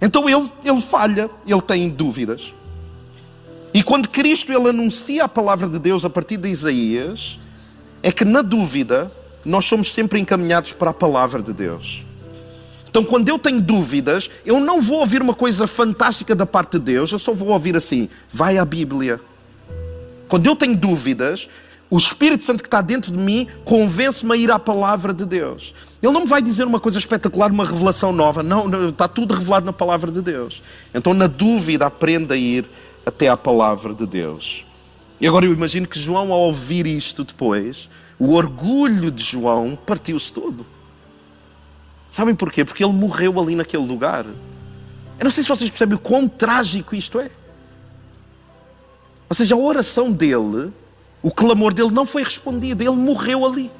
Então 0.00 0.28
ele, 0.28 0.50
ele 0.64 0.80
falha, 0.80 1.30
ele 1.46 1.62
tem 1.62 1.88
dúvidas. 1.88 2.54
E 3.74 3.82
quando 3.82 4.08
Cristo 4.08 4.52
ele 4.52 4.68
anuncia 4.68 5.24
a 5.24 5.28
palavra 5.28 5.68
de 5.68 5.78
Deus 5.78 6.04
a 6.04 6.10
partir 6.10 6.36
de 6.36 6.48
Isaías, 6.48 7.38
é 8.02 8.10
que 8.10 8.24
na 8.24 8.42
dúvida 8.42 9.12
nós 9.44 9.64
somos 9.64 9.92
sempre 9.92 10.20
encaminhados 10.20 10.72
para 10.72 10.90
a 10.90 10.94
palavra 10.94 11.42
de 11.42 11.52
Deus. 11.52 12.04
Então, 12.88 13.04
quando 13.04 13.28
eu 13.28 13.38
tenho 13.38 13.60
dúvidas, 13.60 14.30
eu 14.46 14.58
não 14.58 14.80
vou 14.80 15.00
ouvir 15.00 15.20
uma 15.20 15.34
coisa 15.34 15.66
fantástica 15.66 16.34
da 16.34 16.46
parte 16.46 16.72
de 16.72 16.80
Deus, 16.80 17.12
eu 17.12 17.18
só 17.18 17.32
vou 17.32 17.48
ouvir 17.48 17.76
assim: 17.76 18.08
vai 18.32 18.56
à 18.56 18.64
Bíblia. 18.64 19.20
Quando 20.26 20.46
eu 20.46 20.56
tenho 20.56 20.76
dúvidas, 20.76 21.48
o 21.90 21.96
Espírito 21.96 22.44
Santo 22.44 22.62
que 22.62 22.66
está 22.66 22.82
dentro 22.82 23.10
de 23.10 23.18
mim 23.18 23.46
convence-me 23.64 24.32
a 24.32 24.36
ir 24.36 24.50
à 24.50 24.58
palavra 24.58 25.14
de 25.14 25.24
Deus. 25.24 25.74
Ele 26.02 26.12
não 26.12 26.20
me 26.22 26.26
vai 26.26 26.42
dizer 26.42 26.64
uma 26.64 26.78
coisa 26.78 26.98
espetacular, 26.98 27.50
uma 27.50 27.64
revelação 27.64 28.12
nova. 28.12 28.42
Não, 28.42 28.68
não, 28.68 28.90
está 28.90 29.08
tudo 29.08 29.34
revelado 29.34 29.64
na 29.64 29.72
palavra 29.72 30.10
de 30.10 30.20
Deus. 30.20 30.62
Então, 30.94 31.14
na 31.14 31.26
dúvida, 31.26 31.86
aprenda 31.86 32.34
a 32.34 32.36
ir 32.36 32.68
até 33.06 33.28
à 33.28 33.36
palavra 33.36 33.94
de 33.94 34.06
Deus. 34.06 34.66
E 35.20 35.26
agora 35.26 35.46
eu 35.46 35.52
imagino 35.52 35.86
que 35.86 35.98
João, 35.98 36.30
ao 36.30 36.40
ouvir 36.40 36.86
isto 36.86 37.24
depois, 37.24 37.88
o 38.18 38.34
orgulho 38.34 39.10
de 39.10 39.22
João 39.22 39.76
partiu-se 39.86 40.32
todo. 40.32 40.66
Sabem 42.10 42.34
porquê? 42.34 42.64
Porque 42.64 42.84
ele 42.84 42.92
morreu 42.92 43.40
ali 43.40 43.54
naquele 43.54 43.86
lugar. 43.86 44.26
Eu 44.26 45.24
não 45.24 45.30
sei 45.30 45.42
se 45.42 45.48
vocês 45.48 45.70
percebem 45.70 45.96
o 45.96 45.98
quão 45.98 46.28
trágico 46.28 46.94
isto 46.94 47.18
é. 47.18 47.30
Ou 49.28 49.34
seja, 49.34 49.54
a 49.54 49.58
oração 49.58 50.12
dele, 50.12 50.72
o 51.22 51.30
clamor 51.30 51.74
dele 51.74 51.90
não 51.90 52.06
foi 52.06 52.22
respondido, 52.22 52.82
ele 52.82 52.90
morreu 52.90 53.44
ali. 53.44 53.70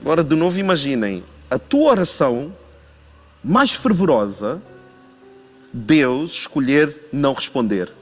Agora, 0.00 0.22
de 0.22 0.36
novo, 0.36 0.58
imaginem 0.58 1.24
a 1.50 1.58
tua 1.58 1.90
oração 1.90 2.54
mais 3.42 3.72
fervorosa, 3.72 4.62
Deus 5.72 6.32
escolher 6.32 7.08
não 7.12 7.32
responder. 7.32 7.92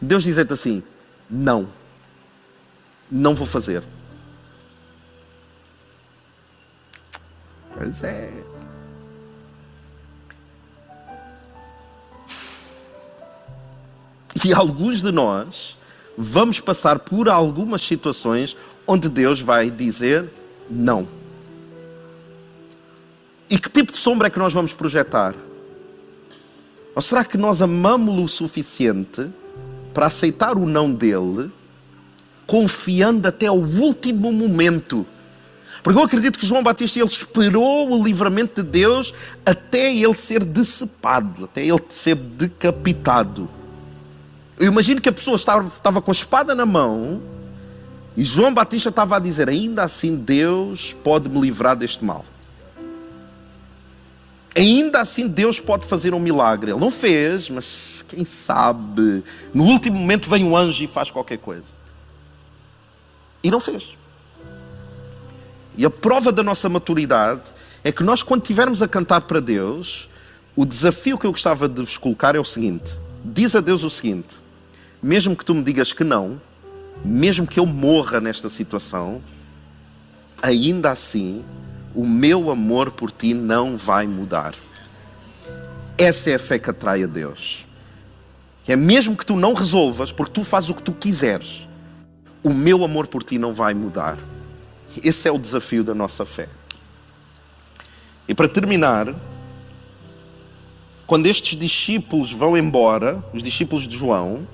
Deus 0.00 0.22
dizer-te 0.22 0.52
assim: 0.52 0.82
não, 1.28 1.68
não 3.10 3.34
vou 3.34 3.46
fazer. 3.46 3.82
Pois 7.76 8.02
é. 8.02 8.32
E 14.44 14.52
alguns 14.52 15.02
de 15.02 15.10
nós 15.10 15.76
vamos 16.16 16.60
passar 16.60 16.98
por 16.98 17.28
algumas 17.28 17.82
situações 17.82 18.56
onde 18.86 19.08
Deus 19.08 19.40
vai 19.40 19.70
dizer 19.70 20.28
não. 20.70 21.08
E 23.48 23.58
que 23.58 23.70
tipo 23.70 23.92
de 23.92 23.98
sombra 23.98 24.26
é 24.26 24.30
que 24.30 24.38
nós 24.38 24.52
vamos 24.52 24.72
projetar? 24.72 25.34
Ou 26.94 27.00
será 27.00 27.24
que 27.24 27.38
nós 27.38 27.62
amamos-lo 27.62 28.24
o 28.24 28.28
suficiente 28.28 29.28
para 29.94 30.06
aceitar 30.06 30.56
o 30.58 30.66
não 30.66 30.92
dele, 30.92 31.50
confiando 32.46 33.28
até 33.28 33.50
o 33.50 33.54
último 33.54 34.32
momento? 34.32 35.06
Porque 35.82 35.98
eu 35.98 36.02
acredito 36.02 36.38
que 36.38 36.44
João 36.44 36.62
Batista 36.62 36.98
ele 36.98 37.08
esperou 37.08 37.90
o 37.90 38.02
livramento 38.02 38.62
de 38.62 38.68
Deus 38.68 39.14
até 39.46 39.94
ele 39.94 40.14
ser 40.14 40.44
decepado, 40.44 41.44
até 41.44 41.64
ele 41.64 41.80
ser 41.88 42.16
decapitado. 42.16 43.48
Eu 44.58 44.66
imagino 44.66 45.00
que 45.00 45.08
a 45.08 45.12
pessoa 45.12 45.36
estava, 45.36 45.66
estava 45.68 46.02
com 46.02 46.10
a 46.10 46.12
espada 46.12 46.54
na 46.54 46.66
mão 46.66 47.22
e 48.16 48.24
João 48.24 48.52
Batista 48.52 48.88
estava 48.88 49.16
a 49.16 49.18
dizer: 49.20 49.48
ainda 49.48 49.84
assim 49.84 50.16
Deus 50.16 50.92
pode 50.92 51.28
me 51.28 51.40
livrar 51.40 51.76
deste 51.76 52.04
mal. 52.04 52.24
Ainda 54.56 55.00
assim 55.00 55.28
Deus 55.28 55.60
pode 55.60 55.86
fazer 55.86 56.12
um 56.12 56.18
milagre. 56.18 56.72
Ele 56.72 56.80
não 56.80 56.90
fez, 56.90 57.48
mas 57.48 58.04
quem 58.08 58.24
sabe, 58.24 59.22
no 59.54 59.62
último 59.62 59.96
momento 59.96 60.28
vem 60.28 60.44
um 60.44 60.56
anjo 60.56 60.82
e 60.82 60.88
faz 60.88 61.12
qualquer 61.12 61.38
coisa. 61.38 61.72
E 63.40 63.52
não 63.52 63.60
fez. 63.60 63.96
E 65.76 65.86
a 65.86 65.90
prova 65.90 66.32
da 66.32 66.42
nossa 66.42 66.68
maturidade 66.68 67.52
é 67.84 67.92
que 67.92 68.02
nós, 68.02 68.24
quando 68.24 68.42
estivermos 68.42 68.82
a 68.82 68.88
cantar 68.88 69.20
para 69.20 69.38
Deus, 69.38 70.08
o 70.56 70.66
desafio 70.66 71.16
que 71.16 71.24
eu 71.24 71.30
gostava 71.30 71.68
de 71.68 71.80
vos 71.80 71.96
colocar 71.96 72.34
é 72.34 72.40
o 72.40 72.44
seguinte: 72.44 72.98
diz 73.24 73.54
a 73.54 73.60
Deus 73.60 73.84
o 73.84 73.90
seguinte, 73.90 74.47
mesmo 75.02 75.36
que 75.36 75.44
tu 75.44 75.54
me 75.54 75.62
digas 75.62 75.92
que 75.92 76.04
não, 76.04 76.40
mesmo 77.04 77.46
que 77.46 77.60
eu 77.60 77.66
morra 77.66 78.20
nesta 78.20 78.48
situação, 78.48 79.20
ainda 80.42 80.90
assim 80.90 81.44
o 81.94 82.06
meu 82.06 82.50
amor 82.50 82.90
por 82.90 83.10
ti 83.10 83.34
não 83.34 83.76
vai 83.76 84.06
mudar. 84.06 84.54
Essa 85.96 86.30
é 86.30 86.34
a 86.34 86.38
fé 86.38 86.58
que 86.58 86.70
atrai 86.70 87.02
a 87.02 87.06
Deus. 87.06 87.66
É 88.66 88.76
mesmo 88.76 89.16
que 89.16 89.24
tu 89.24 89.34
não 89.34 89.54
resolvas, 89.54 90.12
porque 90.12 90.32
tu 90.32 90.44
fazes 90.44 90.70
o 90.70 90.74
que 90.74 90.82
tu 90.82 90.92
quiseres, 90.92 91.66
o 92.42 92.50
meu 92.50 92.84
amor 92.84 93.06
por 93.06 93.22
ti 93.22 93.38
não 93.38 93.54
vai 93.54 93.74
mudar. 93.74 94.18
Esse 95.02 95.28
é 95.28 95.32
o 95.32 95.38
desafio 95.38 95.82
da 95.82 95.94
nossa 95.94 96.24
fé. 96.24 96.48
E 98.28 98.34
para 98.34 98.46
terminar, 98.46 99.14
quando 101.06 101.26
estes 101.26 101.58
discípulos 101.58 102.30
vão 102.30 102.56
embora, 102.56 103.24
os 103.32 103.42
discípulos 103.42 103.88
de 103.88 103.96
João, 103.96 104.46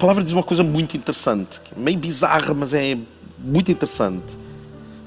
palavra 0.00 0.24
diz 0.24 0.32
uma 0.32 0.42
coisa 0.42 0.64
muito 0.64 0.96
interessante, 0.96 1.60
meio 1.76 1.98
bizarra, 1.98 2.54
mas 2.54 2.72
é 2.72 2.96
muito 3.38 3.70
interessante. 3.70 4.38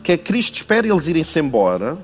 Que 0.03 0.11
é 0.11 0.17
Cristo 0.17 0.55
espera 0.55 0.87
eles 0.87 1.07
irem-se 1.07 1.39
embora 1.39 1.97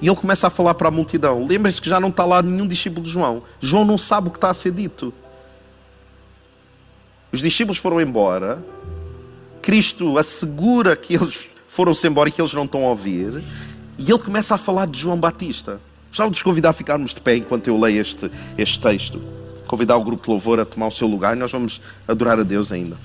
e 0.00 0.08
ele 0.08 0.16
começa 0.16 0.46
a 0.46 0.50
falar 0.50 0.72
para 0.74 0.88
a 0.88 0.90
multidão. 0.90 1.46
Lembrem-se 1.46 1.82
que 1.82 1.88
já 1.88 2.00
não 2.00 2.08
está 2.08 2.24
lá 2.24 2.40
nenhum 2.40 2.66
discípulo 2.66 3.02
de 3.02 3.10
João. 3.10 3.42
João 3.60 3.84
não 3.84 3.98
sabe 3.98 4.28
o 4.28 4.30
que 4.30 4.38
está 4.38 4.48
a 4.48 4.54
ser 4.54 4.72
dito. 4.72 5.12
Os 7.30 7.40
discípulos 7.40 7.76
foram 7.76 8.00
embora. 8.00 8.64
Cristo 9.60 10.16
assegura 10.16 10.96
que 10.96 11.14
eles 11.14 11.48
foram-se 11.68 12.06
embora 12.06 12.30
e 12.30 12.32
que 12.32 12.40
eles 12.40 12.54
não 12.54 12.64
estão 12.64 12.86
a 12.86 12.88
ouvir. 12.88 13.42
E 13.98 14.10
ele 14.10 14.18
começa 14.18 14.54
a 14.54 14.58
falar 14.58 14.88
de 14.88 14.98
João 14.98 15.18
Batista. 15.18 15.78
Gostava 16.08 16.30
de 16.30 16.36
vos 16.36 16.42
convidar 16.42 16.70
a 16.70 16.72
ficarmos 16.72 17.12
de 17.12 17.20
pé 17.20 17.36
enquanto 17.36 17.68
eu 17.68 17.78
leio 17.78 18.00
este, 18.00 18.30
este 18.56 18.80
texto. 18.80 19.37
Convidar 19.68 19.98
o 19.98 20.02
grupo 20.02 20.22
de 20.24 20.30
louvor 20.30 20.58
a 20.58 20.64
tomar 20.64 20.86
o 20.86 20.90
seu 20.90 21.06
lugar 21.06 21.36
e 21.36 21.38
nós 21.38 21.52
vamos 21.52 21.82
adorar 22.08 22.40
a 22.40 22.42
Deus 22.42 22.72
ainda. 22.72 22.96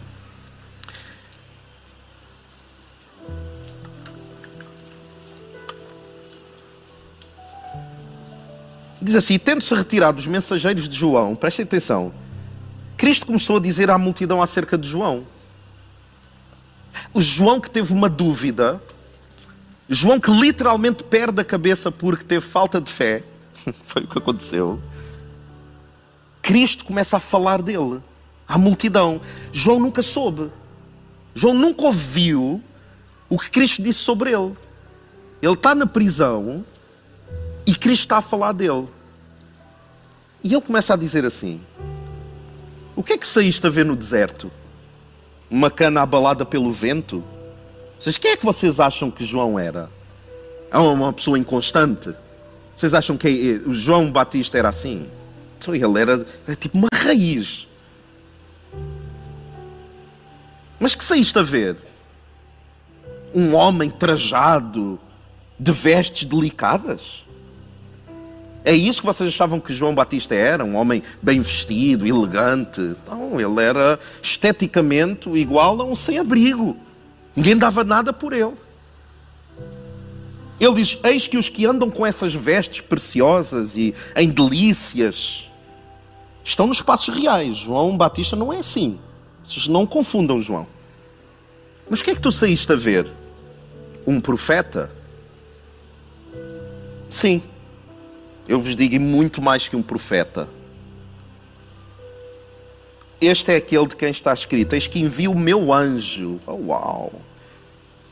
Diz 9.01 9.15
assim: 9.15 9.37
tendo-se 9.37 9.75
retirado 9.75 10.19
os 10.19 10.25
mensageiros 10.25 10.87
de 10.87 10.95
João, 10.95 11.35
prestem 11.35 11.65
atenção, 11.65 12.13
Cristo 12.95 13.25
começou 13.25 13.57
a 13.57 13.59
dizer 13.59 13.91
à 13.91 13.97
multidão 13.97 14.41
acerca 14.41 14.77
de 14.77 14.87
João. 14.87 15.25
O 17.13 17.21
João 17.21 17.59
que 17.59 17.69
teve 17.69 17.91
uma 17.91 18.07
dúvida, 18.07 18.81
João 19.89 20.17
que 20.17 20.31
literalmente 20.31 21.03
perde 21.03 21.41
a 21.41 21.43
cabeça 21.43 21.91
porque 21.91 22.23
teve 22.23 22.45
falta 22.45 22.79
de 22.79 22.89
fé, 22.89 23.21
foi 23.85 24.03
o 24.03 24.07
que 24.07 24.17
aconteceu. 24.17 24.81
Cristo 26.43 26.83
começa 26.83 27.15
a 27.17 27.19
falar 27.21 27.61
dele 27.61 28.01
à 28.45 28.57
multidão. 28.57 29.21
João 29.51 29.79
nunca 29.79 30.01
soube. 30.01 30.51
João 31.33 31.53
nunca 31.53 31.83
ouviu 31.85 32.61
o 33.29 33.39
que 33.39 33.49
Cristo 33.49 33.81
disse 33.81 33.99
sobre 33.99 34.31
ele. 34.31 34.53
Ele 35.41 35.53
está 35.53 35.73
na 35.73 35.87
prisão 35.87 36.63
e 37.65 37.73
Cristo 37.73 38.01
está 38.01 38.17
a 38.17 38.21
falar 38.21 38.51
dele. 38.51 38.87
E 40.43 40.53
ele 40.53 40.61
começa 40.61 40.93
a 40.93 40.97
dizer 40.97 41.25
assim: 41.25 41.61
O 42.93 43.01
que 43.01 43.13
é 43.13 43.17
que 43.17 43.25
saíste 43.25 43.65
a 43.65 43.69
ver 43.69 43.85
no 43.85 43.95
deserto? 43.95 44.51
Uma 45.49 45.71
cana 45.71 46.01
abalada 46.01 46.45
pelo 46.45 46.71
vento? 46.73 47.23
Vocês, 47.97 48.17
quem 48.17 48.31
é 48.31 48.37
que 48.37 48.45
vocês 48.45 48.81
acham 48.81 49.09
que 49.09 49.23
João 49.23 49.57
era? 49.57 49.89
É 50.69 50.77
uma 50.77 51.13
pessoa 51.13 51.39
inconstante? 51.39 52.13
Vocês 52.75 52.93
acham 52.93 53.15
que 53.15 53.61
o 53.65 53.73
João 53.73 54.11
Batista 54.11 54.57
era 54.57 54.67
assim? 54.67 55.09
Então 55.63 55.73
ele 55.73 55.99
era, 55.99 56.25
era 56.45 56.55
tipo 56.57 56.77
uma 56.77 56.89
raiz. 56.93 57.69
Mas 60.77 60.93
que 60.93 61.03
saíste 61.03 61.39
a 61.39 61.41
ver? 61.41 61.77
Um 63.33 63.55
homem 63.55 63.89
trajado, 63.89 64.99
de 65.57 65.71
vestes 65.71 66.25
delicadas? 66.25 67.23
É 68.65 68.73
isso 68.73 68.99
que 68.99 69.05
vocês 69.05 69.29
achavam 69.29 69.59
que 69.59 69.73
João 69.73 69.95
Batista 69.95 70.35
era? 70.35 70.65
Um 70.65 70.75
homem 70.75 71.01
bem 71.21 71.39
vestido, 71.39 72.05
elegante? 72.05 72.95
Não, 73.07 73.39
ele 73.39 73.61
era 73.61 73.97
esteticamente 74.21 75.29
igual 75.29 75.79
a 75.81 75.85
um 75.85 75.95
sem-abrigo. 75.95 76.75
Ninguém 77.33 77.57
dava 77.57 77.85
nada 77.85 78.11
por 78.11 78.33
ele. 78.33 78.53
Ele 80.59 80.75
diz: 80.75 80.97
Eis 81.03 81.25
que 81.25 81.37
os 81.37 81.47
que 81.47 81.65
andam 81.65 81.89
com 81.89 82.05
essas 82.05 82.33
vestes 82.33 82.81
preciosas 82.81 83.77
e 83.77 83.93
em 84.15 84.29
delícias 84.29 85.49
estão 86.43 86.67
nos 86.67 86.81
passos 86.81 87.15
reais. 87.15 87.55
João 87.55 87.97
Batista 87.97 88.35
não 88.35 88.51
é 88.51 88.57
assim. 88.57 88.99
Vocês 89.43 89.67
não 89.67 89.85
confundam 89.85 90.41
João. 90.41 90.67
Mas 91.89 92.01
o 92.01 92.03
que 92.03 92.11
é 92.11 92.15
que 92.15 92.21
tu 92.21 92.31
saíste 92.31 92.71
a 92.71 92.75
ver? 92.75 93.11
Um 94.05 94.19
profeta? 94.19 94.91
Sim. 97.09 97.41
Eu 98.47 98.59
vos 98.59 98.75
digo, 98.75 98.99
muito 98.99 99.41
mais 99.41 99.67
que 99.67 99.75
um 99.75 99.81
profeta. 99.81 100.49
Este 103.21 103.51
é 103.51 103.55
aquele 103.55 103.87
de 103.87 103.95
quem 103.95 104.09
está 104.09 104.33
escrito: 104.33 104.73
Eis 104.73 104.87
que 104.87 104.99
envio 104.99 105.31
o 105.31 105.37
meu 105.37 105.71
anjo. 105.71 106.41
Oh, 106.45 106.71
uau! 106.71 107.21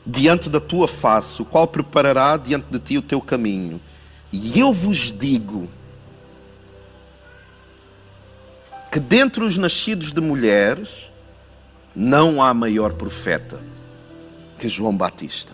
Diante 0.05 0.49
da 0.49 0.59
tua 0.59 0.87
face, 0.87 1.41
o 1.41 1.45
qual 1.45 1.67
preparará 1.67 2.37
diante 2.37 2.67
de 2.71 2.79
ti 2.79 2.97
o 2.97 3.01
teu 3.01 3.19
caminho. 3.19 3.79
E 4.31 4.59
eu 4.59 4.71
vos 4.71 5.11
digo 5.11 5.67
que 8.91 8.99
dentre 8.99 9.43
os 9.45 9.57
nascidos 9.57 10.11
de 10.11 10.19
mulheres 10.19 11.09
não 11.95 12.43
há 12.43 12.53
maior 12.53 12.91
profeta 12.91 13.63
que 14.59 14.67
João 14.67 14.95
Batista. 14.95 15.53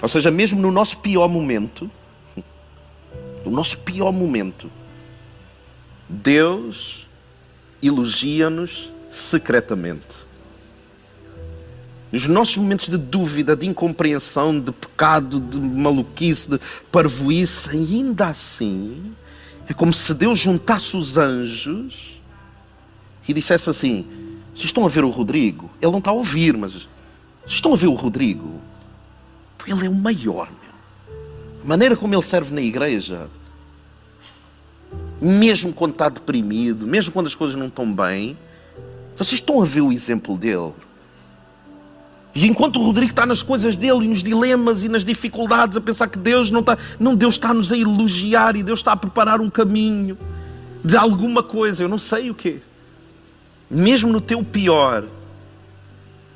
Ou 0.00 0.08
seja, 0.08 0.30
mesmo 0.30 0.60
no 0.60 0.72
nosso 0.72 0.98
pior 0.98 1.28
momento, 1.28 1.90
no 3.44 3.50
nosso 3.50 3.78
pior 3.78 4.12
momento, 4.12 4.70
Deus 6.08 7.06
elogia-nos 7.82 8.90
secretamente. 9.10 10.24
Nos 12.10 12.26
nossos 12.26 12.56
momentos 12.56 12.88
de 12.88 12.96
dúvida, 12.96 13.54
de 13.54 13.66
incompreensão, 13.66 14.58
de 14.58 14.72
pecado, 14.72 15.40
de 15.40 15.60
maluquice, 15.60 16.48
de 16.48 16.60
parvoíce, 16.90 17.70
ainda 17.70 18.28
assim, 18.28 19.14
é 19.68 19.72
como 19.72 19.92
se 19.92 20.12
Deus 20.14 20.38
juntasse 20.38 20.96
os 20.96 21.16
anjos 21.16 22.20
e 23.28 23.32
dissesse 23.32 23.70
assim: 23.70 24.06
Vocês 24.54 24.66
estão 24.66 24.84
a 24.84 24.88
ver 24.88 25.04
o 25.04 25.10
Rodrigo? 25.10 25.70
Ele 25.80 25.92
não 25.92 25.98
está 25.98 26.10
a 26.10 26.14
ouvir, 26.14 26.56
mas 26.56 26.72
vocês 26.72 26.88
estão 27.46 27.72
a 27.72 27.76
ver 27.76 27.86
o 27.86 27.94
Rodrigo? 27.94 28.60
Ele 29.66 29.86
é 29.86 29.88
o 29.88 29.94
maior, 29.94 30.50
meu. 30.50 30.74
A 31.64 31.66
maneira 31.66 31.96
como 31.96 32.14
ele 32.14 32.22
serve 32.22 32.54
na 32.54 32.60
igreja, 32.60 33.30
mesmo 35.20 35.72
quando 35.72 35.92
está 35.92 36.08
deprimido, 36.10 36.86
mesmo 36.86 37.12
quando 37.12 37.26
as 37.26 37.34
coisas 37.34 37.56
não 37.56 37.68
estão 37.68 37.90
bem, 37.90 38.36
vocês 39.16 39.40
estão 39.40 39.62
a 39.62 39.64
ver 39.64 39.80
o 39.80 39.90
exemplo 39.90 40.36
dele. 40.36 40.74
E 42.34 42.48
enquanto 42.48 42.80
o 42.80 42.82
Rodrigo 42.82 43.10
está 43.10 43.24
nas 43.24 43.42
coisas 43.42 43.76
dele 43.76 44.04
e 44.04 44.08
nos 44.08 44.22
dilemas 44.22 44.82
e 44.82 44.88
nas 44.88 45.04
dificuldades, 45.04 45.76
a 45.76 45.80
pensar 45.80 46.08
que 46.08 46.18
Deus 46.18 46.50
não 46.50 46.60
está, 46.60 46.76
não, 46.98 47.14
Deus 47.14 47.34
está-nos 47.34 47.70
a 47.70 47.78
elogiar 47.78 48.56
e 48.56 48.62
Deus 48.62 48.80
está 48.80 48.92
a 48.92 48.96
preparar 48.96 49.40
um 49.40 49.48
caminho 49.48 50.18
de 50.84 50.96
alguma 50.96 51.42
coisa, 51.42 51.84
eu 51.84 51.88
não 51.88 51.98
sei 51.98 52.30
o 52.30 52.34
quê. 52.34 52.58
Mesmo 53.70 54.12
no 54.12 54.20
teu 54.20 54.42
pior, 54.44 55.04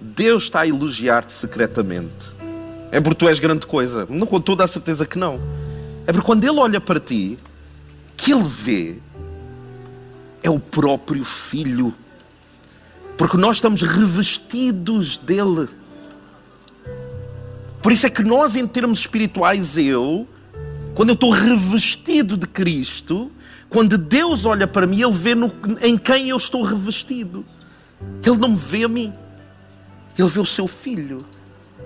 Deus 0.00 0.44
está 0.44 0.60
a 0.60 0.66
elogiar-te 0.66 1.32
secretamente. 1.32 2.38
É 2.90 3.00
porque 3.00 3.16
tu 3.16 3.28
és 3.28 3.38
grande 3.38 3.66
coisa. 3.66 4.06
Não 4.08 4.26
com 4.26 4.40
toda 4.40 4.64
a 4.64 4.66
certeza 4.66 5.04
que 5.04 5.18
não. 5.18 5.40
É 6.06 6.12
porque 6.12 6.24
quando 6.24 6.44
Ele 6.44 6.58
olha 6.58 6.80
para 6.80 6.98
ti, 6.98 7.38
que 8.16 8.32
Ele 8.32 8.44
vê 8.44 8.96
é 10.42 10.48
o 10.48 10.58
próprio 10.58 11.24
Filho. 11.24 11.94
Porque 13.16 13.36
nós 13.36 13.56
estamos 13.56 13.82
revestidos 13.82 15.18
dele. 15.18 15.68
Por 17.82 17.92
isso 17.92 18.06
é 18.06 18.10
que 18.10 18.22
nós, 18.22 18.56
em 18.56 18.66
termos 18.66 19.00
espirituais, 19.00 19.76
eu, 19.76 20.26
quando 20.94 21.10
eu 21.10 21.14
estou 21.14 21.30
revestido 21.30 22.36
de 22.36 22.46
Cristo, 22.46 23.30
quando 23.68 23.96
Deus 23.96 24.44
olha 24.44 24.66
para 24.66 24.86
mim, 24.86 25.00
Ele 25.00 25.12
vê 25.12 25.34
no, 25.34 25.52
em 25.82 25.96
quem 25.96 26.28
eu 26.28 26.36
estou 26.36 26.62
revestido. 26.62 27.44
Ele 28.24 28.36
não 28.36 28.50
me 28.50 28.56
vê 28.56 28.84
a 28.84 28.88
mim. 28.88 29.12
Ele 30.16 30.28
vê 30.28 30.40
o 30.40 30.46
seu 30.46 30.66
filho. 30.66 31.18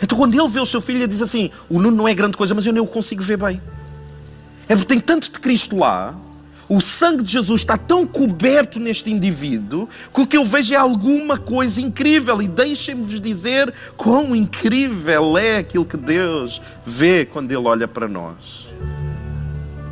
Então, 0.00 0.16
quando 0.16 0.34
ele 0.34 0.48
vê 0.48 0.60
o 0.60 0.66
seu 0.66 0.80
filho, 0.80 0.98
ele 0.98 1.06
diz 1.06 1.22
assim: 1.22 1.50
O 1.68 1.78
Nuno 1.80 1.96
não 1.96 2.08
é 2.08 2.14
grande 2.14 2.36
coisa, 2.36 2.54
mas 2.54 2.66
eu 2.66 2.72
nem 2.72 2.82
o 2.82 2.86
consigo 2.86 3.22
ver 3.22 3.36
bem. 3.36 3.60
É 4.68 4.74
porque 4.74 4.88
tem 4.88 5.00
tanto 5.00 5.30
de 5.30 5.38
Cristo 5.38 5.76
lá, 5.76 6.14
o 6.68 6.80
sangue 6.80 7.22
de 7.22 7.32
Jesus 7.32 7.60
está 7.60 7.76
tão 7.76 8.06
coberto 8.06 8.80
neste 8.80 9.10
indivíduo, 9.10 9.88
que 10.12 10.20
o 10.20 10.26
que 10.26 10.36
eu 10.36 10.44
vejo 10.44 10.74
é 10.74 10.76
alguma 10.76 11.36
coisa 11.36 11.80
incrível. 11.80 12.40
E 12.40 12.48
deixem-me-vos 12.48 13.20
dizer 13.20 13.72
quão 13.96 14.34
incrível 14.34 15.36
é 15.36 15.58
aquilo 15.58 15.84
que 15.84 15.96
Deus 15.96 16.62
vê 16.86 17.24
quando 17.24 17.50
Ele 17.50 17.66
olha 17.66 17.86
para 17.86 18.08
nós. 18.08 18.66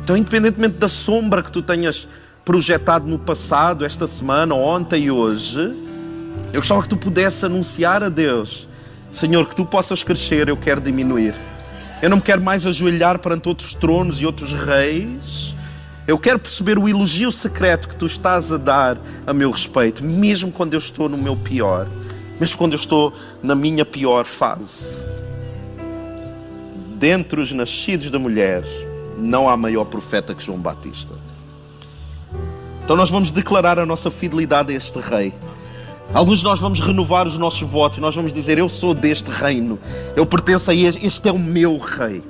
Então, 0.03 0.17
independentemente 0.17 0.77
da 0.77 0.87
sombra 0.87 1.43
que 1.43 1.51
tu 1.51 1.61
tenhas 1.61 2.07
projetado 2.43 3.07
no 3.07 3.19
passado, 3.19 3.85
esta 3.85 4.07
semana, 4.07 4.55
ontem 4.55 5.05
e 5.05 5.11
hoje, 5.11 5.59
eu 6.51 6.59
gostava 6.59 6.81
que 6.81 6.89
tu 6.89 6.97
pudesse 6.97 7.45
anunciar 7.45 8.03
a 8.03 8.09
Deus: 8.09 8.67
Senhor, 9.11 9.47
que 9.47 9.55
tu 9.55 9.65
possas 9.65 10.03
crescer, 10.03 10.49
eu 10.49 10.57
quero 10.57 10.81
diminuir. 10.81 11.35
Eu 12.01 12.09
não 12.09 12.17
me 12.17 12.23
quero 12.23 12.41
mais 12.41 12.65
ajoelhar 12.65 13.19
perante 13.19 13.47
outros 13.47 13.75
tronos 13.75 14.19
e 14.19 14.25
outros 14.25 14.53
reis. 14.53 15.55
Eu 16.11 16.19
quero 16.19 16.37
perceber 16.37 16.77
o 16.77 16.89
elogio 16.89 17.31
secreto 17.31 17.87
que 17.87 17.95
tu 17.95 18.05
estás 18.05 18.51
a 18.51 18.57
dar 18.57 18.99
a 19.25 19.31
meu 19.31 19.49
respeito, 19.49 20.03
mesmo 20.03 20.51
quando 20.51 20.73
eu 20.73 20.77
estou 20.77 21.07
no 21.07 21.17
meu 21.17 21.37
pior, 21.37 21.87
mesmo 22.37 22.57
quando 22.57 22.73
eu 22.73 22.77
estou 22.77 23.13
na 23.41 23.55
minha 23.55 23.85
pior 23.85 24.25
fase. 24.25 25.05
Dentre 26.97 27.39
os 27.39 27.53
nascidos 27.53 28.11
da 28.11 28.19
mulher, 28.19 28.61
não 29.17 29.47
há 29.47 29.55
maior 29.55 29.85
profeta 29.85 30.35
que 30.35 30.43
João 30.43 30.59
Batista. 30.59 31.17
Então 32.83 32.97
nós 32.97 33.09
vamos 33.09 33.31
declarar 33.31 33.79
a 33.79 33.85
nossa 33.85 34.11
fidelidade 34.11 34.73
a 34.73 34.75
este 34.75 34.99
rei. 34.99 35.33
Alguns 36.13 36.39
de 36.39 36.43
nós 36.43 36.59
vamos 36.59 36.81
renovar 36.81 37.25
os 37.25 37.37
nossos 37.37 37.61
votos, 37.61 37.99
nós 37.99 38.13
vamos 38.13 38.33
dizer: 38.33 38.57
Eu 38.57 38.67
sou 38.67 38.93
deste 38.93 39.31
reino, 39.31 39.79
eu 40.13 40.25
pertenço 40.25 40.71
a 40.71 40.75
este, 40.75 41.07
este 41.07 41.29
é 41.29 41.31
o 41.31 41.39
meu 41.39 41.77
rei. 41.77 42.21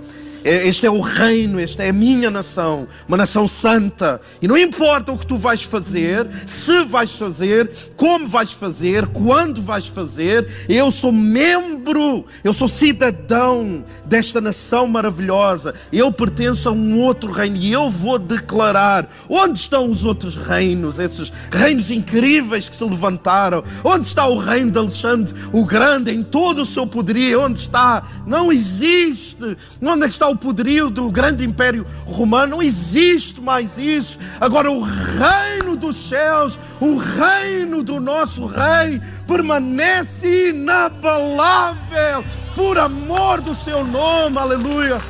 É, 0.43 0.67
este 0.67 0.85
é 0.85 0.89
o 0.89 1.01
reino, 1.01 1.59
esta 1.59 1.83
é 1.83 1.89
a 1.89 1.93
minha 1.93 2.31
nação, 2.31 2.87
uma 3.07 3.17
nação 3.17 3.47
santa. 3.47 4.19
E 4.41 4.47
não 4.47 4.57
importa 4.57 5.11
o 5.11 5.17
que 5.17 5.25
tu 5.25 5.37
vais 5.37 5.61
fazer, 5.63 6.27
se 6.45 6.83
vais 6.85 7.11
fazer, 7.11 7.69
como 7.95 8.27
vais 8.27 8.51
fazer, 8.51 9.05
quando 9.07 9.61
vais 9.61 9.87
fazer, 9.87 10.47
eu 10.67 10.89
sou 10.89 11.11
membro, 11.11 12.25
eu 12.43 12.53
sou 12.53 12.67
cidadão 12.67 13.83
desta 14.05 14.41
nação 14.41 14.87
maravilhosa. 14.87 15.75
Eu 15.93 16.11
pertenço 16.11 16.69
a 16.69 16.71
um 16.71 16.99
outro 16.99 17.31
reino 17.31 17.57
e 17.57 17.71
eu 17.71 17.89
vou 17.89 18.17
declarar 18.17 19.09
onde 19.29 19.59
estão 19.59 19.89
os 19.89 20.03
outros 20.03 20.35
reinos, 20.35 20.97
esses 20.97 21.31
reinos 21.51 21.91
incríveis 21.91 22.67
que 22.67 22.75
se 22.75 22.83
levantaram. 22.83 23.63
Onde 23.83 24.07
está 24.07 24.25
o 24.25 24.37
reino 24.37 24.71
de 24.71 24.79
Alexandre 24.79 25.33
o 25.53 25.65
Grande 25.65 26.11
em 26.11 26.23
todo 26.23 26.61
o 26.61 26.65
seu 26.65 26.87
poderio? 26.87 27.41
Onde 27.41 27.59
está? 27.59 28.03
Não 28.25 28.51
existe. 28.51 29.57
Onde 29.81 30.05
é 30.05 30.07
está 30.07 30.30
o 30.31 30.35
poderio 30.35 30.89
do 30.89 31.11
grande 31.11 31.45
império 31.45 31.85
romano, 32.05 32.51
não 32.57 32.61
existe 32.61 33.39
mais 33.41 33.77
isso. 33.77 34.17
Agora, 34.39 34.71
o 34.71 34.81
reino 34.81 35.75
dos 35.75 35.95
céus, 36.09 36.57
o 36.79 36.97
reino 36.97 37.83
do 37.83 37.99
nosso 37.99 38.45
rei, 38.45 39.01
permanece 39.27 40.49
inabalável 40.49 42.23
por 42.55 42.77
amor 42.77 43.41
do 43.41 43.53
seu 43.53 43.85
nome, 43.85 44.37
aleluia. 44.37 45.01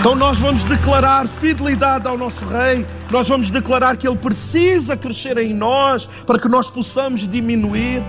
Então 0.00 0.14
nós 0.14 0.38
vamos 0.38 0.64
declarar 0.64 1.26
fidelidade 1.26 2.06
ao 2.06 2.18
nosso 2.18 2.44
Rei, 2.44 2.86
nós 3.10 3.26
vamos 3.26 3.50
declarar 3.50 3.96
que 3.96 4.06
Ele 4.06 4.18
precisa 4.18 4.98
crescer 4.98 5.38
em 5.38 5.54
nós 5.54 6.06
para 6.26 6.38
que 6.38 6.46
nós 6.46 6.68
possamos 6.68 7.26
diminuir, 7.26 8.02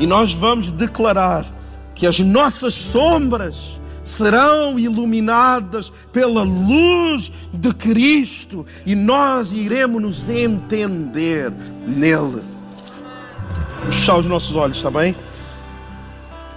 e 0.00 0.06
nós 0.08 0.34
vamos 0.34 0.72
declarar 0.72 1.44
que 1.96 2.06
as 2.06 2.20
nossas 2.20 2.74
sombras 2.74 3.80
serão 4.04 4.78
iluminadas 4.78 5.92
pela 6.12 6.42
luz 6.42 7.32
de 7.52 7.72
Cristo 7.72 8.64
e 8.84 8.94
nós 8.94 9.50
iremos 9.50 10.00
nos 10.00 10.30
entender 10.30 11.50
nele. 11.86 12.44
Vamos 13.80 13.96
fechar 13.96 14.18
os 14.18 14.26
nossos 14.26 14.54
olhos, 14.54 14.76
está 14.76 14.90
bem? 14.90 15.16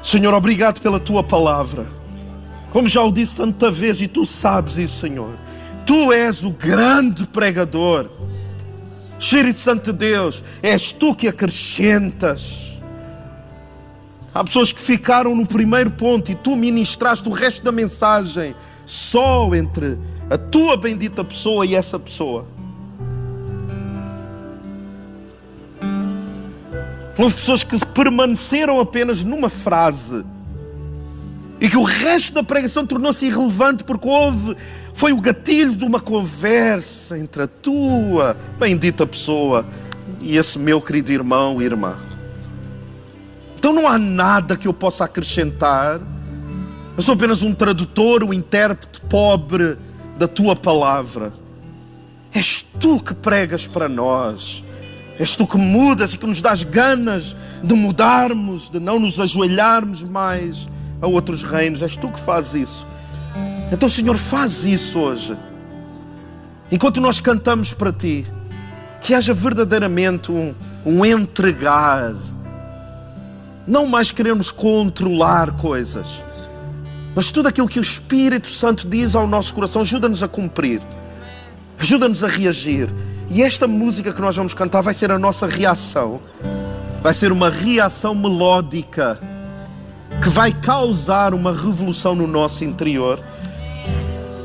Senhor, 0.04 0.34
obrigado 0.34 0.80
pela 0.82 1.00
tua 1.00 1.24
palavra. 1.24 1.88
Como 2.72 2.88
já 2.88 3.02
o 3.02 3.12
disse 3.12 3.36
tanta 3.36 3.72
vez 3.72 4.02
e 4.02 4.08
tu 4.08 4.26
sabes 4.26 4.78
isso, 4.78 5.00
Senhor. 5.00 5.34
Tu 5.86 6.14
és 6.14 6.44
o 6.44 6.52
grande 6.52 7.26
pregador. 7.26 8.10
Espírito 9.18 9.60
Santo 9.60 9.92
de 9.92 9.98
Deus, 9.98 10.44
és 10.62 10.92
tu 10.92 11.16
que 11.16 11.28
acrescentas. 11.28 12.68
Há 14.34 14.44
pessoas 14.44 14.72
que 14.72 14.80
ficaram 14.80 15.36
no 15.36 15.46
primeiro 15.46 15.90
ponto 15.92 16.32
e 16.32 16.36
tu 16.36 16.56
ministraste 16.56 17.28
o 17.28 17.32
resto 17.32 17.64
da 17.64 17.72
mensagem 17.72 18.56
só 18.86 19.54
entre 19.56 19.98
a 20.30 20.38
tua 20.38 20.78
bendita 20.78 21.24
pessoa 21.24 21.66
e 21.66 21.76
essa 21.76 21.98
pessoa. 21.98 22.46
Houve 27.18 27.36
pessoas 27.36 27.64
que 27.64 27.86
permaneceram 27.88 28.80
apenas 28.80 29.24
numa 29.24 29.50
frase 29.50 30.24
e 31.60 31.68
que 31.68 31.76
o 31.76 31.84
resto 31.84 32.36
da 32.36 32.44
pregação 32.44 32.86
tornou-se 32.86 33.26
irrelevante 33.26 33.84
porque 33.84 34.08
houve, 34.08 34.56
foi 34.94 35.12
o 35.12 35.20
gatilho 35.20 35.76
de 35.76 35.84
uma 35.84 36.00
conversa 36.00 37.18
entre 37.18 37.44
a 37.44 37.48
tua 37.48 38.38
bendita 38.58 39.06
pessoa 39.06 39.66
e 40.22 40.38
esse 40.38 40.58
meu 40.58 40.82
querido 40.82 41.12
irmão 41.12 41.62
e 41.62 41.66
irmã. 41.66 42.09
Então 43.60 43.74
não 43.74 43.89
há 43.89 43.97
nada 43.97 44.55
que 44.55 44.70
eu 44.70 44.74
possa 44.74 45.03
acrescentar. 45.03 45.99
Eu 46.95 47.03
sou 47.03 47.14
apenas 47.14 47.41
um 47.41 47.53
tradutor, 47.53 48.24
um 48.24 48.34
intérprete 48.34 49.01
pobre 49.01 49.78
da 50.18 50.30
tua 50.30 50.55
palavra. 50.55 51.34
És 52.34 52.66
tu 52.80 53.01
que 53.01 53.14
pregas 53.14 53.68
para 53.68 53.89
nós. 53.89 54.64
És 55.20 55.36
tu 55.36 55.45
que 55.45 55.57
mudas 55.57 56.14
e 56.14 56.18
que 56.18 56.26
nos 56.26 56.41
dás 56.41 56.64
ganas 56.64 57.36
de 57.62 57.76
mudarmos, 57.76 58.70
de 58.70 58.80
não 58.80 58.97
nos 58.97 59.20
ajoelharmos 59.20 60.05
mais 60.05 60.66
a 61.01 61.07
outros 61.07 61.43
reinos. 61.43 61.82
És 61.82 61.97
tu 61.97 62.10
que 62.10 62.20
fazes 62.22 62.70
isso. 62.70 62.88
Então, 63.74 63.89
Senhor, 63.89 64.18
faz 64.18 64.64
isso 64.64 64.99
hoje. 64.99 65.36
Enquanto 66.72 67.01
nós 67.01 67.20
cantamos 67.20 67.74
para 67.74 67.91
ti, 67.91 68.26
que 69.01 69.14
haja 69.14 69.34
verdadeiramente 69.34 70.32
um, 70.32 70.55
um 70.86 71.03
entregar 71.03 72.16
não 73.70 73.86
mais 73.86 74.09
queremos 74.09 74.49
controlar 74.49 75.51
coisas, 75.51 76.24
mas 77.13 77.30
tudo 77.30 77.47
aquilo 77.47 77.67
que 77.67 77.78
o 77.78 77.84
Espírito 77.84 78.49
Santo 78.49 78.88
diz 78.88 79.13
ao 79.13 79.28
nosso 79.28 79.53
coração 79.53 79.84
ajuda-nos 79.84 80.24
a 80.24 80.28
cumprir, 80.28 80.82
ajuda-nos 81.78 82.24
a 82.24 82.28
reagir. 82.28 82.89
E 83.30 83.43
esta 83.43 83.67
música 83.67 84.11
que 84.11 84.20
nós 84.20 84.36
vamos 84.36 84.55
cantar 84.55 84.82
vai 84.82 84.95
ser 84.95 85.11
a 85.11 85.20
nossa 85.20 85.45
reação, 85.45 86.20
vai 87.03 87.13
ser 87.13 87.32
uma 87.32 87.47
reação 87.51 88.15
melódica 88.15 89.20
que 90.20 90.30
vai 90.30 90.51
causar 90.51 91.36
uma 91.36 91.51
revolução 91.53 92.15
no 92.15 92.26
nosso 92.26 92.63
interior. 92.63 93.24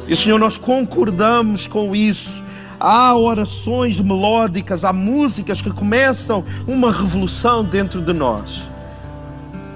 E 0.06 0.14
Senhor, 0.14 0.38
nós 0.38 0.58
concordamos 0.58 1.66
com 1.66 1.96
isso. 1.96 2.44
Há 2.78 3.16
orações 3.16 3.98
melódicas, 4.00 4.84
há 4.84 4.92
músicas 4.92 5.62
que 5.62 5.70
começam 5.70 6.44
uma 6.66 6.92
revolução 6.92 7.64
dentro 7.64 8.02
de 8.02 8.12
nós. 8.12 8.73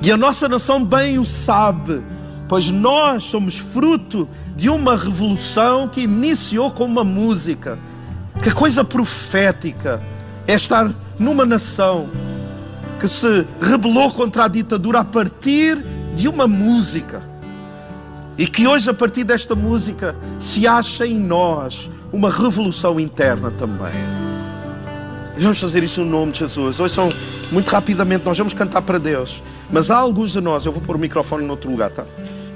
E 0.01 0.13
a 0.13 0.17
nossa 0.17 0.49
nação 0.49 0.85
bem 0.85 1.19
o 1.19 1.25
sabe, 1.25 2.03
pois 2.49 2.71
nós 2.71 3.25
somos 3.25 3.59
fruto 3.59 4.29
de 4.55 4.71
uma 4.71 4.97
revolução 4.97 5.89
que 5.89 6.03
iniciou 6.03 6.71
com 6.71 6.85
uma 6.85 7.03
música. 7.03 7.79
Que 8.43 8.53
coisa 8.53 8.85
profética 8.85 10.01
é 10.47 10.55
estar 10.55 10.91
numa 11.19 11.45
nação 11.45 12.09
que 13.01 13.09
se 13.09 13.47
rebelou 13.61 14.11
contra 14.13 14.45
a 14.45 14.49
ditadura 14.49 15.01
a 15.01 15.05
partir 15.05 15.85
de 16.15 16.29
uma 16.29 16.47
música. 16.47 17.23
E 18.37 18.47
que 18.47 18.69
hoje, 18.69 18.89
a 18.89 18.95
partir 18.95 19.25
desta 19.25 19.57
música, 19.57 20.15
se 20.39 20.67
acha 20.67 21.05
em 21.05 21.19
nós 21.19 21.91
uma 22.13 22.31
revolução 22.31 23.01
interna 23.01 23.51
também. 23.51 24.28
Vamos 25.39 25.61
fazer 25.61 25.85
isso 25.85 26.05
no 26.05 26.11
nome 26.11 26.33
de 26.33 26.41
Jesus. 26.41 26.77
São 26.91 27.09
muito 27.51 27.69
rapidamente, 27.71 28.25
nós 28.25 28.37
vamos 28.37 28.53
cantar 28.53 28.83
para 28.83 28.99
Deus. 28.99 29.43
Mas 29.71 29.91
há 29.91 29.97
alguns 29.97 30.33
de 30.33 30.41
nós, 30.41 30.67
eu 30.67 30.73
vou 30.73 30.83
pôr 30.83 30.97
o 30.97 30.99
microfone 30.99 31.45
no 31.45 31.53
outro 31.53 31.71
lugar, 31.71 31.91
tá? 31.91 32.05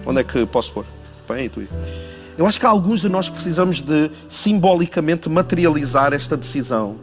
Onde 0.04 0.20
é 0.20 0.24
que 0.24 0.44
posso 0.46 0.72
pôr? 0.72 0.84
Aí, 1.28 1.48
tu. 1.48 1.62
Eu 2.36 2.46
acho 2.46 2.58
que 2.58 2.66
há 2.66 2.68
alguns 2.68 3.00
de 3.00 3.08
nós 3.08 3.28
que 3.28 3.34
precisamos 3.34 3.80
de 3.80 4.10
simbolicamente 4.28 5.28
materializar 5.28 6.12
esta 6.12 6.36
decisão 6.36 6.96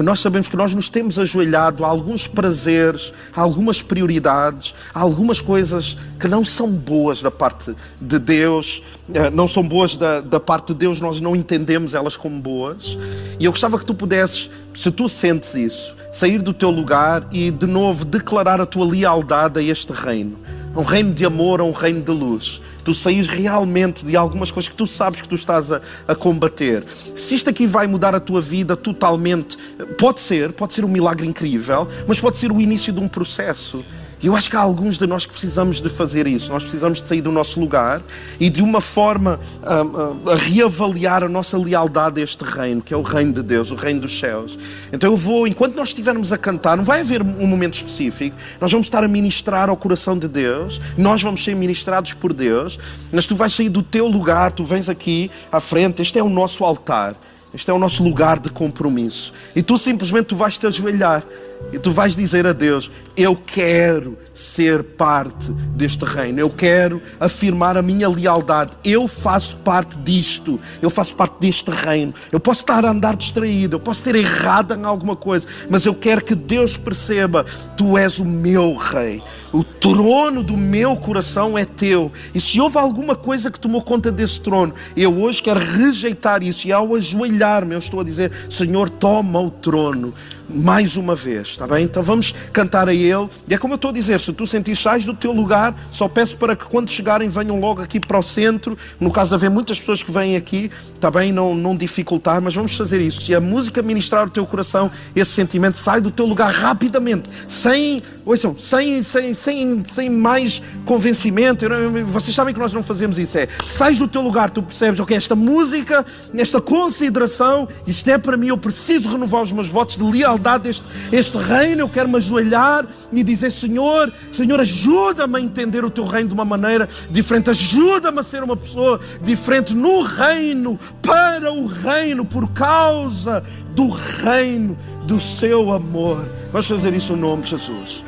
que 0.00 0.04
nós 0.06 0.20
sabemos 0.20 0.48
que 0.48 0.56
nós 0.56 0.74
nos 0.74 0.88
temos 0.88 1.18
ajoelhado 1.18 1.84
a 1.84 1.88
alguns 1.88 2.26
prazeres, 2.26 3.12
a 3.36 3.42
algumas 3.42 3.82
prioridades, 3.82 4.74
a 4.94 5.00
algumas 5.00 5.42
coisas 5.42 5.94
que 6.18 6.26
não 6.26 6.42
são 6.42 6.70
boas 6.70 7.20
da 7.20 7.30
parte 7.30 7.76
de 8.00 8.18
Deus, 8.18 8.82
eh, 9.12 9.28
não 9.28 9.46
são 9.46 9.62
boas 9.62 9.98
da, 9.98 10.22
da 10.22 10.40
parte 10.40 10.68
de 10.68 10.78
Deus, 10.78 11.02
nós 11.02 11.20
não 11.20 11.36
entendemos 11.36 11.92
elas 11.92 12.16
como 12.16 12.40
boas. 12.40 12.96
E 13.38 13.44
eu 13.44 13.50
gostava 13.50 13.78
que 13.78 13.84
tu 13.84 13.92
pudesses, 13.92 14.48
se 14.72 14.90
tu 14.90 15.06
sentes 15.06 15.54
isso, 15.54 15.94
sair 16.10 16.40
do 16.40 16.54
teu 16.54 16.70
lugar 16.70 17.28
e 17.30 17.50
de 17.50 17.66
novo 17.66 18.06
declarar 18.06 18.58
a 18.58 18.64
tua 18.64 18.86
lealdade 18.86 19.60
a 19.60 19.62
este 19.62 19.92
reino 19.92 20.38
um 20.74 20.82
reino 20.82 21.12
de 21.12 21.24
amor, 21.24 21.60
um 21.60 21.72
reino 21.72 22.00
de 22.00 22.12
luz. 22.12 22.60
Tu 22.82 22.94
saís 22.94 23.26
realmente 23.26 24.04
de 24.04 24.16
algumas 24.16 24.50
coisas 24.50 24.68
que 24.68 24.76
tu 24.76 24.86
sabes 24.86 25.20
que 25.20 25.28
tu 25.28 25.34
estás 25.34 25.70
a, 25.72 25.80
a, 26.06 26.14
combater. 26.14 26.84
Se 27.14 27.34
isto 27.34 27.50
aqui 27.50 27.66
vai 27.66 27.86
mudar 27.86 28.14
a 28.14 28.20
tua 28.20 28.40
vida 28.40 28.76
totalmente, 28.76 29.56
pode 29.98 30.20
ser, 30.20 30.52
pode 30.52 30.74
ser 30.74 30.84
um 30.84 30.88
milagre 30.88 31.26
incrível, 31.26 31.88
mas 32.06 32.20
pode 32.20 32.38
ser 32.38 32.52
o 32.52 32.60
início 32.60 32.92
de 32.92 33.00
um 33.00 33.08
processo. 33.08 33.84
E 34.22 34.26
eu 34.26 34.36
acho 34.36 34.50
que 34.50 34.56
há 34.56 34.60
alguns 34.60 34.98
de 34.98 35.06
nós 35.06 35.24
que 35.24 35.32
precisamos 35.32 35.80
de 35.80 35.88
fazer 35.88 36.26
isso. 36.26 36.52
Nós 36.52 36.62
precisamos 36.62 37.00
de 37.00 37.08
sair 37.08 37.22
do 37.22 37.32
nosso 37.32 37.58
lugar 37.58 38.02
e 38.38 38.50
de 38.50 38.62
uma 38.62 38.80
forma 38.80 39.40
a, 39.62 39.76
ah, 39.76 39.84
ah, 40.26 40.32
a 40.32 40.36
reavaliar 40.36 41.24
a 41.24 41.28
nossa 41.28 41.56
lealdade 41.56 42.20
a 42.20 42.24
este 42.24 42.44
reino, 42.44 42.82
que 42.82 42.92
é 42.92 42.96
o 42.96 43.02
reino 43.02 43.32
de 43.32 43.42
Deus, 43.42 43.70
o 43.70 43.74
reino 43.74 44.00
dos 44.00 44.18
céus. 44.18 44.58
Então 44.92 45.10
eu 45.10 45.16
vou, 45.16 45.46
enquanto 45.46 45.74
nós 45.74 45.88
estivermos 45.88 46.32
a 46.32 46.38
cantar, 46.38 46.76
não 46.76 46.84
vai 46.84 47.00
haver 47.00 47.22
um 47.22 47.46
momento 47.46 47.74
específico, 47.74 48.36
nós 48.60 48.70
vamos 48.70 48.86
estar 48.86 49.02
a 49.02 49.08
ministrar 49.08 49.70
ao 49.70 49.76
coração 49.76 50.18
de 50.18 50.28
Deus, 50.28 50.80
nós 50.98 51.22
vamos 51.22 51.42
ser 51.42 51.56
ministrados 51.56 52.12
por 52.12 52.34
Deus, 52.34 52.78
mas 53.10 53.24
tu 53.24 53.34
vais 53.34 53.54
sair 53.54 53.70
do 53.70 53.82
teu 53.82 54.06
lugar, 54.06 54.52
tu 54.52 54.64
vens 54.64 54.90
aqui 54.90 55.30
à 55.50 55.60
frente, 55.60 56.02
este 56.02 56.18
é 56.18 56.22
o 56.22 56.28
nosso 56.28 56.62
altar. 56.64 57.16
Este 57.52 57.68
é 57.68 57.74
o 57.74 57.78
nosso 57.80 58.04
lugar 58.04 58.38
de 58.38 58.48
compromisso. 58.48 59.32
E 59.56 59.62
tu 59.62 59.76
simplesmente 59.76 60.26
tu 60.26 60.36
vais 60.36 60.56
te 60.56 60.68
ajoelhar 60.68 61.24
e 61.72 61.78
tu 61.78 61.92
vais 61.92 62.16
dizer 62.16 62.46
a 62.46 62.52
Deus: 62.52 62.90
Eu 63.16 63.36
quero 63.36 64.18
ser 64.32 64.82
parte 64.82 65.52
deste 65.52 66.04
reino, 66.04 66.40
eu 66.40 66.50
quero 66.50 67.00
afirmar 67.18 67.76
a 67.76 67.82
minha 67.82 68.08
lealdade, 68.08 68.72
eu 68.84 69.06
faço 69.06 69.56
parte 69.56 69.98
disto, 69.98 70.58
eu 70.80 70.90
faço 70.90 71.14
parte 71.14 71.36
deste 71.40 71.70
reino. 71.70 72.14
Eu 72.32 72.40
posso 72.40 72.60
estar 72.60 72.84
a 72.84 72.90
andar 72.90 73.16
distraído, 73.16 73.76
eu 73.76 73.80
posso 73.80 74.02
ter 74.02 74.14
errado 74.14 74.74
em 74.74 74.84
alguma 74.84 75.14
coisa, 75.14 75.46
mas 75.68 75.84
eu 75.86 75.94
quero 75.94 76.24
que 76.24 76.34
Deus 76.34 76.76
perceba: 76.76 77.44
Tu 77.76 77.96
és 77.96 78.18
o 78.18 78.24
meu 78.24 78.74
rei, 78.74 79.22
o 79.52 79.62
trono 79.62 80.42
do 80.42 80.56
meu 80.56 80.96
coração 80.96 81.56
é 81.56 81.64
teu. 81.64 82.10
E 82.34 82.40
se 82.40 82.60
houve 82.60 82.78
alguma 82.78 83.14
coisa 83.14 83.50
que 83.50 83.60
tomou 83.60 83.82
conta 83.82 84.10
desse 84.10 84.40
trono, 84.40 84.74
eu 84.96 85.22
hoje 85.22 85.42
quero 85.42 85.60
rejeitar 85.60 86.42
isso 86.42 86.66
e 86.66 86.72
ao 86.72 86.94
ajoelhar-me, 86.94 87.74
eu 87.74 87.78
estou 87.78 88.00
a 88.00 88.04
dizer: 88.04 88.32
Senhor, 88.48 88.88
toma 88.88 89.40
o 89.40 89.50
trono 89.50 90.14
mais 90.52 90.96
uma 90.96 91.14
vez, 91.14 91.49
está 91.50 91.66
bem? 91.66 91.84
Então 91.84 92.02
vamos 92.02 92.34
cantar 92.52 92.88
a 92.88 92.94
Ele. 92.94 93.28
E 93.48 93.54
é 93.54 93.58
como 93.58 93.74
eu 93.74 93.76
estou 93.76 93.90
a 93.90 93.94
dizer: 93.94 94.18
se 94.20 94.32
tu 94.32 94.46
sentir 94.46 94.76
sais 94.76 95.04
do 95.04 95.14
teu 95.14 95.32
lugar, 95.32 95.74
só 95.90 96.08
peço 96.08 96.36
para 96.36 96.56
que 96.56 96.64
quando 96.64 96.90
chegarem 96.90 97.28
venham 97.28 97.58
logo 97.58 97.82
aqui 97.82 98.00
para 98.00 98.18
o 98.18 98.22
centro. 98.22 98.76
No 98.98 99.10
caso 99.10 99.30
de 99.30 99.34
haver 99.36 99.50
muitas 99.50 99.78
pessoas 99.78 100.02
que 100.02 100.10
vêm 100.10 100.36
aqui, 100.36 100.70
está 100.94 101.10
bem? 101.10 101.32
Não, 101.32 101.54
não 101.54 101.76
dificultar, 101.76 102.40
mas 102.40 102.54
vamos 102.54 102.76
fazer 102.76 103.00
isso. 103.00 103.22
Se 103.22 103.34
a 103.34 103.40
música 103.40 103.82
ministrar 103.82 104.26
o 104.26 104.30
teu 104.30 104.46
coração, 104.46 104.90
esse 105.14 105.32
sentimento 105.32 105.78
sai 105.78 106.00
do 106.00 106.10
teu 106.10 106.26
lugar 106.26 106.52
rapidamente, 106.52 107.28
sem, 107.48 108.00
ouçam, 108.24 108.56
sem, 108.58 109.02
sem, 109.02 109.34
sem, 109.34 109.82
sem 109.90 110.10
mais 110.10 110.62
convencimento. 110.84 111.66
Vocês 112.06 112.34
sabem 112.34 112.54
que 112.54 112.60
nós 112.60 112.72
não 112.72 112.82
fazemos 112.82 113.18
isso. 113.18 113.38
É, 113.38 113.48
sais 113.66 113.98
do 113.98 114.08
teu 114.08 114.22
lugar, 114.22 114.50
tu 114.50 114.62
percebes, 114.62 115.00
ok, 115.00 115.16
esta 115.16 115.34
música, 115.34 116.04
esta 116.34 116.60
consideração, 116.60 117.68
isto 117.86 118.08
é 118.08 118.18
para 118.18 118.36
mim, 118.36 118.48
eu 118.48 118.58
preciso 118.58 119.08
renovar 119.08 119.42
os 119.42 119.52
meus 119.52 119.68
votos 119.68 119.96
de 119.96 120.02
lealdade 120.02 120.68
este, 120.68 120.84
este 121.12 121.36
reino, 121.40 121.82
eu 121.82 121.88
quero 121.88 122.08
me 122.08 122.16
ajoelhar 122.16 122.86
e 123.12 123.22
dizer: 123.22 123.50
Senhor, 123.50 124.12
Senhor, 124.32 124.60
ajuda-me 124.60 125.38
a 125.38 125.40
entender 125.40 125.84
o 125.84 125.90
teu 125.90 126.04
reino 126.04 126.28
de 126.28 126.34
uma 126.34 126.44
maneira 126.44 126.88
diferente, 127.10 127.50
ajuda-me 127.50 128.20
a 128.20 128.22
ser 128.22 128.42
uma 128.42 128.56
pessoa 128.56 129.00
diferente 129.22 129.74
no 129.74 130.02
reino, 130.02 130.78
para 131.02 131.52
o 131.52 131.66
reino, 131.66 132.24
por 132.24 132.50
causa 132.52 133.42
do 133.74 133.88
reino 133.88 134.76
do 135.06 135.18
seu 135.20 135.72
amor. 135.72 136.24
Vamos 136.52 136.68
fazer 136.68 136.92
isso 136.94 137.14
no 137.16 137.28
nome 137.28 137.42
de 137.42 137.50
Jesus. 137.50 138.04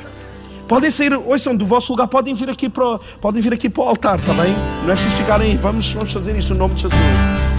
Podem 0.69 0.91
sair, 0.91 1.13
ouçam, 1.15 1.55
do 1.55 1.67
vosso 1.67 1.93
lugar, 1.93 2.09
podem 2.09 2.35
vir 2.35 2.49
aqui 2.49 2.69
para, 2.69 2.99
podem 3.21 3.43
vir 3.43 3.53
aqui 3.53 3.69
para 3.69 3.83
o 3.83 3.89
altar, 3.89 4.19
está 4.19 4.33
bem? 4.33 4.55
Não 4.85 4.91
é 4.91 4.95
preciso 4.95 5.17
chegarem 5.17 5.51
aí, 5.51 5.57
vamos, 5.57 5.93
vamos 5.93 6.13
fazer 6.13 6.37
isso 6.37 6.55
no 6.55 6.61
nome 6.61 6.75
de 6.75 6.83
Jesus. 6.83 7.52